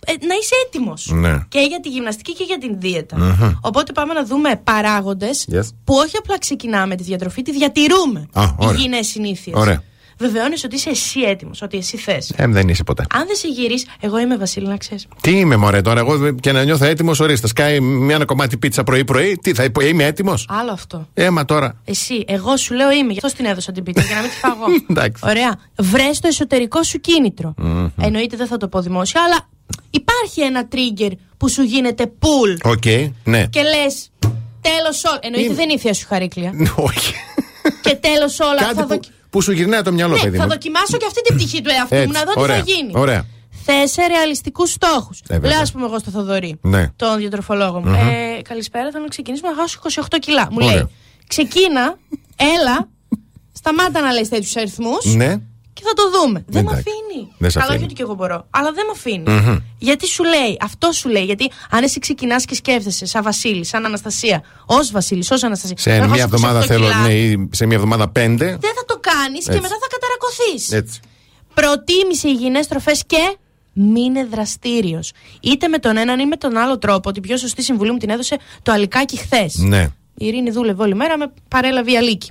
ε, 0.06 0.12
να 0.26 0.34
είσαι 0.40 0.54
έτοιμος. 0.66 1.08
Ναι. 1.12 1.44
Και 1.48 1.58
για 1.60 1.80
τη 1.80 1.88
γυμναστική 1.88 2.32
και 2.34 2.44
για 2.44 2.58
την 2.58 2.80
δίαιτα. 2.80 3.16
Μμμ. 3.18 3.52
Οπότε 3.60 3.92
πάμε 3.92 4.12
να 4.12 4.24
δούμε 4.24 4.56
παράγοντες 4.64 5.46
Yes. 5.52 5.68
που 5.84 5.94
όχι 5.94 6.16
απλά 6.16 6.38
ξεκινάμε 6.38 6.96
τη 6.96 7.02
διατροφή, 7.02 7.42
τη 7.42 7.52
διατηρούμε. 7.52 8.28
Α, 8.32 8.42
ωραία. 8.58 8.74
Υγιεινές 8.74 9.06
συνήθειες. 9.06 9.56
Ωραία. 9.58 9.82
Βεβαιώνεις 10.22 10.64
ότι 10.64 10.74
είσαι 10.74 10.90
εσύ 10.90 11.20
έτοιμος, 11.20 11.62
ότι 11.62 11.76
εσύ 11.76 11.96
θες. 11.96 12.32
Ε, 12.36 12.46
δεν 12.46 12.68
είσαι 12.68 12.84
ποτέ. 12.84 13.04
Αν 13.14 13.26
δεν 13.26 13.36
σε 13.36 13.48
γυρίσει, 13.48 13.86
εγώ 14.00 14.18
είμαι 14.18 14.36
Βασίλη, 14.36 14.66
να 14.68 14.76
ξέρεις. 14.76 15.06
Τι 15.20 15.30
είμαι, 15.30 15.56
μωρέ, 15.56 15.80
τώρα 15.80 16.00
εγώ 16.00 16.32
και 16.34 16.52
να 16.52 16.62
νιώθω 16.64 16.84
έτοιμος, 16.84 17.20
ορίστε. 17.20 17.46
Σκάει 17.46 17.80
μια 17.80 18.14
ένα 18.14 18.24
κομμάτι 18.24 18.56
πίτσα 18.56 18.82
πρωί-πρωί. 18.84 19.38
Τι 19.42 19.54
θα 19.54 19.70
πω, 19.70 19.80
είμαι 19.80 20.04
έτοιμος; 20.04 20.46
Άλλο 20.50 20.72
αυτό. 20.72 21.08
Ε 21.14 21.24
μα 21.24 21.44
τώρα. 21.44 21.80
Εσύ, 21.84 22.24
εγώ 22.26 22.56
σου 22.56 22.74
λέω 22.74 22.90
είμαι, 22.90 23.12
γι' 23.12 23.20
αυτό 23.24 23.36
την 23.36 23.46
έδωσα 23.46 23.72
την 23.72 23.82
πίτσα, 23.82 24.02
για 24.02 24.14
να 24.14 24.20
μην 24.20 24.30
τη 24.30 24.36
φαγώ. 24.36 24.64
Εντάξει. 24.90 25.22
Ωραία. 25.26 25.54
Βρες 25.78 26.20
το 26.20 26.28
εσωτερικό 26.28 26.82
σου 26.82 26.98
κίνητρο. 27.00 27.54
Μμμ. 27.56 27.86
Εννοείται 28.00 28.36
δεν 28.36 28.46
θα 28.46 28.56
το 28.56 28.68
πω 28.68 28.80
δημόσια, 28.80 29.22
αλλά 29.22 29.48
υπάρχει 29.90 30.40
ένα 30.40 30.68
trigger 30.72 31.10
που 31.36 31.48
σου 31.48 31.62
γίνεται 31.62 32.12
pull. 32.18 32.70
OK, 32.70 32.84
ναι. 33.24 33.46
Και 33.46 33.60
λες, 33.62 34.10
τέλος 34.60 35.04
όλα. 35.04 35.18
Εννοείται 35.22 35.46
Είναι- 35.46 35.54
δεν 35.54 35.64
είναι 35.64 35.72
η 35.72 35.78
θεία 35.78 35.94
σου 35.94 36.06
η 36.08 36.12
Χαρίκλεια. 36.12 36.52
Όχι. 36.88 37.14
και 37.82 37.94
τέλος 37.94 38.40
όλα. 38.40 38.54
Κάτι 38.62 38.74
θα, 38.74 38.82
που, 38.82 38.88
δοκι- 38.88 39.10
που 39.32 39.40
σου 39.40 39.52
γυρνάει 39.52 39.82
το 39.82 39.92
μυαλό, 39.92 40.14
ναι, 40.14 40.20
παιδί 40.22 40.36
θα 40.36 40.42
μου. 40.42 40.48
δοκιμάσω 40.50 40.96
και 40.96 41.06
αυτή 41.06 41.20
την 41.22 41.34
πτυχή 41.36 41.60
του 41.62 41.70
εαυτού 41.76 41.94
μου 41.94 42.00
Έτσι, 42.00 42.12
να 42.12 42.24
δω 42.24 42.32
ωραία, 42.42 42.62
τι 42.62 42.70
θα 42.70 42.74
γίνει. 42.76 42.92
ωραία. 42.94 43.24
Θέσε 43.64 44.02
ρεαλιστικούς 44.06 44.70
στόχους. 44.70 45.18
Ε, 45.20 45.34
βέβαια. 45.34 45.50
Λέω, 45.50 45.60
ας 45.60 45.72
πούμε, 45.72 45.84
εγώ 45.84 45.98
στο 45.98 46.10
Θοδωρή, 46.10 46.58
Ναι. 46.62 46.88
τον 46.96 47.16
διατροφολόγο 47.16 47.80
μου. 47.80 47.88
Μμμ. 47.88 47.94
Ε, 47.94 48.42
καλησπέρα, 48.42 48.90
θέλω 48.90 49.02
να 49.02 49.08
ξεκινήσουμε 49.08 49.48
να 49.50 49.56
χάσω 49.56 49.78
28 50.10 50.18
κιλά. 50.20 50.48
Μου 50.50 50.56
Ωραία. 50.60 50.74
λέει, 50.74 50.88
ξεκίνα, 51.28 51.98
έλα, 52.36 52.88
σταμάτα 53.52 54.00
να 54.00 54.12
λες 54.12 54.28
τέτοιους 54.28 54.56
αριθμούς 54.56 55.04
Ναι. 55.14 55.36
Και 55.82 55.88
θα 55.88 55.92
το 55.94 56.18
δούμε. 56.18 56.44
Δεν 56.46 56.64
με 56.64 56.70
Εντάξει. 56.70 56.84
αφήνει. 56.88 57.32
Δεν 57.38 57.50
σε 57.50 57.58
Καλά, 57.58 57.68
όχι 57.70 57.76
αφήνει. 57.76 57.84
ότι 57.84 57.94
και 57.94 58.02
εγώ 58.02 58.14
μπορώ, 58.14 58.46
αλλά 58.50 58.72
δεν 58.72 58.84
με 58.86 58.92
αφήνει. 58.94 59.30
Μμμ. 59.30 59.56
Γιατί 59.78 60.06
σου 60.06 60.24
λέει, 60.24 60.56
αυτό 60.60 60.92
σου 60.92 61.08
λέει. 61.08 61.24
Γιατί 61.24 61.50
αν 61.70 61.82
εσύ 61.82 61.98
ξεκινάς 61.98 62.44
και 62.44 62.54
σκέφτεσαι, 62.54 63.06
σαν 63.06 63.22
Βασίλη, 63.22 63.64
σαν 63.64 63.84
Αναστασία, 63.84 64.42
ως 64.66 64.90
Βασίλης, 64.90 65.30
ως 65.30 65.42
Αναστασία. 65.42 65.76
Σε 65.78 65.90
να 65.90 65.96
μια 65.96 66.08
χάσω 66.08 66.22
εβδομάδα 66.22 66.60
28 66.62 66.66
θέλω, 66.66 66.84
κιλά, 66.86 67.06
ναι, 67.06 67.12
ή 67.14 67.48
σε 67.52 67.66
μια 67.66 67.76
εβδομάδα 67.76 68.08
πέντε. 68.08 68.44
Δεν 68.46 68.72
θα 68.74 68.84
το 68.86 68.98
κάνεις 69.00 69.44
και 69.44 69.50
Έτσι. 69.50 69.62
μετά 69.62 69.74
θα 69.80 69.86
καταρακωθείς. 69.90 70.70
Έτσι. 70.72 71.00
Προτίμησε 71.54 72.28
υγιεινέ 72.28 72.60
τροφές 72.68 73.02
και 73.06 73.36
μείνε 73.72 74.24
δραστήριος. 74.24 75.12
Είτε 75.40 75.68
με 75.68 75.78
τον 75.78 75.96
έναν 75.96 76.18
ή 76.18 76.26
με 76.26 76.36
τον 76.36 76.56
άλλο 76.56 76.78
τρόπο. 76.78 77.12
Την 77.12 77.22
πιο 77.22 77.36
σωστή 77.36 77.62
συμβουλή 77.62 77.90
μου 77.92 77.98
την 77.98 78.10
έδωσε 78.10 78.36
το 78.62 78.72
αλικάκι 78.72 79.16
χθες. 79.16 79.56
Ναι. 79.56 79.88
Η 80.14 80.26
Ειρήνη 80.26 80.50
δούλευε 80.50 80.82
όλη 80.82 80.94
μέρα, 80.94 81.18
με 81.18 81.32
παρέλαβε 81.48 81.90
η 81.92 81.96
Αλίκη. 81.96 82.28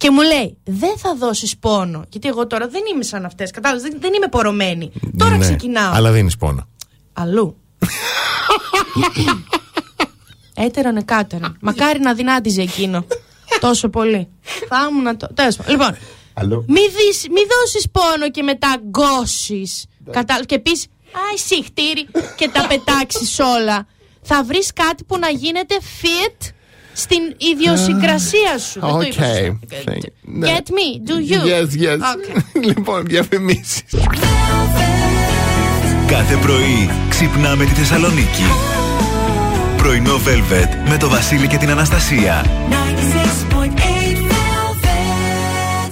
Και 0.00 0.10
μου 0.10 0.20
λέει, 0.20 0.56
δεν 0.64 0.96
θα 0.98 1.14
δώσεις 1.16 1.58
πόνο. 1.58 2.04
Γιατί 2.08 2.28
εγώ 2.28 2.46
τώρα 2.46 2.68
δεν 2.68 2.82
είμαι 2.94 3.02
σαν 3.02 3.24
αυτές. 3.24 3.50
Κατάλαβες, 3.50 3.82
δεν, 3.90 4.00
δεν 4.00 4.12
είμαι 4.12 4.28
πορωμένη. 4.28 4.92
Τώρα 5.16 5.36
Ναι. 5.36 5.44
ξεκινάω. 5.44 5.92
Αλλά 5.94 6.10
δίνεις 6.10 6.36
πόνο. 6.36 6.68
Αλλού. 7.12 7.56
Έτερον 10.54 10.96
εκάτερον. 10.96 11.56
Μακάρι 11.60 12.00
να 12.00 12.14
δυνάτιζε 12.14 12.62
εκείνο. 12.62 13.04
Τόσο 13.60 13.88
πολύ. 13.88 14.28
Θα 14.68 14.88
ήμουν 14.90 15.16
το. 15.16 15.26
Τέλος 15.34 15.56
πάντων. 15.56 15.72
Λοιπόν, 15.72 15.96
Αλλού. 16.34 16.64
μη, 16.68 16.80
δεις, 16.80 17.26
μη 17.30 17.40
δώσεις 17.60 17.86
πόνο 17.90 18.30
και 18.30 18.42
μετά 18.42 18.76
γκώσεις 18.88 19.84
Κατά... 20.10 20.40
Και 20.46 20.58
πεις 20.58 20.84
Α, 21.12 21.20
εσύ 21.34 21.64
χτύρι 21.64 22.06
και 22.36 22.48
τα 22.52 22.66
πετάξεις 22.66 23.38
όλα 23.38 23.86
Θα 24.22 24.44
βρεις 24.44 24.72
κάτι 24.72 25.04
που 25.04 25.18
να 25.18 25.28
γίνεται 25.28 25.74
fit 26.02 26.48
στην 27.00 27.48
ιδιοσυγκρασία 27.52 28.58
σου 28.58 28.80
Δεν 28.80 28.90
το 28.90 29.00
είπα 29.00 29.24
Okay. 29.24 29.56
σωστά. 29.72 29.92
Ναι. 30.22 30.48
Get 30.48 30.68
me, 30.70 31.08
do 31.10 31.32
you; 31.32 31.40
Yes, 31.46 31.82
yes. 31.86 31.98
Okay. 31.98 32.42
λοιπόν, 32.68 33.04
διαφημίσεις. 33.06 33.82
Κάθε 36.06 36.36
πρωί 36.36 36.90
ξυπνάμε 37.08 37.64
τη 37.64 37.70
Θεσσαλονίκη. 37.70 38.44
Πρωινό 39.76 40.14
Velvet 40.14 40.88
με 40.88 40.96
το 40.96 41.08
Βασίλη 41.08 41.46
και 41.46 41.56
την 41.56 41.70
Αναστασία. 41.70 42.44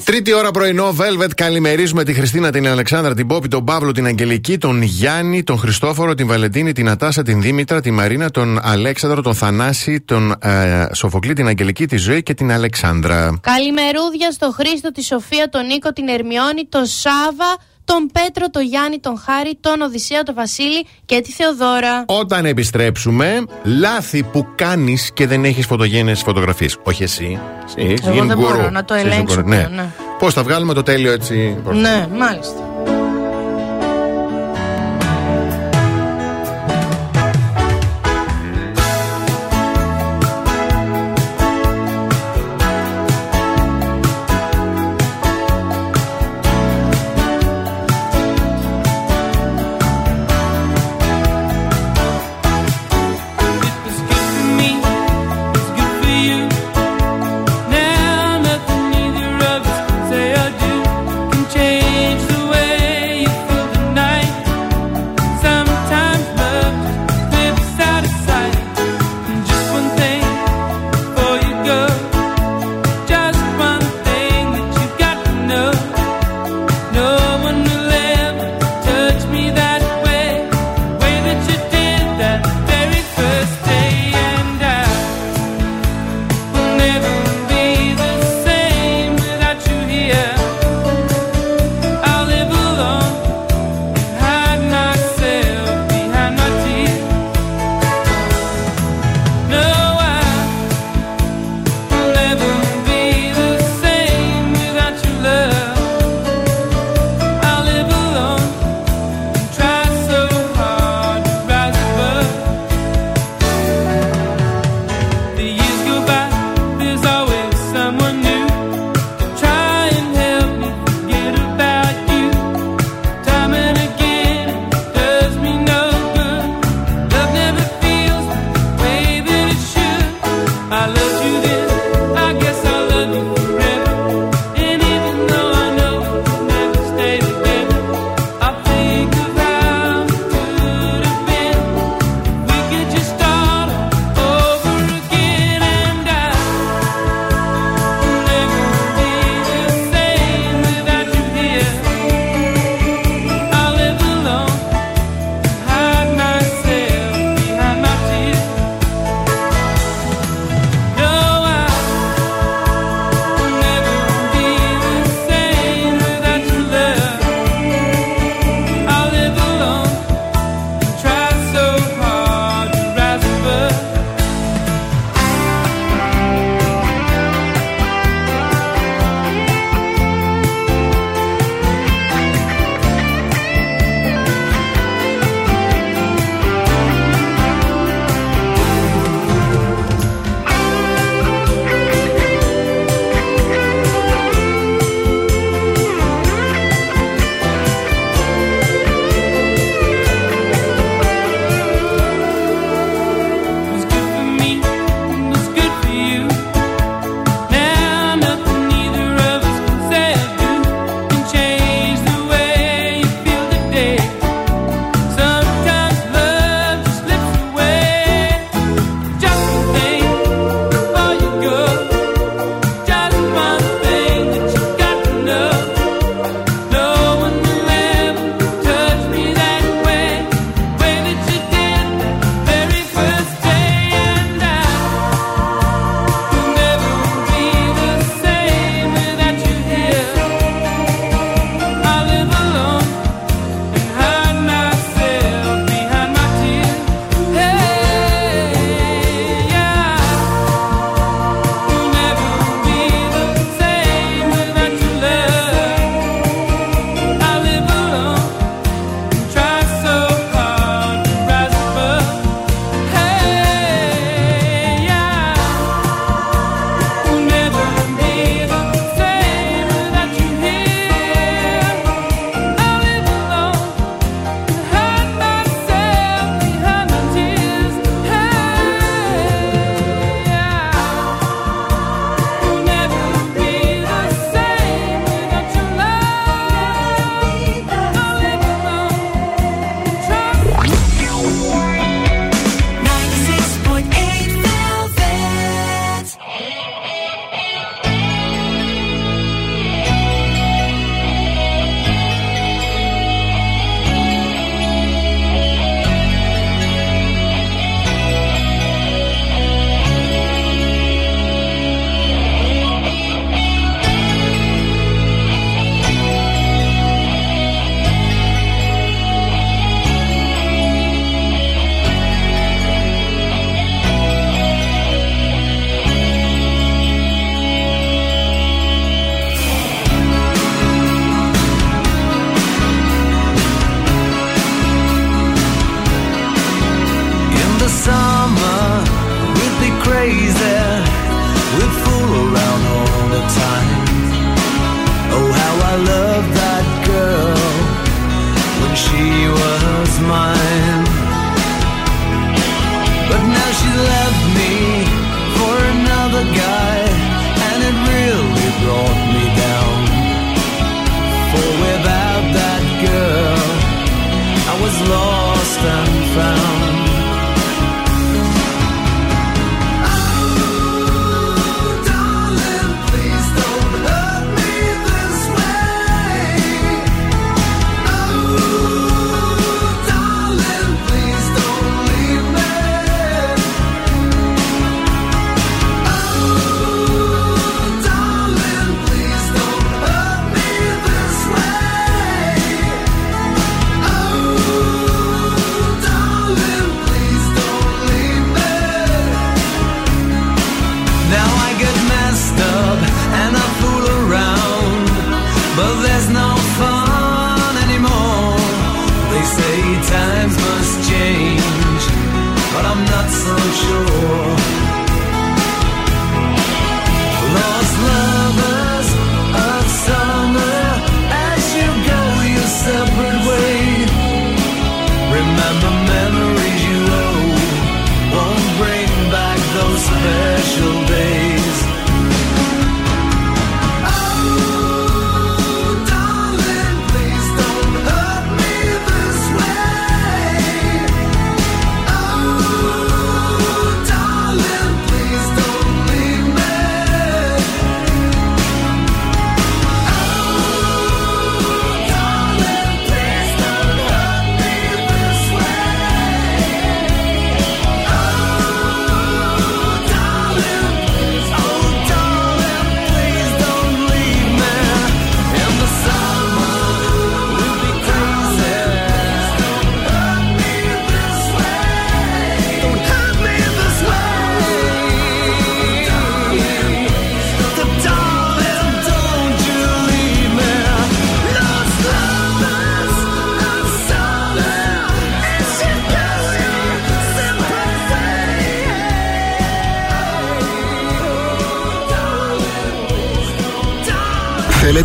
Τρίτη 0.09 0.35
ώρα 0.35 0.51
πρωινό, 0.51 0.97
Velvet. 0.99 1.31
Καλημερίζουμε 1.37 2.05
τη 2.05 2.13
Χριστίνα, 2.13 2.51
την 2.51 2.69
Αλεξάνδρα, 2.69 3.15
την 3.15 3.27
Πόπη, 3.27 3.49
τον 3.49 3.65
Παύλο, 3.65 3.93
την 3.93 4.07
Αγγελική, 4.07 4.59
τον 4.59 4.83
Γιάννη, 4.83 5.43
τον 5.43 5.59
Χριστόφορο, 5.59 6.15
την 6.15 6.27
Βαλεντίνη, 6.27 6.73
την 6.73 6.89
Ατάσα, 6.89 7.23
την 7.23 7.43
Δήμητρα, 7.43 7.81
τη 7.81 7.91
Μαρίνα, 7.91 8.31
τον 8.31 8.59
Αλέξανδρο, 8.63 9.23
τον 9.23 9.35
Θανάση, 9.35 10.01
τον 10.01 10.35
ε, 10.41 10.87
Σοφοκλή, 10.93 11.33
την 11.33 11.47
Αγγελική, 11.47 11.87
τη 11.87 11.97
Ζωή 11.97 12.23
και 12.23 12.35
την 12.35 12.53
Αλεξάνδρα. 12.53 13.41
Καλημερούδια 13.41 14.31
στο 14.31 14.51
Χρήστο, 14.53 14.93
τη 14.93 15.03
Σοφία, 15.03 15.49
τον 15.49 15.67
Νίκο, 15.67 15.93
την 15.93 16.09
Ερμιόνη, 16.09 16.67
τον 16.69 16.87
Σάβα, 16.87 17.57
τον 17.91 18.11
Πέτρο, 18.13 18.51
τον 18.51 18.63
Γιάννη, 18.63 18.99
τον 18.99 19.19
Χάρη, 19.19 19.59
τον 19.61 19.81
Οδυσσέα, 19.81 20.23
τον 20.23 20.35
Βασίλη 20.35 20.87
και 21.07 21.21
τη 21.21 21.33
Θεοδώρα. 21.33 22.05
Όταν 22.07 22.45
επιστρέψουμε, 22.45 23.43
λάθη 23.65 24.23
που 24.23 24.47
κάνεις 24.55 25.11
και 25.15 25.27
δεν 25.27 25.45
έχεις 25.45 25.67
φωτογένειες 25.67 26.21
φωτογραφίες. 26.23 26.77
Όχι 26.83 27.03
εσύ. 27.03 27.39
εσύ 27.77 27.95
Εγώ 28.03 28.13
γίνει 28.15 28.27
δεν 28.27 28.37
γκουρού. 28.39 28.57
μπορώ 28.57 28.71
να 28.71 28.85
το 28.85 28.95
Εσύ 28.95 29.05
ελέγξω 29.07 29.35
γκουρού, 29.35 29.49
Ναι. 29.49 29.57
πλέον, 29.57 29.75
ναι. 29.75 29.87
Πώς 30.19 30.35
θα 30.35 30.43
βγάλουμε 30.43 30.75
το 30.75 30.83
τέλειο 30.83 31.13
έτσι. 31.13 31.57
προς- 31.65 31.77
Ναι, 31.81 32.07
μάλιστα. 32.19 32.68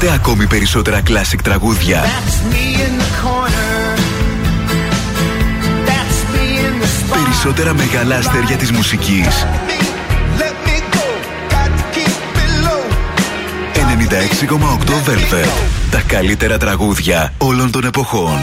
Ακούτε 0.04 0.22
ακόμη 0.22 0.48
περισσότερα 0.48 1.02
κλασικ 1.02 1.42
τραγούδια. 1.42 2.04
Περισσότερα 7.10 7.74
μεγάλα 7.74 8.16
αστέρια 8.16 8.56
της 8.58 8.72
μουσικής. 8.72 9.46
96,8 13.74 15.10
Velvet. 15.10 15.48
Τα 15.92 16.02
καλύτερα 16.08 16.58
τραγούδια 16.58 17.34
όλων 17.38 17.72
των 17.72 17.86
εποχών. 17.86 18.40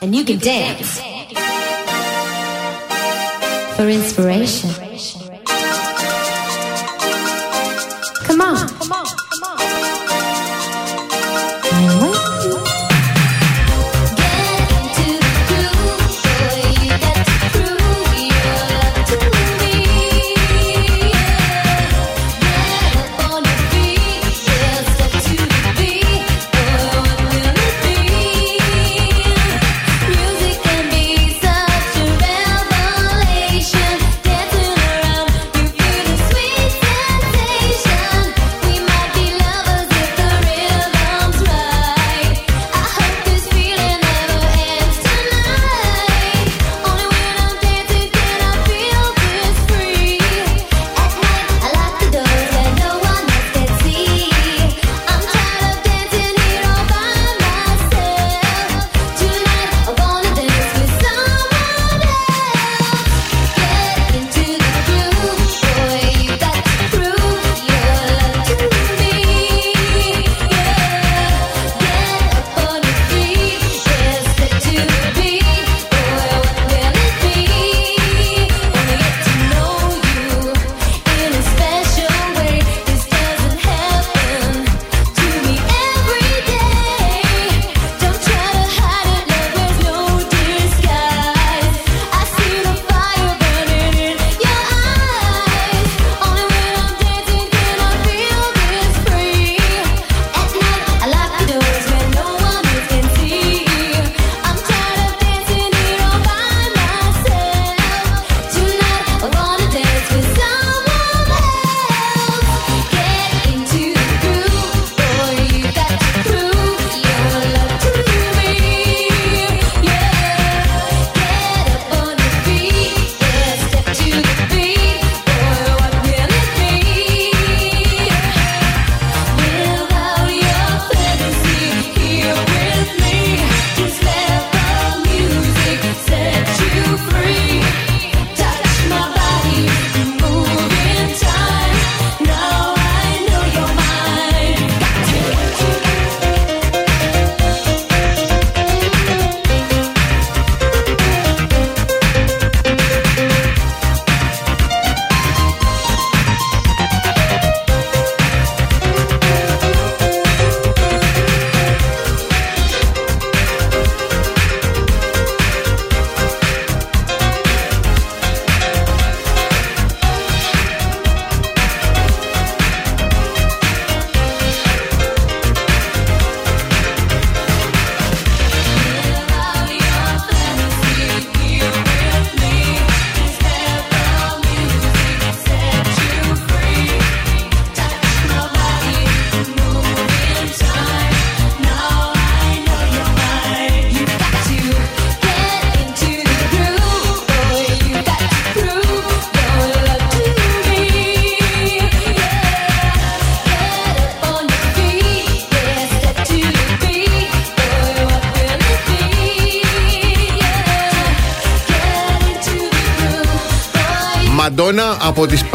And 0.00 0.14
you 0.14 0.24
can 0.28 0.38
dance 0.38 0.90
for 3.76 3.88
inspiration. 3.88 4.81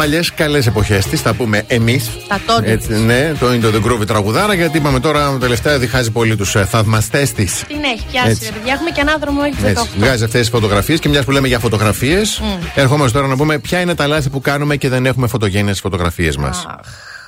Παλιές 0.08 0.32
καλές 0.34 0.66
εποχές 0.66 1.06
της. 1.06 1.20
Θα 1.20 1.34
πούμε 1.34 1.64
εμείς. 1.66 2.10
Τα 2.28 2.40
τότε. 2.46 2.70
Έτσι, 2.70 2.92
ναι, 2.92 3.32
το 3.38 3.52
είναι 3.52 3.70
το 3.70 3.70
The 3.74 3.86
Groove 3.86 4.06
τραγουδάρα, 4.06 4.54
γιατί 4.54 4.76
είπαμε 4.76 5.00
τώρα 5.00 5.36
τελευταία 5.40 5.78
διχάζει 5.78 6.10
πολύ 6.10 6.36
τους 6.36 6.50
θαυμαστές 6.50 7.32
της. 7.32 7.64
Την 7.66 7.76
έχει 7.84 8.06
πιάσει, 8.10 8.30
Έτσι. 8.30 8.44
ρε 8.44 8.50
παιδιά. 8.50 8.72
Έχουμε 8.72 8.90
και 8.90 9.00
ένα 9.00 9.16
δρόμο 9.18 9.40
έχει 9.44 9.56
18. 9.62 9.66
Έτσι, 9.68 9.88
βγάζει 9.98 10.24
αυτές 10.24 10.40
τις 10.40 10.48
φωτογραφίες 10.48 11.00
και 11.00 11.08
μιας 11.08 11.24
που 11.24 11.30
λέμε 11.30 11.48
για 11.48 11.58
φωτογραφίες, 11.58 12.40
Μμ. 12.40 12.46
ερχόμαστε 12.74 13.18
τώρα 13.18 13.30
να 13.30 13.36
πούμε 13.36 13.58
ποια 13.58 13.80
είναι 13.80 13.94
τα 13.94 14.06
λάθη 14.06 14.30
που 14.30 14.40
κάνουμε 14.40 14.76
και 14.76 14.88
δεν 14.88 15.06
έχουμε 15.06 15.26
φωτογένειες 15.26 15.76
στι 15.76 15.82
φωτογραφίες 15.82 16.36
μας. 16.36 16.66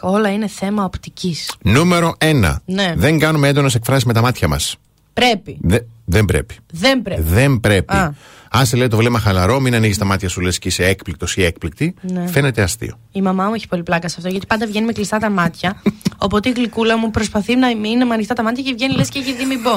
Όλα 0.00 0.32
είναι 0.32 0.48
θέμα 0.48 0.84
οπτικής. 0.84 1.50
Νούμερο 1.62 2.14
1. 2.18 2.56
Ναι. 2.64 2.94
Δεν 2.96 3.18
κάνουμε 3.18 3.48
έντονες 3.48 3.74
εκφράσεις 3.74 4.04
με 4.04 4.12
τα 4.12 4.20
μάτια 4.20 4.48
μας. 4.48 4.76
Πρέπει. 5.12 5.58
δεν 6.04 6.24
πρέπει. 6.24 6.56
Δεν 6.72 7.02
πρέπει. 7.02 7.22
Δεν 7.22 7.60
πρέπει. 7.60 7.96
Α. 7.96 8.14
Αν 8.52 8.66
σε 8.66 8.76
λέει 8.76 8.88
το 8.88 8.96
βλέμμα 8.96 9.18
χαλαρό, 9.18 9.60
μην 9.60 9.74
ανοίγεις 9.74 9.98
τα 9.98 10.04
μάτια 10.04 10.28
σου 10.28 10.40
λες 10.40 10.58
και 10.58 10.68
είσαι 10.68 10.84
έκπληκτος 10.84 11.36
ή 11.36 11.44
έκπληκτη. 11.44 11.94
Ναι. 12.00 12.26
Φαίνεται 12.26 12.62
αστείο. 12.62 12.98
Η 13.12 13.22
μαμά 13.22 13.44
μου 13.44 13.54
έχει 13.54 13.68
πολύ 13.68 13.82
πλάκα 13.82 14.08
σε 14.08 14.14
αυτό 14.18 14.28
γιατί 14.28 14.46
πάντα 14.46 14.66
βγαίνει 14.66 14.86
με 14.86 14.92
κλειστά 14.92 15.18
τα 15.18 15.30
μάτια. 15.30 15.82
οπότε 16.18 16.48
η 16.48 16.52
γλυκούλα 16.52 16.98
μου 16.98 17.10
προσπαθεί 17.10 17.56
να 17.56 17.66
μην 17.66 17.84
είναι 17.84 18.04
με 18.04 18.14
ανοιχτά 18.14 18.34
τα 18.34 18.42
μάτια 18.42 18.62
και 18.62 18.72
βγαίνει 18.72 18.94
λες 18.94 19.08
και 19.08 19.18
έχει 19.18 19.34
δει 19.34 19.44
μην 19.44 19.62
πω. 19.62 19.70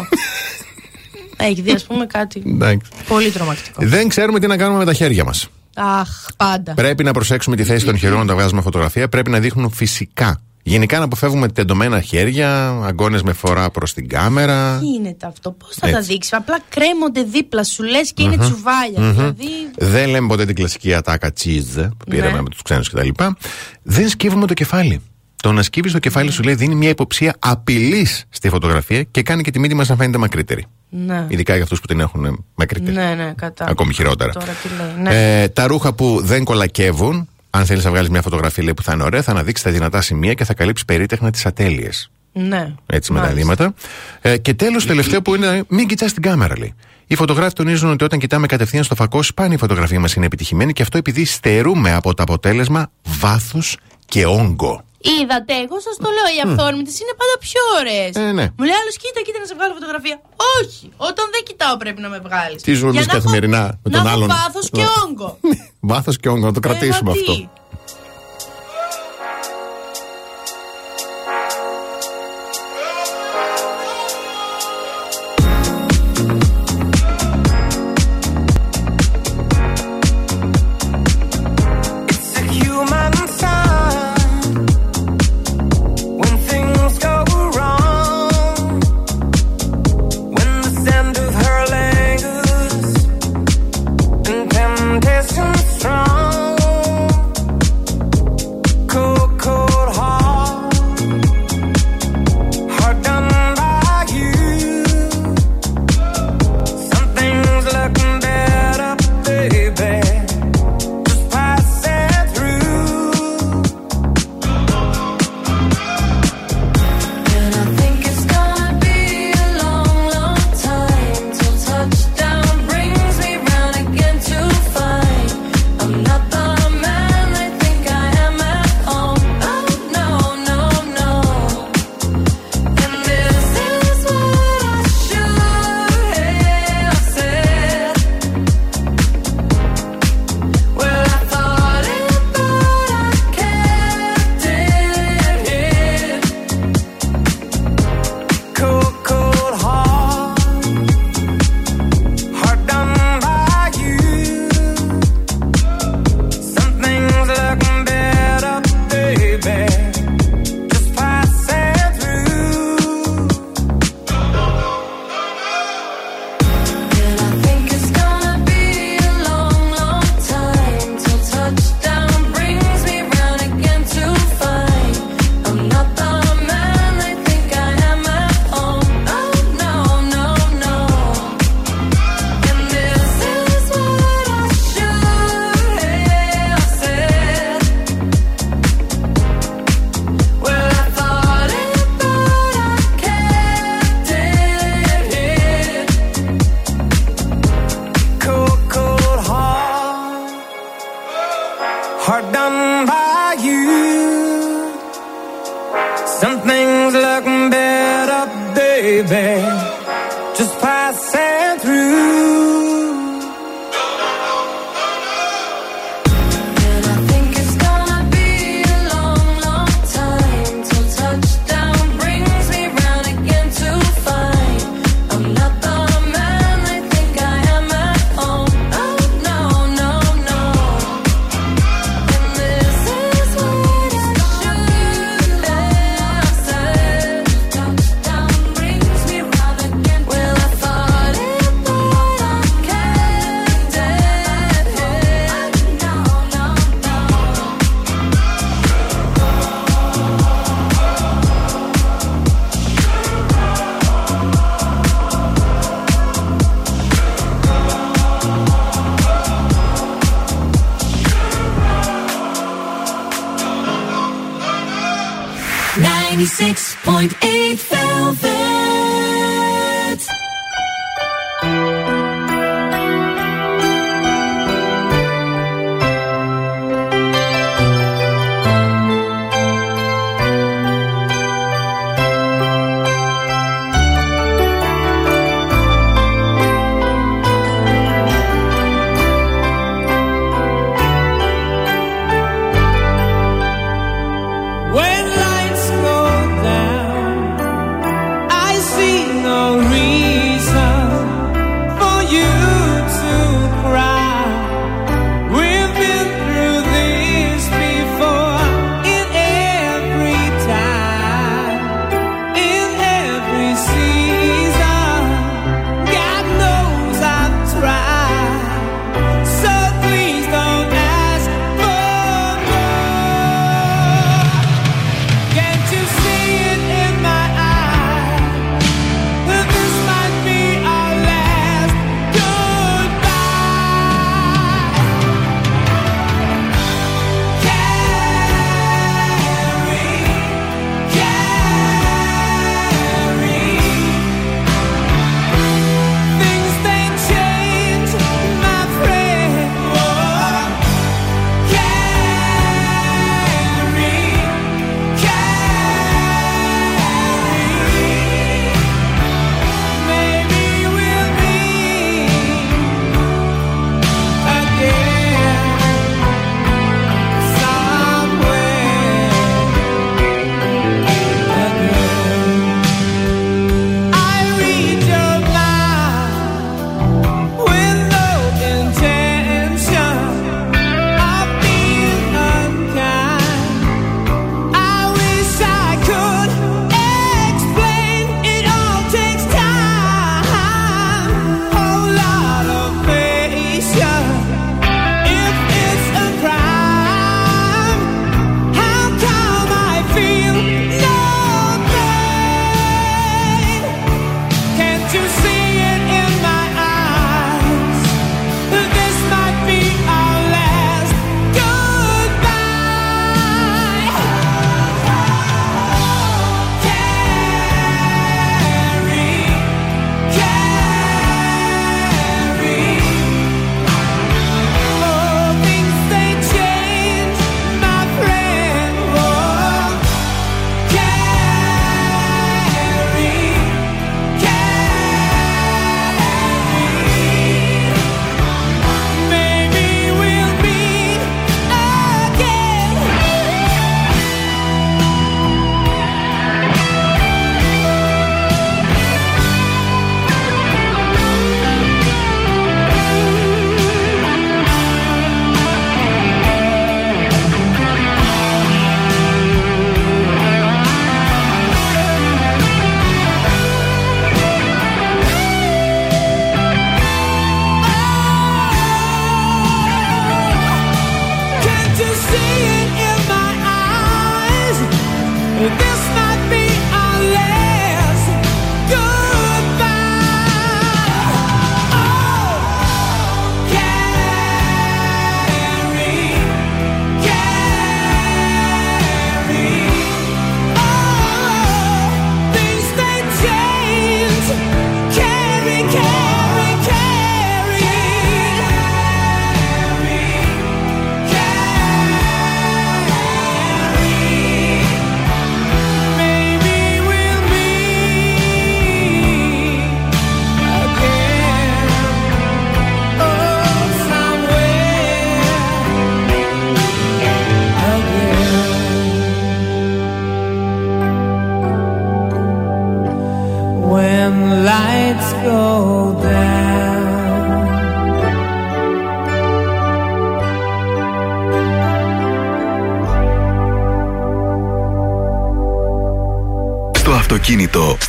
έχει 1.46 1.62
δει, 1.62 1.72
ας 1.72 1.84
πούμε, 1.84 2.06
κάτι 2.06 2.44
Εντάξει. 2.46 2.92
πολύ 3.08 3.32
τρομακτικό. 3.32 3.86
Δεν 3.86 4.08
ξέρουμε 4.08 4.40
τι 4.40 4.48
να 4.48 4.58
κάνουμε 4.58 4.80
με 4.80 4.86
τα 4.86 4.94
χέρια 4.94 5.24
μας. 5.24 5.48
Αχ, 5.76 6.10
πάντα. 6.38 6.74
Πρέπει 6.74 7.04
να 7.04 7.12
προσέξουμε 7.12 7.56
τη 7.56 7.64
θέση 7.64 7.86
των 7.86 7.98
χερών 7.98 8.22
όταν 8.22 8.36
βγάζουμε 8.36 8.62
φωτογραφία. 8.62 9.10
Πρέπει 9.10 9.30
να 9.30 9.40
δείχνουν 9.40 9.72
φυσικά. 9.72 10.42
Γενικά 10.66 10.98
να 10.98 11.04
αποφεύγουμε 11.04 11.48
τεντωμένα 11.48 12.02
χέρια, 12.02 12.68
αγκώνε 12.84 13.20
με 13.24 13.34
φορά 13.34 13.70
προς 13.72 13.94
την 13.94 14.08
κάμερα. 14.08 14.78
Τι 14.80 14.88
είναι 14.88 15.16
το 15.20 15.28
αυτό, 15.28 15.52
πώς 15.52 15.76
θα 15.76 15.90
τα 15.90 15.98
Έτσι. 15.98 16.12
δείξεις; 16.12 16.34
Απλά 16.34 16.60
κρέμονται 16.70 17.24
δίπλα 17.24 17.64
σου, 17.64 17.84
λες 17.84 18.14
και 18.14 18.24
είναι 18.24 18.36
Μμμ. 18.36 18.42
τσουβάλια. 18.44 19.00
Μμμ. 19.00 19.12
Δηλαδή. 19.14 19.48
Δεν 19.78 20.10
λέμε 20.10 20.28
ποτέ 20.28 20.46
την 20.46 20.56
κλασική 20.56 20.94
ατάκα 20.94 21.32
cheese 21.44 21.90
που 21.98 22.06
πήραμε 22.10 22.32
Ναι. 22.32 22.42
με 22.42 22.50
τους 22.50 22.62
ξένους 22.62 22.90
κτλ. 22.90 23.10
Δεν 23.84 24.10
σκύβουμε 24.10 24.46
το 24.48 24.54
κεφάλι. 24.54 25.02
Το 25.42 25.52
να 25.52 25.62
σκύβεις 25.64 25.92
το 25.92 26.00
κεφάλι 26.00 26.32
σου 26.32 26.44
λέει 26.44 26.56
δίνει 26.56 26.76
μια 26.76 26.90
υποψία 26.90 27.36
απειλής 27.40 28.26
στη 28.30 28.50
φωτογραφία 28.50 29.04
και 29.04 29.22
κάνει 29.22 29.42
και 29.44 29.52
τη 29.52 29.60
μύτη 29.60 29.74
μας 29.76 29.88
να 29.88 29.96
φαίνεται 29.96 30.18
μακρύτερη. 30.18 30.66
Ναι. 30.90 31.26
Ειδικά 31.30 31.54
για 31.54 31.64
αυτούς 31.64 31.80
που 31.82 31.88
την 31.88 32.00
έχουν 32.00 32.46
μακρύτερη. 32.56 32.96
Ναι, 32.96 33.14
ναι, 33.14 33.34
κατά. 33.38 33.66
Ακόμη 33.66 33.94
χειρότερα. 33.94 34.32
Τώρα 34.32 34.46
τι 34.46 34.68
λέει. 34.78 35.04
Ναι. 35.04 35.42
Ε, 35.42 35.48
τα 35.48 35.68
ρούχα 35.68 35.94
που 35.94 36.20
δεν 36.24 36.44
κολακεύουν, 36.44 37.28
αν 37.56 37.66
θέλεις 37.66 37.84
να 37.84 37.90
βγάλεις 37.90 38.10
μια 38.10 38.22
φωτογραφία 38.22 38.64
λέει, 38.64 38.74
που 38.74 38.84
θα 38.84 38.94
είναι 38.94 39.04
ωραία, 39.04 39.22
θα 39.22 39.32
αναδείξει 39.32 39.64
τα 39.64 39.72
δυνατά 39.72 40.02
σημεία 40.02 40.34
και 40.34 40.44
θα 40.44 40.54
καλύψει 40.54 40.86
περίτεχνα 40.86 41.32
τις 41.32 41.46
ατέλειες. 41.46 42.12
ναι. 42.34 42.74
Έτσι 42.86 43.12
με 43.12 43.20
τα 43.20 43.26
Μάλιστα. 43.26 43.42
δήματα. 43.42 43.74
Ε, 44.22 44.38
και 44.38 44.54
τέλος, 44.54 44.86
τελευταίο 44.86 45.22
που 45.22 45.36
είναι, 45.36 45.64
μην 45.68 45.88
κοιτάς 45.88 46.14
την 46.14 46.22
κάμερα, 46.22 46.58
λέει. 46.58 46.74
Οι 47.08 47.16
φωτογράφοι 47.16 47.54
τονίζουν 47.54 47.92
ότι 47.92 48.04
όταν 48.04 48.20
κοιτάμε 48.20 48.48
κατευθείαν 48.48 48.84
στο 48.84 48.96
φακός, 48.96 49.28
σπάνια 49.28 49.56
η 49.56 49.58
φωτογραφία 49.60 50.00
μας 50.00 50.14
είναι 50.14 50.26
επιτυχημένη 50.26 50.74
και 50.74 50.82
αυτό 50.82 50.98
επειδή 50.98 51.26
στερούμε 51.26 51.94
από 51.94 52.14
το 52.14 52.24
αποτέλεσμα 52.24 52.92
βάθος 53.04 53.78
και 54.06 54.26
όγκο. 54.26 54.84
Είδατε, 55.12 55.54
εγώ 55.66 55.78
σας 55.88 55.96
το 56.04 56.10
λέω, 56.18 56.28
οι 56.36 56.40
αυθόρμητες 56.48 56.96
είναι 57.02 57.14
πάντα 57.22 57.36
πιο 57.48 57.62
ωραίες. 57.80 58.12
Ε, 58.22 58.32
ναι. 58.40 58.46
Μου 58.58 58.64
λέει 58.68 58.78
άλλος, 58.82 58.96
κοίτα, 59.02 59.20
κοίτα 59.26 59.40
να 59.44 59.48
σε 59.52 59.56
βγάλω 59.58 59.74
φωτογραφία. 59.80 60.16
Όχι, 60.60 60.86
όταν 61.10 61.26
δεν 61.34 61.42
κοιτάω 61.48 61.76
πρέπει 61.84 62.02
να 62.06 62.10
με 62.14 62.20
βγάλεις. 62.28 62.60
Τι 62.66 62.72
ζούμε 62.80 62.92
εμείς 62.96 63.06
καθημερινά 63.18 63.62
με 63.62 63.78
να 63.84 63.92
τον 63.92 64.00
έχω 64.06 64.10
άλλον. 64.16 64.28
βάθος 64.36 64.66
και 64.78 64.86
όγκο. 65.04 65.30
Βάθος 65.92 66.16
και 66.22 66.30
όγκο, 66.34 66.46
να 66.50 66.54
το 66.58 66.62
κρατήσουμε 66.66 66.98
Ε, 66.98 67.04
μα 67.04 67.14
τι. 67.14 67.20
αυτό. 67.20 67.36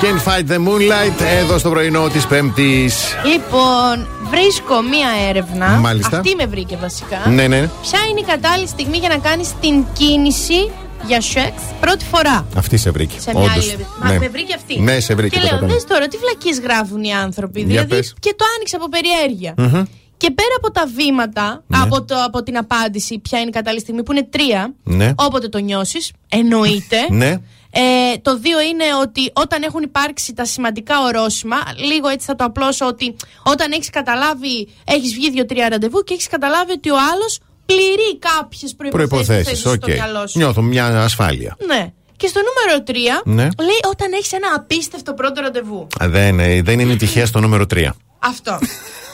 Can't 0.00 0.22
Fight 0.28 0.46
the 0.52 0.56
Moonlight, 0.68 1.20
εδώ 1.40 1.58
στο 1.58 1.70
πρωινό 1.70 2.08
της 2.08 2.26
Πέμπτης. 2.26 3.14
Λοιπόν, 3.26 4.06
βρίσκω 4.30 4.82
μία 4.82 5.08
έρευνα. 5.28 5.66
Μάλιστα. 5.68 6.16
Αυτή 6.16 6.34
με 6.34 6.46
βρήκε 6.46 6.76
βασικά. 6.80 7.18
Ναι, 7.28 7.46
ναι. 7.46 7.58
Ποια 7.82 7.98
είναι 8.10 8.20
η 8.20 8.22
κατάλληλη 8.22 8.68
στιγμή 8.68 8.96
για 8.96 9.08
να 9.08 9.18
κάνεις 9.18 9.52
την 9.60 9.84
κίνηση 9.92 10.70
για 11.06 11.20
σεξ 11.20 11.52
πρώτη 11.80 12.04
φορά; 12.04 12.46
Αυτή 12.56 12.76
σε 12.76 12.90
βρήκε. 12.90 13.20
Σε 13.20 13.30
μια 13.34 13.40
όντως. 13.42 13.54
άλλη. 13.74 13.86
Μα 14.02 14.10
Ναι. 14.10 14.18
με 14.18 14.28
βρήκε 14.28 14.54
αυτή. 14.54 14.80
Ναι, 14.80 15.00
σε 15.00 15.14
βρήκε. 15.14 15.28
Και 15.36 15.40
το 15.40 15.42
λέω, 15.42 15.50
κατάλαβα. 15.54 15.74
δες 15.74 15.84
τώρα, 15.84 16.08
τι 16.08 16.16
βλακίες 16.16 16.60
γράφουν 16.60 17.02
οι 17.04 17.12
άνθρωποι. 17.14 17.58
Για 17.60 17.68
δηλαδή, 17.68 17.88
πες. 17.88 18.14
και 18.20 18.34
το 18.36 18.44
άνοιξα 18.56 18.76
από 18.76 18.88
περιέργεια. 18.88 19.54
Μμμ. 19.56 19.82
Και 20.16 20.30
πέρα 20.30 20.54
από 20.56 20.70
τα 20.70 20.82
βήματα, 20.96 21.62
Ναι. 21.66 21.78
από, 21.78 22.02
το, 22.04 22.14
από 22.26 22.42
την 22.42 22.56
απάντηση, 22.58 23.18
ποια 23.18 23.38
είναι 23.38 23.48
η 23.48 23.52
κατάλληλη 23.52 23.80
στιγμή, 23.80 24.02
που 24.02 24.12
είναι 24.12 24.26
τρία, 24.30 24.74
Ναι. 24.84 25.12
όποτε 25.16 25.48
το 25.48 25.58
νιώσεις, 25.58 26.12
εννοείται. 26.28 26.96
Ναι. 27.10 27.36
Ε, 27.70 27.80
το 28.22 28.38
δύο 28.38 28.60
είναι 28.60 28.84
ότι 29.02 29.30
όταν 29.32 29.62
έχουν 29.62 29.82
υπάρξει 29.82 30.32
τα 30.34 30.44
σημαντικά 30.44 31.00
ορόσημα, 31.02 31.56
λίγο 31.76 32.08
έτσι 32.08 32.26
θα 32.26 32.34
το 32.36 32.44
απλώσω 32.44 32.86
ότι 32.86 33.16
όταν 33.42 33.72
έχεις 33.72 33.90
καταλάβει, 33.90 34.68
έχεις 34.84 35.14
βγει 35.14 35.30
δύο-τρία 35.30 35.68
ραντεβού 35.68 36.00
και 36.02 36.14
έχεις 36.14 36.28
καταλάβει 36.28 36.72
ότι 36.72 36.90
ο 36.90 36.96
άλλος 37.12 37.38
πληροί 37.66 38.18
κάποιες 38.18 38.74
προϋποθέσεις 38.76 39.08
Προϋποθέσεις. 39.08 39.56
στο 39.56 39.70
Οκ. 39.70 39.86
μυαλό 39.86 40.26
σου. 40.26 40.38
Νιώθω 40.38 40.62
μια 40.62 40.86
ασφάλεια. 41.02 41.56
Ναι. 41.66 41.92
Και 42.16 42.26
στο 42.26 42.40
νούμερο 42.48 42.82
3 42.86 43.22
Ναι. 43.24 43.42
λέει 43.42 43.80
όταν 43.90 44.12
έχεις 44.12 44.32
ένα 44.32 44.48
απίστευτο 44.56 45.14
πρώτο 45.14 45.40
ραντεβού. 45.40 45.86
Α, 46.02 46.08
Δεν, 46.08 46.40
ε, 46.40 46.62
δεν 46.62 46.78
είναι 46.80 46.96
τυχαία 46.96 47.26
στο 47.26 47.40
νούμερο 47.40 47.64
3. 47.74 47.94
Αυτό. 48.18 48.58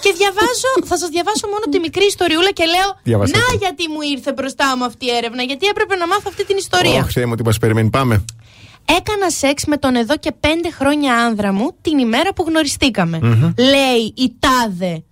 και 0.03 0.13
διαβάζω, 0.17 0.69
θα 0.85 0.97
σας 0.99 1.09
διαβάσω 1.09 1.47
μόνο 1.47 1.65
τη 1.71 1.79
μικρή 1.79 2.05
ιστοριούλα 2.07 2.51
και 2.51 2.65
λέω 2.65 2.99
Διάβασέ 3.03 3.37
Να 3.37 3.47
το. 3.47 3.57
γιατί 3.61 3.89
μου 3.89 4.01
ήρθε 4.17 4.33
μπροστά 4.33 4.77
μου 4.77 4.85
αυτή 4.85 5.05
η 5.07 5.11
έρευνα, 5.11 5.43
γιατί 5.43 5.67
έπρεπε 5.67 5.95
να 5.97 6.07
μάθω 6.07 6.23
αυτή 6.27 6.45
την 6.45 6.57
ιστορία. 6.57 7.01
Όχι, 7.03 7.13
Θεέ 7.13 7.27
μου, 7.27 7.35
τι 7.35 7.43
μας 7.45 7.59
περιμένει. 7.59 7.91
Πάμε. 7.91 8.25
Έκανα 8.85 9.31
σεξ 9.31 9.65
με 9.65 9.77
τον 9.77 9.95
εδώ 9.95 10.17
και 10.17 10.33
πέντε 10.41 10.71
χρόνια 10.71 11.15
άνδρα 11.15 11.53
μου 11.53 11.71
την 11.81 11.99
ημέρα 11.99 12.33
που 12.33 12.45
γνωριστηκαμε 12.49 13.19
Μμμ. 13.23 13.53
Λέει 13.57 14.13
η 14.17 14.37
τάδε 14.39 15.05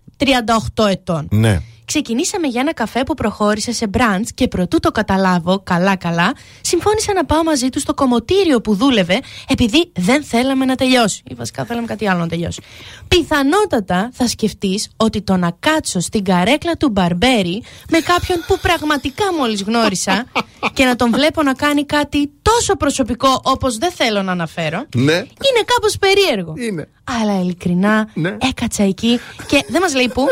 38 0.77 0.87
ετών. 0.89 1.29
Ναι. 1.31 1.61
Ξεκινήσαμε 1.93 2.47
για 2.47 2.61
ένα 2.61 2.75
καφέ 2.75 3.03
που 3.03 3.15
προχώρησε 3.15 3.73
σε 3.73 3.87
μπραντς 3.87 4.33
και 4.35 4.49
προτού 4.49 4.81
το 4.81 4.91
καταλάβω 4.91 5.61
καλά-καλά, 5.65 6.33
συμφώνησα 6.61 7.13
να 7.13 7.25
πάω 7.25 7.43
μαζί 7.43 7.69
του 7.69 7.81
στο 7.81 7.95
κομμωτήριο 7.95 8.61
που 8.61 8.75
δούλευε 8.75 9.21
επειδή 9.49 9.93
δεν 9.97 10.25
θέλαμε 10.25 10.65
να 10.65 10.75
τελειώσει. 10.75 11.23
Ή 11.31 11.35
βασικά 11.35 11.65
θέλαμε 11.65 11.87
κάτι 11.87 12.09
άλλο 12.09 12.19
να 12.19 12.29
τελειώσει. 12.29 12.63
Πιθανότατα 13.09 14.11
θα 14.13 14.29
σκεφτείς 14.29 14.89
ότι 14.97 15.23
το 15.23 15.37
να 15.37 15.57
κάτσω 15.61 16.01
στην 16.01 16.25
καρέκλα 16.25 16.77
του 16.77 16.89
Μπαρμπέρι 16.89 17.63
με 17.91 17.99
κάποιον 17.99 18.45
που 18.47 18.59
πραγματικά 18.59 19.25
μόλις 19.39 19.63
γνώρισα 19.63 20.25
και 20.73 20.85
να 20.85 20.97
τον 20.97 21.11
βλέπω 21.13 21.43
να 21.43 21.55
κάνει 21.55 21.85
κάτι 21.87 22.31
τόσο 22.43 22.77
προσωπικό 22.77 23.41
όπως 23.43 23.77
δεν 23.79 23.91
θέλω 23.93 24.23
να 24.23 24.33
αναφέρω. 24.33 24.85
Ναι. 24.97 25.13
Είναι 25.15 25.63
κάπως 25.65 25.97
περίεργο. 25.99 26.55
Είναι. 26.57 26.89
Αλλά 27.21 27.41
ειλικρινά 27.41 28.09
Ναι. 28.15 28.37
έκατσα 28.41 28.83
εκεί 28.83 29.21
και 29.47 29.65
δεν 29.69 29.81
μας 29.81 29.95
λέει 29.95 30.09
πού. 30.09 30.27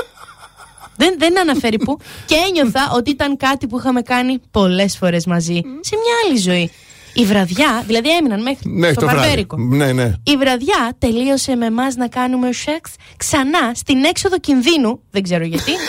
Δεν, 1.01 1.15
δεν 1.19 1.39
αναφέρει 1.39 1.79
πού. 1.79 1.99
Και 2.31 2.35
ένιωθα 2.49 2.91
ότι 2.95 3.11
ήταν 3.11 3.37
κάτι 3.37 3.67
που 3.67 3.79
είχαμε 3.79 4.03
κάνει 4.03 4.41
πολλές 4.51 4.97
φορές 4.97 5.27
μαζί. 5.27 5.61
Σε 5.81 5.97
μια 5.97 6.15
άλλη 6.25 6.39
ζωή. 6.39 6.71
Η 7.15 7.25
βραδιά, 7.25 7.83
δηλαδή 7.87 8.11
έμειναν 8.17 8.43
μέχρι 8.43 8.71
Ναι, 8.71 8.91
στο 8.93 9.01
το 9.01 9.07
βράδυ. 9.07 9.21
Μπαρμπέρικο. 9.21 9.57
Ναι, 9.57 9.93
ναι. 9.93 10.13
Η 10.23 10.37
βραδιά 10.37 10.95
τελείωσε 10.99 11.55
με 11.57 11.67
εμάς 11.67 11.95
να 11.95 12.09
κάνουμε 12.09 12.53
σεξ 12.53 12.91
ξανά 13.17 13.73
στην 13.75 14.05
έξοδο 14.05 14.39
κινδύνου. 14.39 15.01
Δεν 15.11 15.23
ξέρω 15.23 15.45
γιατί. 15.45 15.73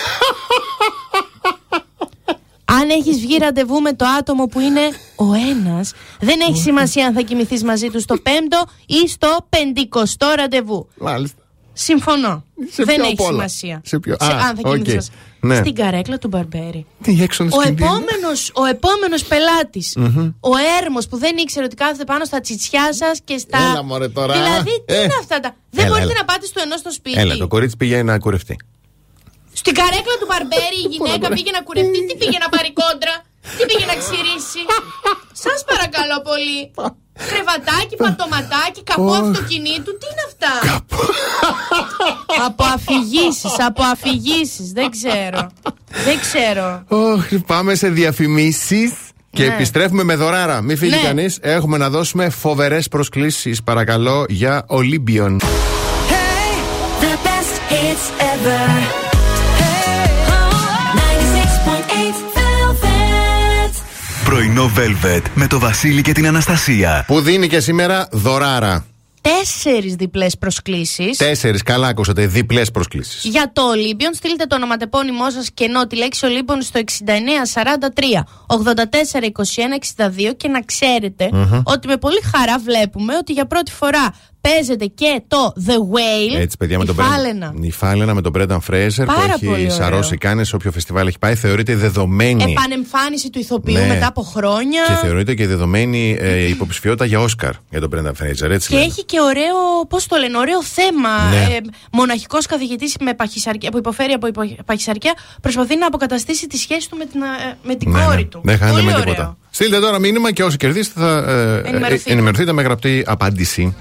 Αν 2.82 2.90
έχεις 2.90 3.20
βγει 3.20 3.38
ραντεβού 3.38 3.82
με 3.82 3.94
το 3.94 4.06
άτομο 4.20 4.46
που 4.46 4.60
είναι 4.60 4.82
ο 5.16 5.34
ένας, 5.34 5.94
δεν 6.20 6.40
έχει 6.40 6.58
σημασία 6.58 7.06
αν 7.06 7.14
θα 7.14 7.22
κοιμηθείς 7.22 7.64
μαζί 7.64 7.90
του 7.90 8.00
στο 8.00 8.16
πέμπτο 8.18 8.64
ή 8.86 9.08
στο 9.08 9.48
πεντηκοστό 9.50 10.34
ραντεβού. 10.36 10.88
Μάλιστα. 10.98 11.41
Συμφωνώ. 11.82 12.44
Σε 12.72 12.84
δεν 12.84 12.96
ποιο 12.96 13.04
έχει 13.04 13.12
απ' 13.14 13.20
όλα; 13.20 13.30
σημασία. 13.32 13.82
Σε 13.86 14.00
ποιο- 14.00 14.16
Α, 14.24 14.28
αν 14.28 14.40
θα 14.40 14.62
οκ. 14.66 14.72
κοιμηθείς 14.74 14.94
μαζί. 14.96 15.10
Ναι. 15.44 15.56
Στην 15.56 15.76
καρέκλα 15.76 16.18
του 16.18 16.28
Μπαρμπέρι. 16.28 16.86
Τι 17.04 17.22
έξοδο 17.22 17.58
Ο 17.58 17.62
επόμενος, 17.68 18.52
ο 18.54 18.66
επόμενος 18.66 19.24
πελάτης, 19.24 19.94
Μμμ. 19.98 20.32
ο 20.40 20.52
έρμος 20.82 21.08
που 21.08 21.18
δεν 21.18 21.38
ήξερε 21.38 21.66
ότι 21.66 21.76
κάθεται 21.76 22.04
πάνω 22.04 22.26
στα 22.26 22.40
τσιτσιά 22.42 22.94
σας 22.94 23.20
και 23.24 23.38
στα... 23.38 23.58
Έλα, 23.58 23.84
μωρέ, 23.84 24.10
τώρα. 24.10 24.34
Δηλαδή, 24.34 24.84
τι 24.86 24.94
Ε. 24.94 25.04
είναι 25.04 25.14
αυτά 25.20 25.40
τα... 25.40 25.56
Δεν 25.70 25.86
Έλα, 25.86 25.94
μπορείτε 25.94 26.12
έλα. 26.12 26.20
να 26.20 26.26
πάτε 26.26 26.46
στο 26.46 26.62
ενός 26.66 26.80
στο 26.80 26.92
σπίτι. 26.92 27.20
Έλα, 27.20 27.38
το 27.38 27.48
κορίτσι 27.48 27.78
πήγε 27.78 28.04
να 28.04 28.20
κουρευτεί. 28.20 28.56
Στην 29.54 29.74
καρέκλα 29.74 30.16
του 30.20 30.28
Μπαρμπέρι 30.30 30.80
η 30.86 30.88
γυναίκα 30.96 31.28
πήγε 31.36 31.52
να 31.52 31.62
κουρευτεί. 31.62 32.06
Τι 32.08 32.16
πήγε 32.18 32.38
να 32.38 32.50
πάρει 32.50 32.70
κόντρα; 32.74 33.14
Τι 33.58 33.66
πήγε 33.66 33.86
να 33.86 33.96
ξυρίσει. 34.04 34.62
Σας 35.46 35.64
παρακαλώ 35.72 36.18
πολύ. 36.30 36.60
Κρεβατάκι, 37.30 37.96
πατωματάκι, 37.96 38.84
καπό 38.84 39.12
αυτοκινήτου. 39.14 39.98
Τι 39.98 40.06
είναι 40.12 40.24
αυτά; 40.32 40.54
από 42.46 42.64
αφηγήσεις, 42.64 43.60
από 43.60 43.84
αφηγήσεις. 43.84 44.72
Δεν 44.72 44.90
ξέρω. 44.90 45.50
Δεν 46.06 46.20
ξέρω. 46.20 46.84
Ωχ, 46.88 47.26
πάμε 47.46 47.76
σε 47.76 47.88
διαφημίσεις. 47.90 48.92
Και 49.32 49.46
Ναι. 49.48 49.54
επιστρέφουμε 49.54 50.04
με 50.04 50.16
δωράρα. 50.16 50.62
Μην 50.62 50.78
φύγει 50.78 50.96
Ναι. 50.96 51.02
κανείς. 51.02 51.38
Έχουμε 51.42 51.78
να 51.78 51.90
δώσουμε 51.90 52.30
φοβερές 52.30 52.88
προσκλήσεις, 52.88 53.64
παρακαλώ, 53.64 54.26
για 54.30 54.66
Olympion. 54.70 55.38
The 57.02 57.14
best 57.26 57.56
hits 57.72 58.06
ever. 58.34 59.01
Velvet 64.50 65.22
με 65.34 65.48
το 65.48 65.60
Βασίλη 65.60 66.02
και 66.02 66.12
την 66.12 66.28
Αναστασία. 66.28 67.04
Που 67.08 67.22
δίνει 67.22 67.48
και 67.48 67.60
σήμερα 67.60 68.08
δωράρα. 68.12 68.86
Τέσσερις 69.22 69.96
διπλές 69.96 70.38
προσκλήσεις. 70.38 71.18
Τέσσερις, 71.18 71.64
καλά 71.64 71.88
ακούσατε, 71.88 72.26
διπλές 72.26 72.72
προσκλήσεις. 72.72 73.24
Για 73.24 73.52
το 73.54 73.62
Ολύμπιον, 73.62 74.14
στείλτε 74.14 74.46
το 74.46 74.56
ονοματεπώνυμό 74.56 75.30
σας 75.30 75.50
και 75.54 75.64
ενώ 75.64 75.88
τη 75.88 75.96
λέξη 75.96 76.26
Ολύμπιον 76.26 76.62
στο 76.62 76.80
6943 76.80 78.24
84 78.48 79.26
21 79.26 79.78
62 80.30 80.34
και 80.38 80.48
να 80.48 80.62
ξέρετε 80.62 81.30
Μμμ. 81.32 81.62
ότι 81.64 81.88
με 81.88 81.98
πολύ 81.98 82.22
χαρά 82.36 82.60
βλέπουμε 82.60 83.16
ότι 83.16 83.34
για 83.34 83.46
πρώτη 83.46 83.72
φορά 83.72 84.14
παίζεται 84.42 84.86
και 84.86 85.22
το 85.28 85.54
The 85.68 85.72
Whale. 85.72 86.40
Έτσι, 86.40 86.58
παιδιά, 86.58 86.78
με 86.78 86.84
η 86.84 86.88
τον 86.88 86.96
Φάλαινα. 86.96 87.54
Brand- 87.56 87.64
Η 87.66 87.72
Φάλαινα 87.72 88.14
με 88.14 88.22
τον 88.22 88.32
Μπρένταν 88.32 88.62
Φρέζερ 88.62 89.06
που 89.06 89.14
Πάρα 89.14 89.38
πολύ 89.40 89.54
έχει 89.54 89.64
ωραίο. 89.64 89.76
σαρώσει 89.76 90.18
κάνε 90.18 90.44
σε 90.44 90.56
όποιο 90.56 90.72
φεστιβάλ 90.72 91.08
έχει 91.08 91.20
πάει. 91.20 91.36
Θεωρείται 91.36 91.76
δεδομένη. 91.76 92.44
Επανεμφάνιση 92.52 93.30
του 93.30 93.40
ηθοποιού 93.40 93.74
Ναι. 93.74 93.88
μετά 93.88 94.08
από 94.08 94.22
χρόνια. 94.22 94.82
Και 94.88 94.94
θεωρείται 95.08 95.34
και 95.34 95.48
δεδομένη 95.48 96.18
ε, 96.20 96.48
υποψηφιότητα 96.48 97.06
για 97.06 97.20
Όσκαρ 97.20 97.52
για 97.70 97.80
τον 97.80 97.90
Μπρένταν 97.90 98.16
Φρέζερ. 98.16 98.52
Έτσι 98.52 98.68
Και 98.70 98.76
λένε. 98.76 98.86
έχει 98.88 99.06
και 99.06 99.20
ωραίο, 99.22 99.86
πώς 99.90 100.06
το 100.08 100.18
λένε, 100.18 100.38
ωραίο 100.38 100.64
θέμα. 100.64 101.30
Ναι. 101.30 101.56
Ε, 101.56 101.60
Μοναχικός 101.92 102.46
καθηγητής 102.46 102.96
με 103.00 103.14
παχυσαρκία, 103.14 103.72
που 103.72 103.78
υποφέρει 103.78 104.12
από 104.14 104.28
υπο- 104.28 104.56
παχυσαρκία, 104.66 105.14
προσπαθεί 105.42 105.78
να 105.78 105.86
αποκαταστήσει 105.86 106.48
τη 106.48 106.58
σχέση 106.58 106.90
του 106.90 106.98
με 106.98 107.06
την, 107.06 107.22
ε, 107.22 107.58
με 107.64 107.76
την 107.76 107.92
Ναι, 107.92 108.04
κόρη 108.04 108.16
ναι. 108.18 108.24
του. 108.24 108.42
Δεν 108.44 108.58
χάνεται 108.58 108.76
Πολύ 108.78 108.86
με 108.92 108.94
ωραίο. 108.94 109.04
τίποτα. 109.14 109.38
Στείλτε 109.50 109.80
τώρα 109.80 110.00
μήνυμα 110.00 110.32
και 110.32 110.44
όσοι 110.44 110.58
κερδίσετε 110.58 111.00
θα 111.00 111.10
ε, 111.18 111.70
Ενημερωθείτε. 111.70 112.10
ε, 112.10 112.14
ενημερωθείτε 112.14 112.52
με 112.52 112.62
γραπτή 112.62 113.04
απάντηση. 113.08 113.76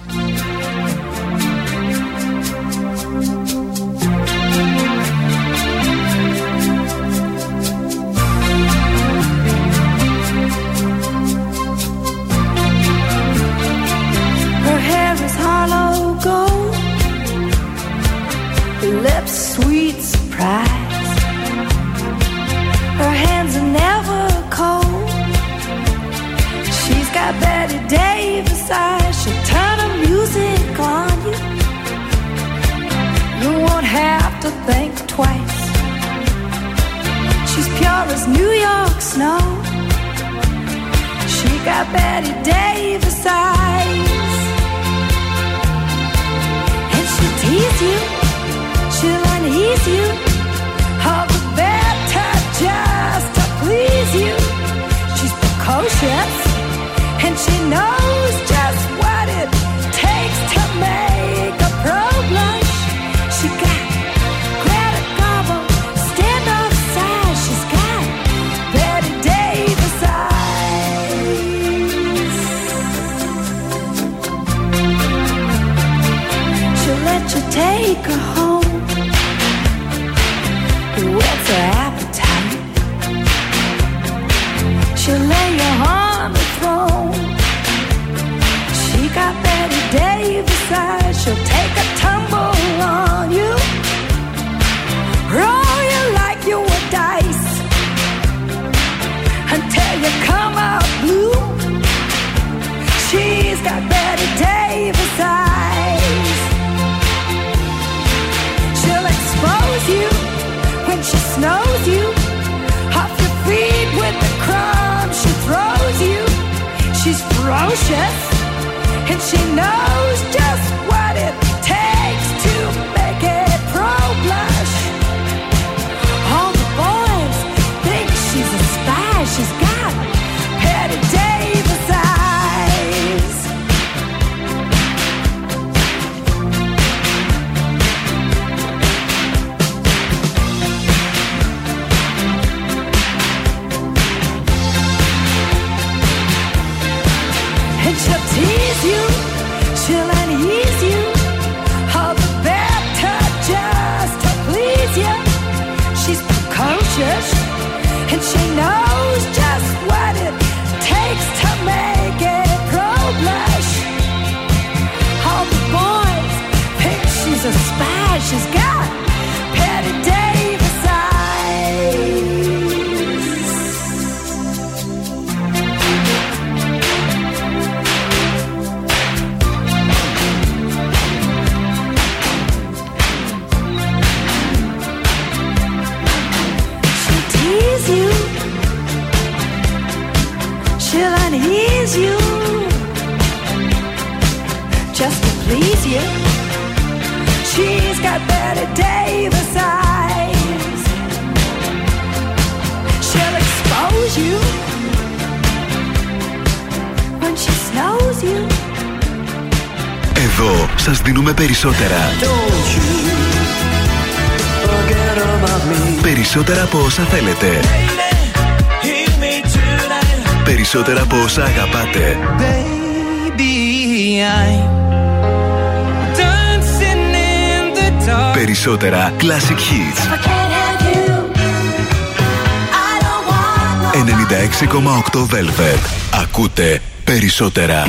Περισσότερα. 237.41 237.85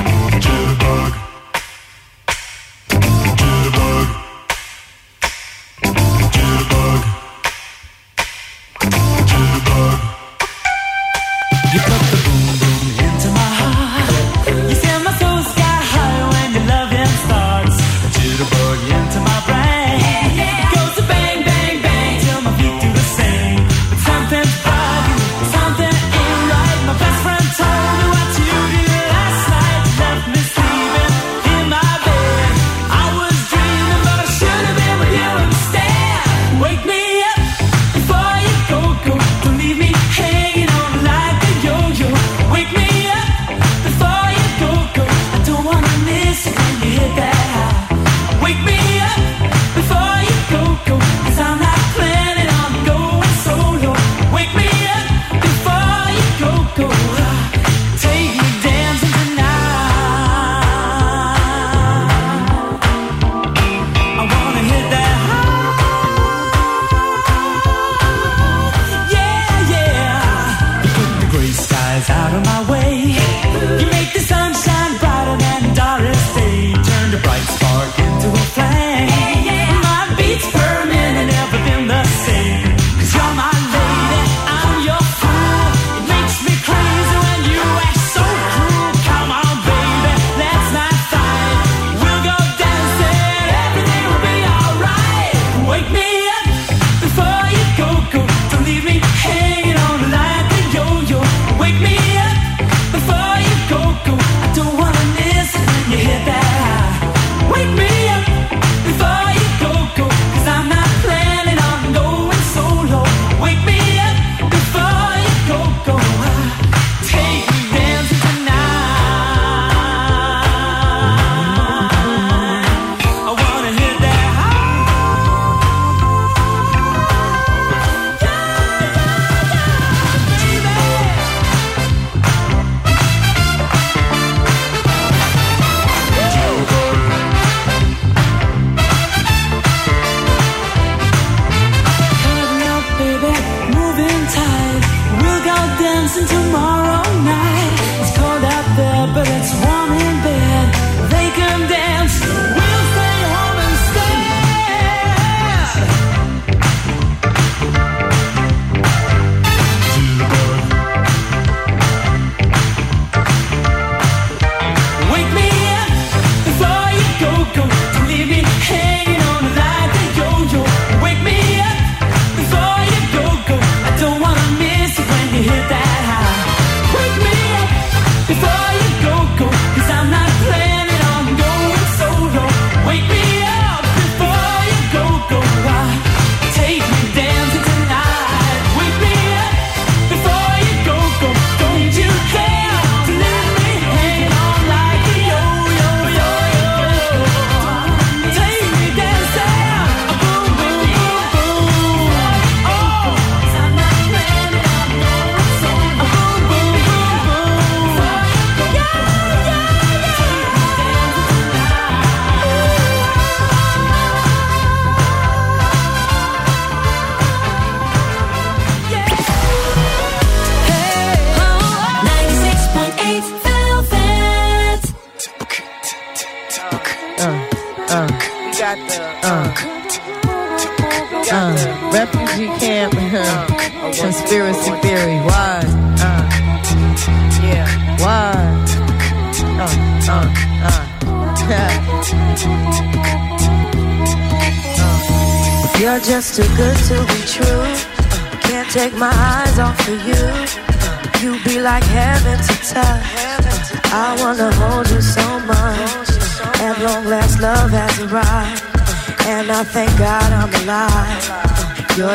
me 46.12 46.34
seguir. 46.34 47.31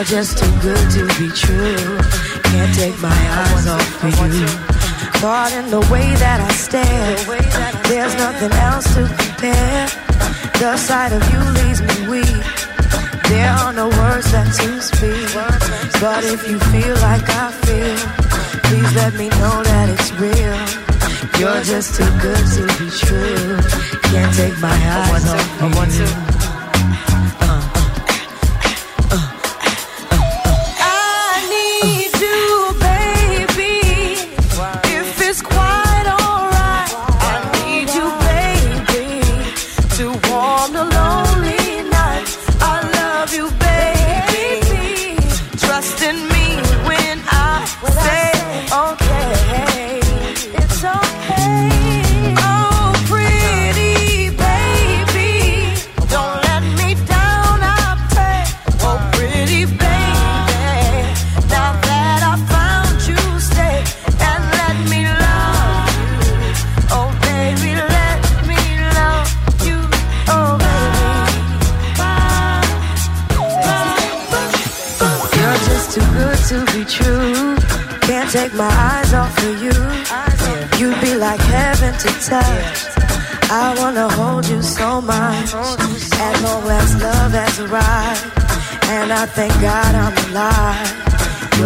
just 0.06 0.45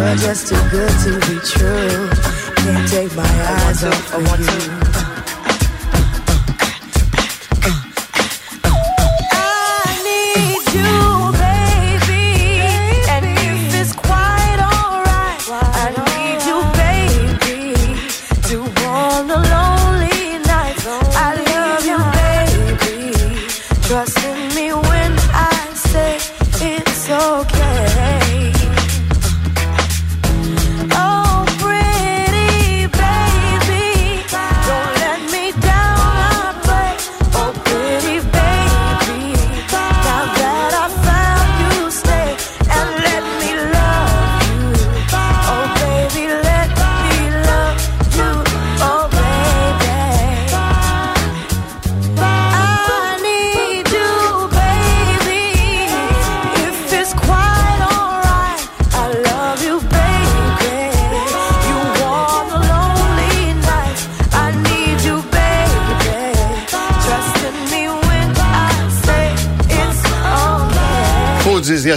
You're 0.01 0.15
just 0.15 0.47
too 0.47 0.55
good 0.71 0.89
to 0.89 1.11
be 1.27 1.39
true. 1.45 2.09
Can't 2.55 2.89
take 2.89 3.15
my 3.15 3.23
eyes 3.23 3.83
off 3.83 4.13
of 4.15 4.85
you. 4.85 4.90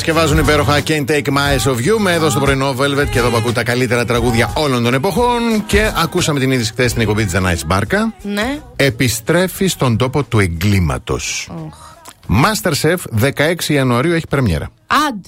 και 0.05 0.13
βάζουν 0.13 0.39
υπέροχα 0.39 0.83
Can't 0.87 1.05
Take 1.07 1.27
My 1.27 1.57
Eyes 1.57 1.73
of 1.73 1.77
You 1.77 1.99
με 1.99 2.13
εδώ 2.13 2.31
στο 2.31 2.41
πρωινό 2.41 2.75
Velvet 2.79 3.07
και 3.11 3.19
εδώ 3.19 3.41
που 3.41 3.53
τα 3.53 3.63
καλύτερα 3.63 4.05
τραγούδια 4.05 4.53
όλων 4.55 4.83
των 4.83 4.95
εποχών. 4.95 5.67
Και 5.67 5.93
ακούσαμε 5.97 6.41
την 6.41 6.51
είδηση 6.51 6.71
χθες 6.73 6.91
στην 6.91 7.03
εκπομπή 7.03 7.25
της 7.25 7.33
Μάρκα 7.41 7.61
Μπάρκα. 7.67 8.15
Ναι. 8.23 8.59
Επιστρέφει 8.77 9.67
στον 9.67 9.97
τόπο 9.97 10.23
του 10.23 10.39
εγκλήματος. 10.39 11.51
Oh. 11.51 12.45
Masterchef 12.45 12.97
16 13.37 13.55
Ιανουαρίου 13.67 14.13
έχει 14.13 14.27
πρεμιέρα. 14.27 14.71
Αντ. 14.87 15.25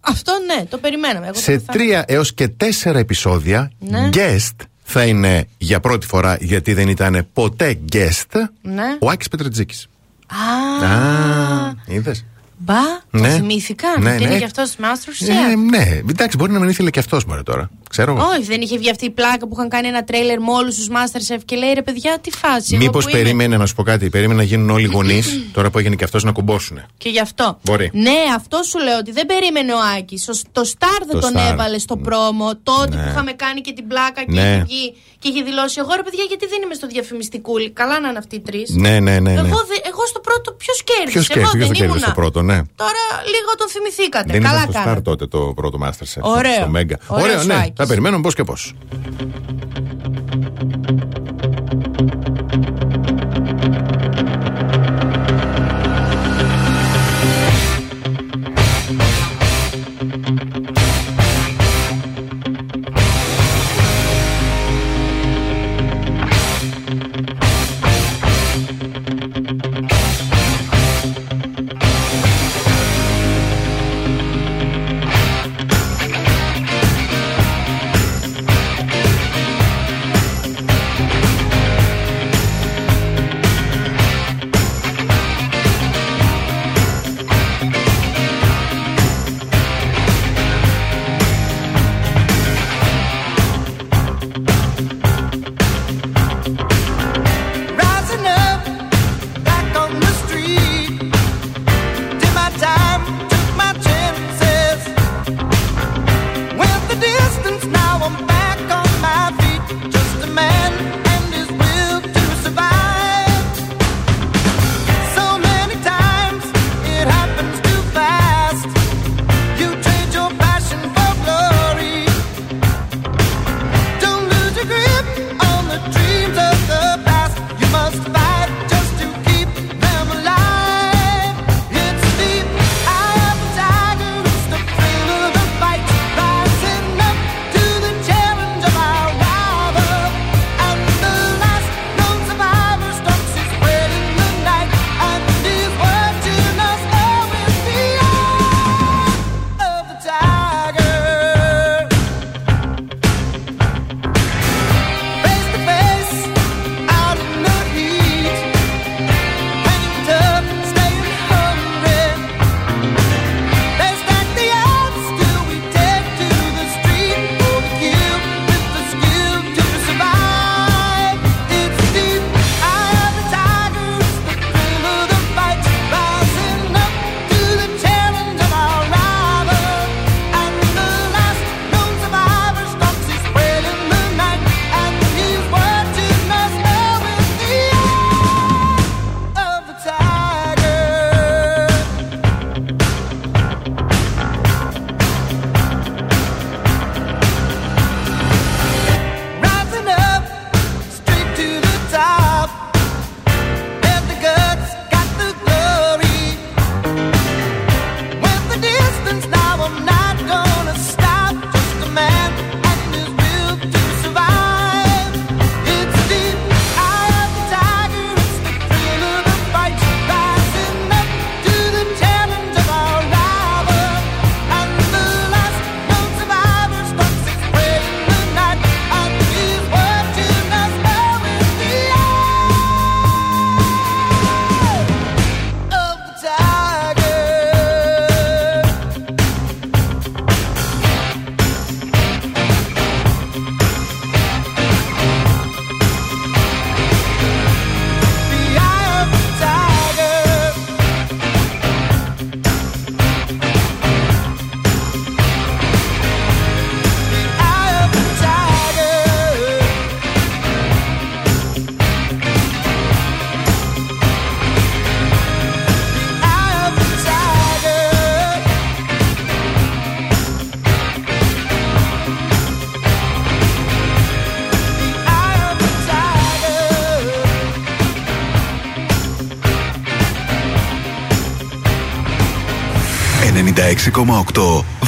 Αυτό 0.00 0.32
ναι, 0.46 0.64
το 0.64 0.78
περιμέναμε. 0.78 1.26
Εγώ 1.26 1.38
Σε 1.38 1.58
τρία 1.58 2.04
έως 2.06 2.34
και 2.34 2.48
τέσσερα 2.48 2.98
επεισόδια 2.98 3.70
ναι. 3.78 4.08
guest 4.12 4.66
θα 4.82 5.04
είναι 5.04 5.46
για 5.58 5.80
πρώτη 5.80 6.06
φορά 6.06 6.36
γιατί 6.40 6.74
δεν 6.74 6.88
ήταν 6.88 7.26
ποτέ 7.32 7.78
guest 7.92 8.48
ναι. 8.62 8.96
ο 9.00 9.10
Άκης 9.10 9.28
Πετρετζίκης. 9.28 9.88
Α, 10.26 11.74
Είδες. 11.86 12.24
Μπα, 12.62 12.80
ναι. 13.10 13.28
θυμήθηκαν; 13.28 14.02
Ναι, 14.02 14.10
ναι. 14.10 14.24
Είναι 14.24 14.38
και 14.38 14.44
αυτός 14.44 14.76
Master 14.78 15.28
Ε, 15.28 15.54
ναι, 15.54 16.00
εντάξει, 16.08 16.36
μπορεί 16.36 16.52
να 16.52 16.58
μην 16.58 16.68
ήθελε 16.68 16.90
και 16.90 16.98
αυτός 16.98 17.24
μόνο 17.24 17.42
τώρα. 17.42 17.70
Ξέρω. 17.90 18.16
Όχι, 18.32 18.42
δεν 18.42 18.60
είχε 18.60 18.78
βγει 18.78 18.90
αυτή 18.90 19.04
η 19.04 19.10
πλάκα 19.10 19.48
που 19.48 19.54
είχαν 19.56 19.68
κάνει 19.68 19.88
ένα 19.88 20.04
τρέλερ 20.04 20.40
με 20.40 20.52
όλους 20.52 20.74
τους 20.76 20.88
Masterchef 20.90 21.38
και 21.44 21.56
λέει 21.56 21.72
ρε 21.72 21.82
παιδιά, 21.82 22.18
τι 22.20 22.30
φάση. 22.30 22.76
Μήπως 22.76 23.04
περίμενε, 23.04 23.42
είμαι. 23.42 23.56
να 23.56 23.66
σου 23.66 23.74
πω 23.74 23.82
κάτι, 23.82 24.08
περίμενε 24.08 24.38
να 24.38 24.46
γίνουν 24.46 24.70
όλοι 24.70 24.86
γονείς 24.86 25.40
τώρα 25.56 25.70
που 25.70 25.78
έγινε 25.78 25.94
και 25.94 26.04
αυτός 26.04 26.24
να 26.24 26.32
κουμπώσουν. 26.32 26.80
Και 26.96 27.08
γι' 27.08 27.20
αυτό. 27.20 27.58
Μπορεί. 27.62 27.90
Ναι, 27.92 28.18
αυτό 28.36 28.62
σου 28.62 28.78
λέω 28.78 28.98
ότι 28.98 29.12
δεν 29.12 29.26
περίμενε 29.26 29.72
ο 29.72 29.78
Άκης. 29.98 30.24
Το 30.52 30.64
Σταρ 30.64 31.04
δεν 31.06 31.14
το 31.14 31.20
τον 31.20 31.32
star. 31.34 31.52
έβαλε 31.52 31.78
στο 31.78 31.96
ναι. 31.96 32.02
πρόμο 32.02 32.50
τότε 32.62 32.96
ναι. 32.96 33.02
που 33.02 33.08
είχαμε 33.08 33.32
κάνει 33.32 33.60
και 33.60 33.72
την 33.72 33.86
πλάκα 33.86 34.24
και 34.24 34.40
ναι. 34.40 34.62
βγει 34.66 34.94
και 35.20 35.28
είχε 35.28 35.42
δηλώσει 35.42 35.76
εγώ 35.82 35.92
ρε 35.96 36.02
παιδιά, 36.02 36.24
γιατί 36.28 36.46
δεν 36.52 36.60
είμαι 36.64 36.74
στο 36.74 36.86
διαφημιστικού. 36.86 37.54
Καλά 37.72 38.00
να 38.00 38.08
είναι 38.08 38.18
αυτοί 38.18 38.34
οι 38.36 38.40
τρεις. 38.40 38.68
Ναι, 38.70 38.88
ναι, 38.88 38.98
ναι, 38.98 39.18
ναι. 39.18 39.48
Εγώ, 39.48 39.60
δε, 39.70 39.76
εγώ 39.90 40.02
στο 40.12 40.20
πρώτο 40.20 40.52
ποιος 40.52 40.78
κέρδισε; 40.84 41.32
Ποιος 41.32 41.78
κέρδισε 41.78 42.12
πρώτο, 42.14 42.42
ναι. 42.42 42.58
Τώρα 42.82 43.02
λίγο 43.34 43.50
τον 43.58 43.68
θυμηθήκατε. 43.68 44.32
Δεν 44.32 44.42
Καλά 44.42 44.60
ήταν 44.60 44.72
στο 44.72 44.80
Σταρ 44.80 45.02
τότε 45.02 45.26
το 45.26 45.40
πρώτο 45.58 45.78
Masterchef. 45.84 46.22
Ωραίο. 46.36 46.70
Ωραίο, 47.06 47.42
ναι. 47.42 47.66
Τα 47.80 47.86
περιμένουμε 47.86 48.22
πώς 48.22 48.34
και 48.34 48.44
πώς. 48.44 48.74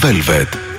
Velvet. 0.00 0.71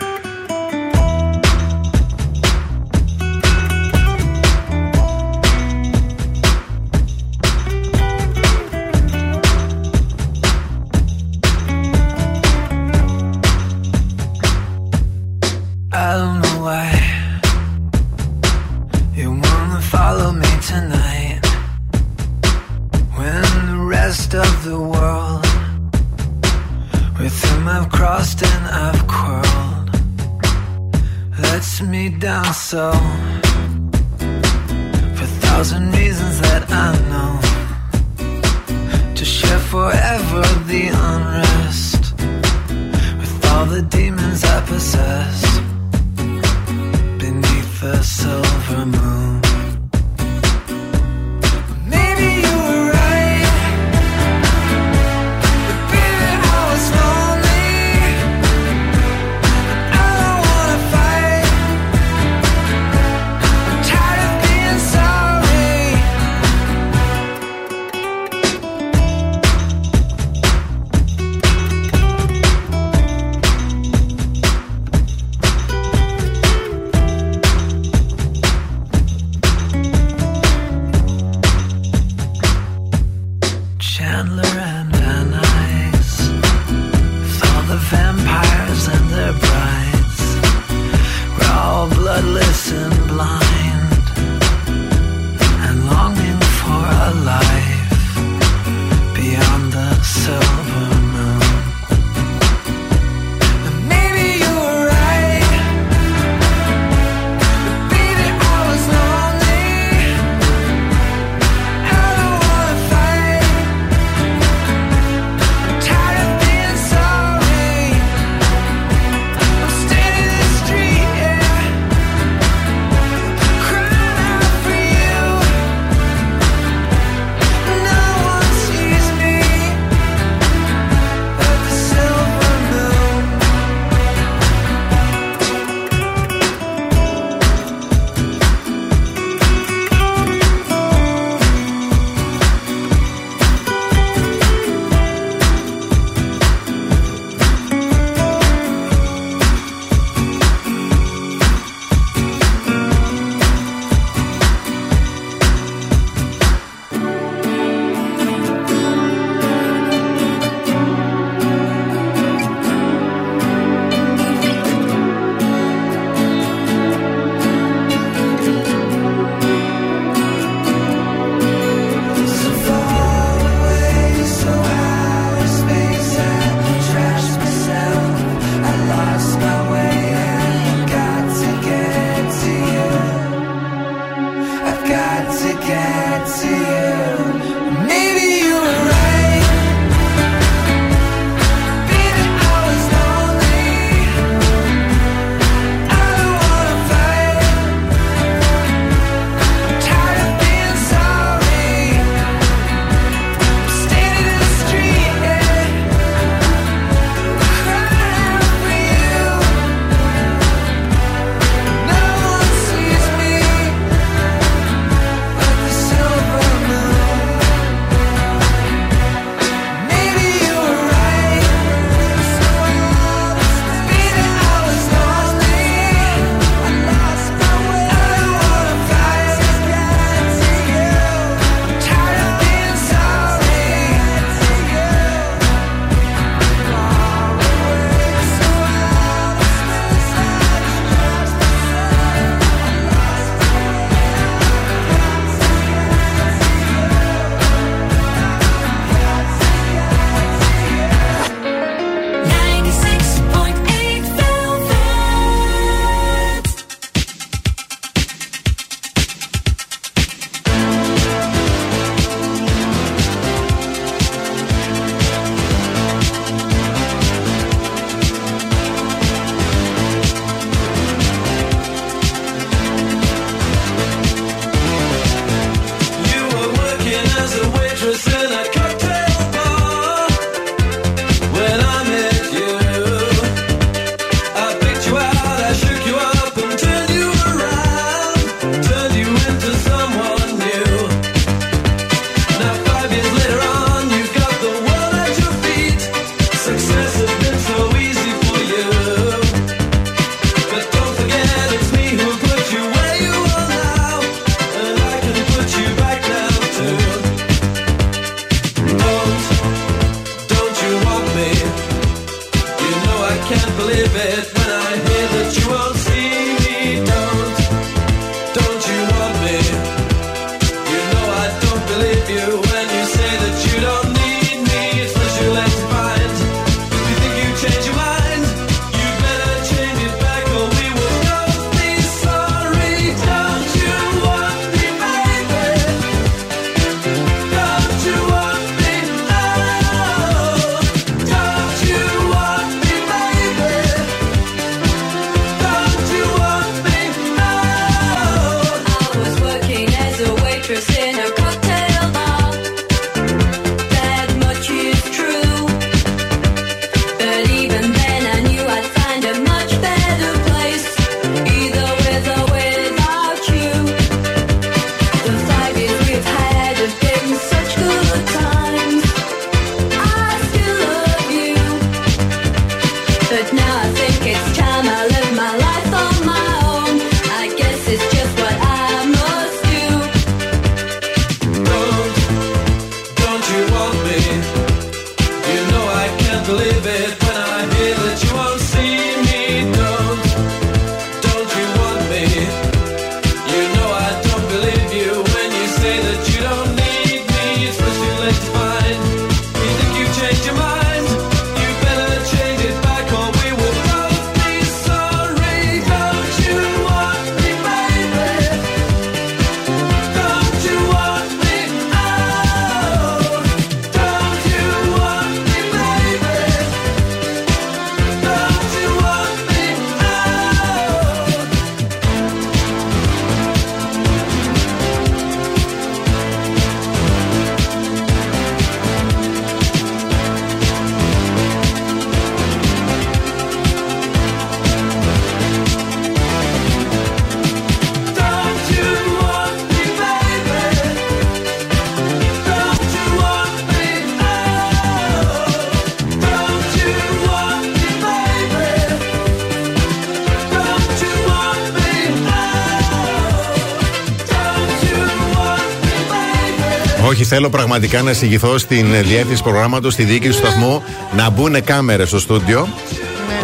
Θέλω 457.16 457.30
πραγματικά 457.30 457.82
να 457.82 457.92
εισηγηθώ 457.92 458.38
στην 458.38 458.74
ε, 458.74 458.82
διεύθυνση 458.82 459.24
προγράμματος, 459.24 459.74
στη 459.74 459.84
διοίκηση 459.84 460.12
του 460.12 460.18
σταθμού, 460.18 460.64
να 460.96 461.10
μπουν 461.10 461.44
κάμερες 461.44 461.88
στο 461.88 462.00
στούντιο. 462.00 462.48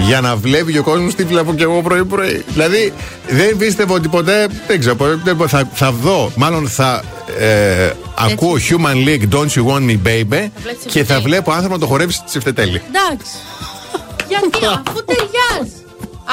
Για 0.07 0.21
να 0.21 0.35
βλέπει 0.35 0.71
και 0.71 0.79
ο 0.79 0.83
κόσμος 0.83 1.15
τι 1.15 1.23
βλέπω 1.23 1.53
και 1.53 1.63
εγώ 1.63 1.81
πρωί-πρωί. 1.81 2.43
Δηλαδή, 2.47 2.93
δεν 3.29 3.57
πίστευα 3.57 3.93
ότι 3.93 4.07
ποτέ. 4.07 4.47
Δεν 4.67 4.79
ξέρω, 4.79 4.95
ποτέ, 4.95 5.19
δεν- 5.23 5.47
θα, 5.47 5.69
θα 5.73 5.91
δω. 5.91 6.31
Μάλλον 6.35 6.67
θα 6.67 7.03
ε, 7.39 7.89
ακούω 8.17 8.53
Human 8.69 9.07
League 9.07 9.35
Don't 9.35 9.47
You 9.47 9.65
Want 9.73 9.89
Me 9.89 9.97
Baby 10.07 10.25
βλέπεις 10.27 10.51
και 10.63 10.73
θα 10.73 10.75
Τσιφτετέλη. 10.89 11.21
βλέπω 11.23 11.51
άνθρωπο 11.51 11.73
να 11.73 11.79
το 11.79 11.85
χορεύει 11.85 12.13
στη 12.13 12.23
Τσιφτετέλη. 12.25 12.81
Εντάξει. 12.87 13.31
Γιατί, 14.29 14.65
αφού 14.87 14.98
ταιριάζει. 14.98 14.98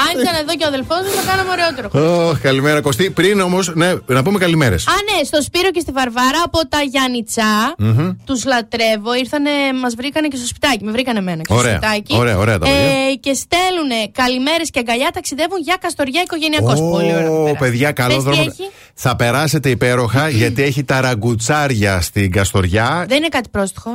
Αν 0.07 0.21
ήταν 0.21 0.35
εδώ 0.43 0.53
και 0.57 0.63
ο 0.63 0.67
αδελφός 0.67 0.97
μου, 1.05 1.11
θα 1.19 1.23
κάναμε 1.31 1.49
ωραιότερο. 1.55 1.87
Oh, 1.93 2.37
καλημέρα, 2.41 2.81
Κωστή. 2.81 3.09
Πριν 3.09 3.39
όμως, 3.39 3.71
ναι, 3.75 3.93
να 4.05 4.23
πούμε 4.23 4.39
καλημέρες. 4.39 4.87
Α, 4.87 4.91
ναι, 5.09 5.23
στο 5.23 5.41
Σπύρο 5.41 5.71
και 5.71 5.79
στη 5.79 5.91
Βαρβάρα 5.91 6.41
από 6.45 6.59
τα 6.67 6.81
Γιάννητσά. 6.81 7.75
Τους 8.25 8.45
λατρεύω. 8.45 9.13
Ήρθανε, 9.15 9.49
μας 9.81 9.93
βρήκανε 9.95 10.27
και 10.27 10.37
στο 10.37 10.47
σπιτάκι. 10.47 10.83
Με 10.83 10.91
βρήκανε 10.91 11.19
εμένα 11.19 11.41
και 11.41 11.53
Ωραία. 11.53 11.71
στο 11.75 11.79
σπιτάκι. 11.87 12.15
Ωραία, 12.15 12.37
ωραία 12.37 12.57
τα 12.57 12.65
παιδιά. 12.65 12.79
Ε, 12.79 13.13
και 13.19 13.33
στέλνουν 13.33 13.91
καλημέρες 14.11 14.69
και 14.69 14.79
αγκαλιά. 14.79 15.09
Ταξιδεύουν 15.13 15.59
για 15.63 15.77
Καστοριά 15.81 16.21
οικογενειακό. 16.21 16.89
Πολύ 16.89 17.13
ωραία. 17.15 17.31
Ω, 17.31 17.55
παιδιά, 17.59 17.91
καλό 17.91 18.13
Πες 18.15 18.23
τι 18.23 18.29
δρόμο. 18.29 18.45
έχει; 18.49 18.69
Θα 18.93 19.15
περάσετε 19.15 19.69
υπέροχα 19.69 20.29
γιατί 20.29 20.61
έχει 20.63 20.83
τα 20.83 21.01
ραγκουτσάρια 21.01 22.01
στην 22.01 22.31
Καστοριά. 22.31 23.05
Δεν 23.07 23.17
είναι 23.17 23.27
κάτι 23.27 23.49
πρόστιχο. 23.49 23.91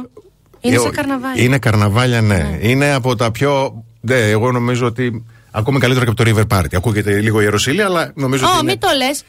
Είναι 0.61 0.75
Ε, 0.75 0.79
σαν 0.79 0.87
ο- 0.89 0.93
καρναβάλι. 0.95 1.45
Είναι 1.45 1.59
καρναβάλια, 1.59 2.21
ναι. 2.21 2.59
Είναι 2.61 2.93
από 2.93 3.17
τα 3.17 3.31
πιο. 3.31 3.83
Ναι, 4.01 4.15
εγώ 4.15 4.53
νομίζω 4.53 4.87
ότι. 4.87 5.25
Ακούμε 5.53 5.79
καλύτερα 5.79 6.05
και 6.07 6.13
από 6.17 6.25
το 6.25 6.31
River 6.51 6.59
Party. 6.59 6.75
Ακούγεται 6.77 7.21
λίγο 7.21 7.39
η 7.41 7.43
Ιεροσίλη, 7.45 7.83
αλλά 7.83 8.13
νομίζω 8.15 8.47
Ω, 8.47 8.49
ότι. 8.49 8.59
Είναι... 8.61 8.71
μην 8.71 8.81
το 8.81 8.89
λες. 8.97 9.23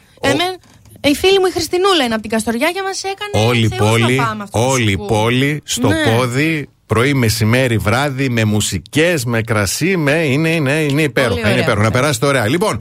Η 1.00 1.14
φίλη 1.14 1.38
μου 1.38 1.46
η 1.46 1.50
Χριστινούλα 1.52 2.04
είναι 2.04 2.12
από 2.12 2.22
την 2.22 2.30
Καστοριά 2.30 2.70
και 2.70 2.82
μας 2.82 3.02
έκανε. 3.02 3.46
Όλη 3.48 3.64
η 3.64 3.68
θεούς 3.68 3.90
πόλη, 3.90 4.16
να 4.16 4.24
πάμε 4.26 4.42
αυτό 4.42 4.58
το 4.58 4.64
όλη 4.66 4.90
η 4.90 4.92
σκου. 4.92 5.06
πόλη 5.06 5.60
στο 5.64 5.88
Ναι. 5.88 6.04
πόδι, 6.16 6.68
πρωί, 6.86 7.14
μεσημέρι, 7.14 7.76
βράδυ, 7.76 8.28
με 8.28 8.44
μουσικές, 8.44 9.24
με 9.24 9.40
κρασί, 9.42 9.96
με. 9.96 10.12
Είναι, 10.12 10.48
είναι, 10.48 10.72
είναι 10.72 11.02
υπέροχα. 11.02 11.40
ωραία, 11.40 11.50
Είναι 11.52 11.60
υπέροχα. 11.60 11.82
Να 11.84 11.90
περάσετε 11.90 12.26
ωραία. 12.26 12.48
Λοιπόν, 12.48 12.80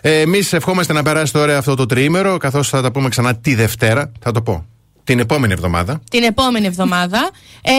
εμείς 0.00 0.52
ευχόμαστε 0.52 0.92
να 0.92 1.02
περάσετε 1.02 1.38
ωραία 1.38 1.58
αυτό 1.58 1.74
το 1.74 1.86
τριήμερο, 1.86 2.36
καθώς 2.36 2.68
θα 2.68 2.82
τα 2.82 2.90
πούμε 2.92 3.08
ξανά 3.08 3.36
τη 3.36 3.54
Δευτέρα. 3.54 4.12
Θα 4.20 4.32
το 4.32 4.42
πω. 4.42 4.66
Την 5.04 5.18
επόμενη 5.18 5.52
εβδομάδα. 5.52 6.00
την 6.10 6.22
επόμενη 6.22 6.66
εβδομάδα. 6.66 7.30
Ε, 7.62 7.72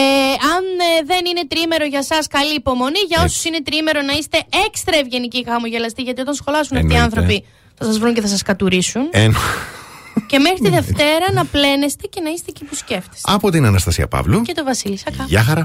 αν 0.54 0.64
ε, 1.00 1.04
δεν 1.06 1.24
είναι 1.26 1.46
τρίμερο 1.48 1.84
για 1.84 1.98
εσά, 1.98 2.18
καλή 2.30 2.54
υπομονή. 2.54 2.98
Για 3.08 3.22
όσους 3.24 3.44
είναι 3.44 3.62
τρίμερο, 3.62 4.00
να 4.02 4.12
είστε 4.12 4.38
έξτρα 4.66 4.96
ευγενικοί 4.96 5.42
και 5.42 5.50
χαμογελαστοί, 5.50 6.02
γιατί 6.02 6.20
όταν 6.20 6.34
σχολάσουν 6.34 6.76
αυτοί 6.76 6.92
οι 6.92 6.96
Εννοείται. 6.96 7.04
άνθρωποι 7.20 7.44
θα 7.78 7.84
σας 7.84 7.98
βρουν 7.98 8.14
και 8.14 8.20
θα 8.20 8.28
σας 8.28 8.42
κατουρίσουν. 8.42 9.08
Εν... 9.10 9.34
και 10.26 10.38
μέχρι 10.38 10.58
τη 10.58 10.68
Δευτέρα 10.68 11.26
να 11.32 11.44
πλένεστε 11.44 12.06
και 12.06 12.20
να 12.20 12.30
είστε 12.30 12.46
εκεί 12.48 12.64
που 12.64 12.74
σκέφτεστε. 12.74 13.32
Από 13.32 13.50
την 13.50 13.64
Αναστασία 13.64 14.06
Παύλου. 14.08 14.42
Και 14.42 14.52
το 14.52 14.64
Βασίλη 14.64 14.98
Σακά. 14.98 15.24
Γεια 15.28 15.42
χαρά. 15.42 15.64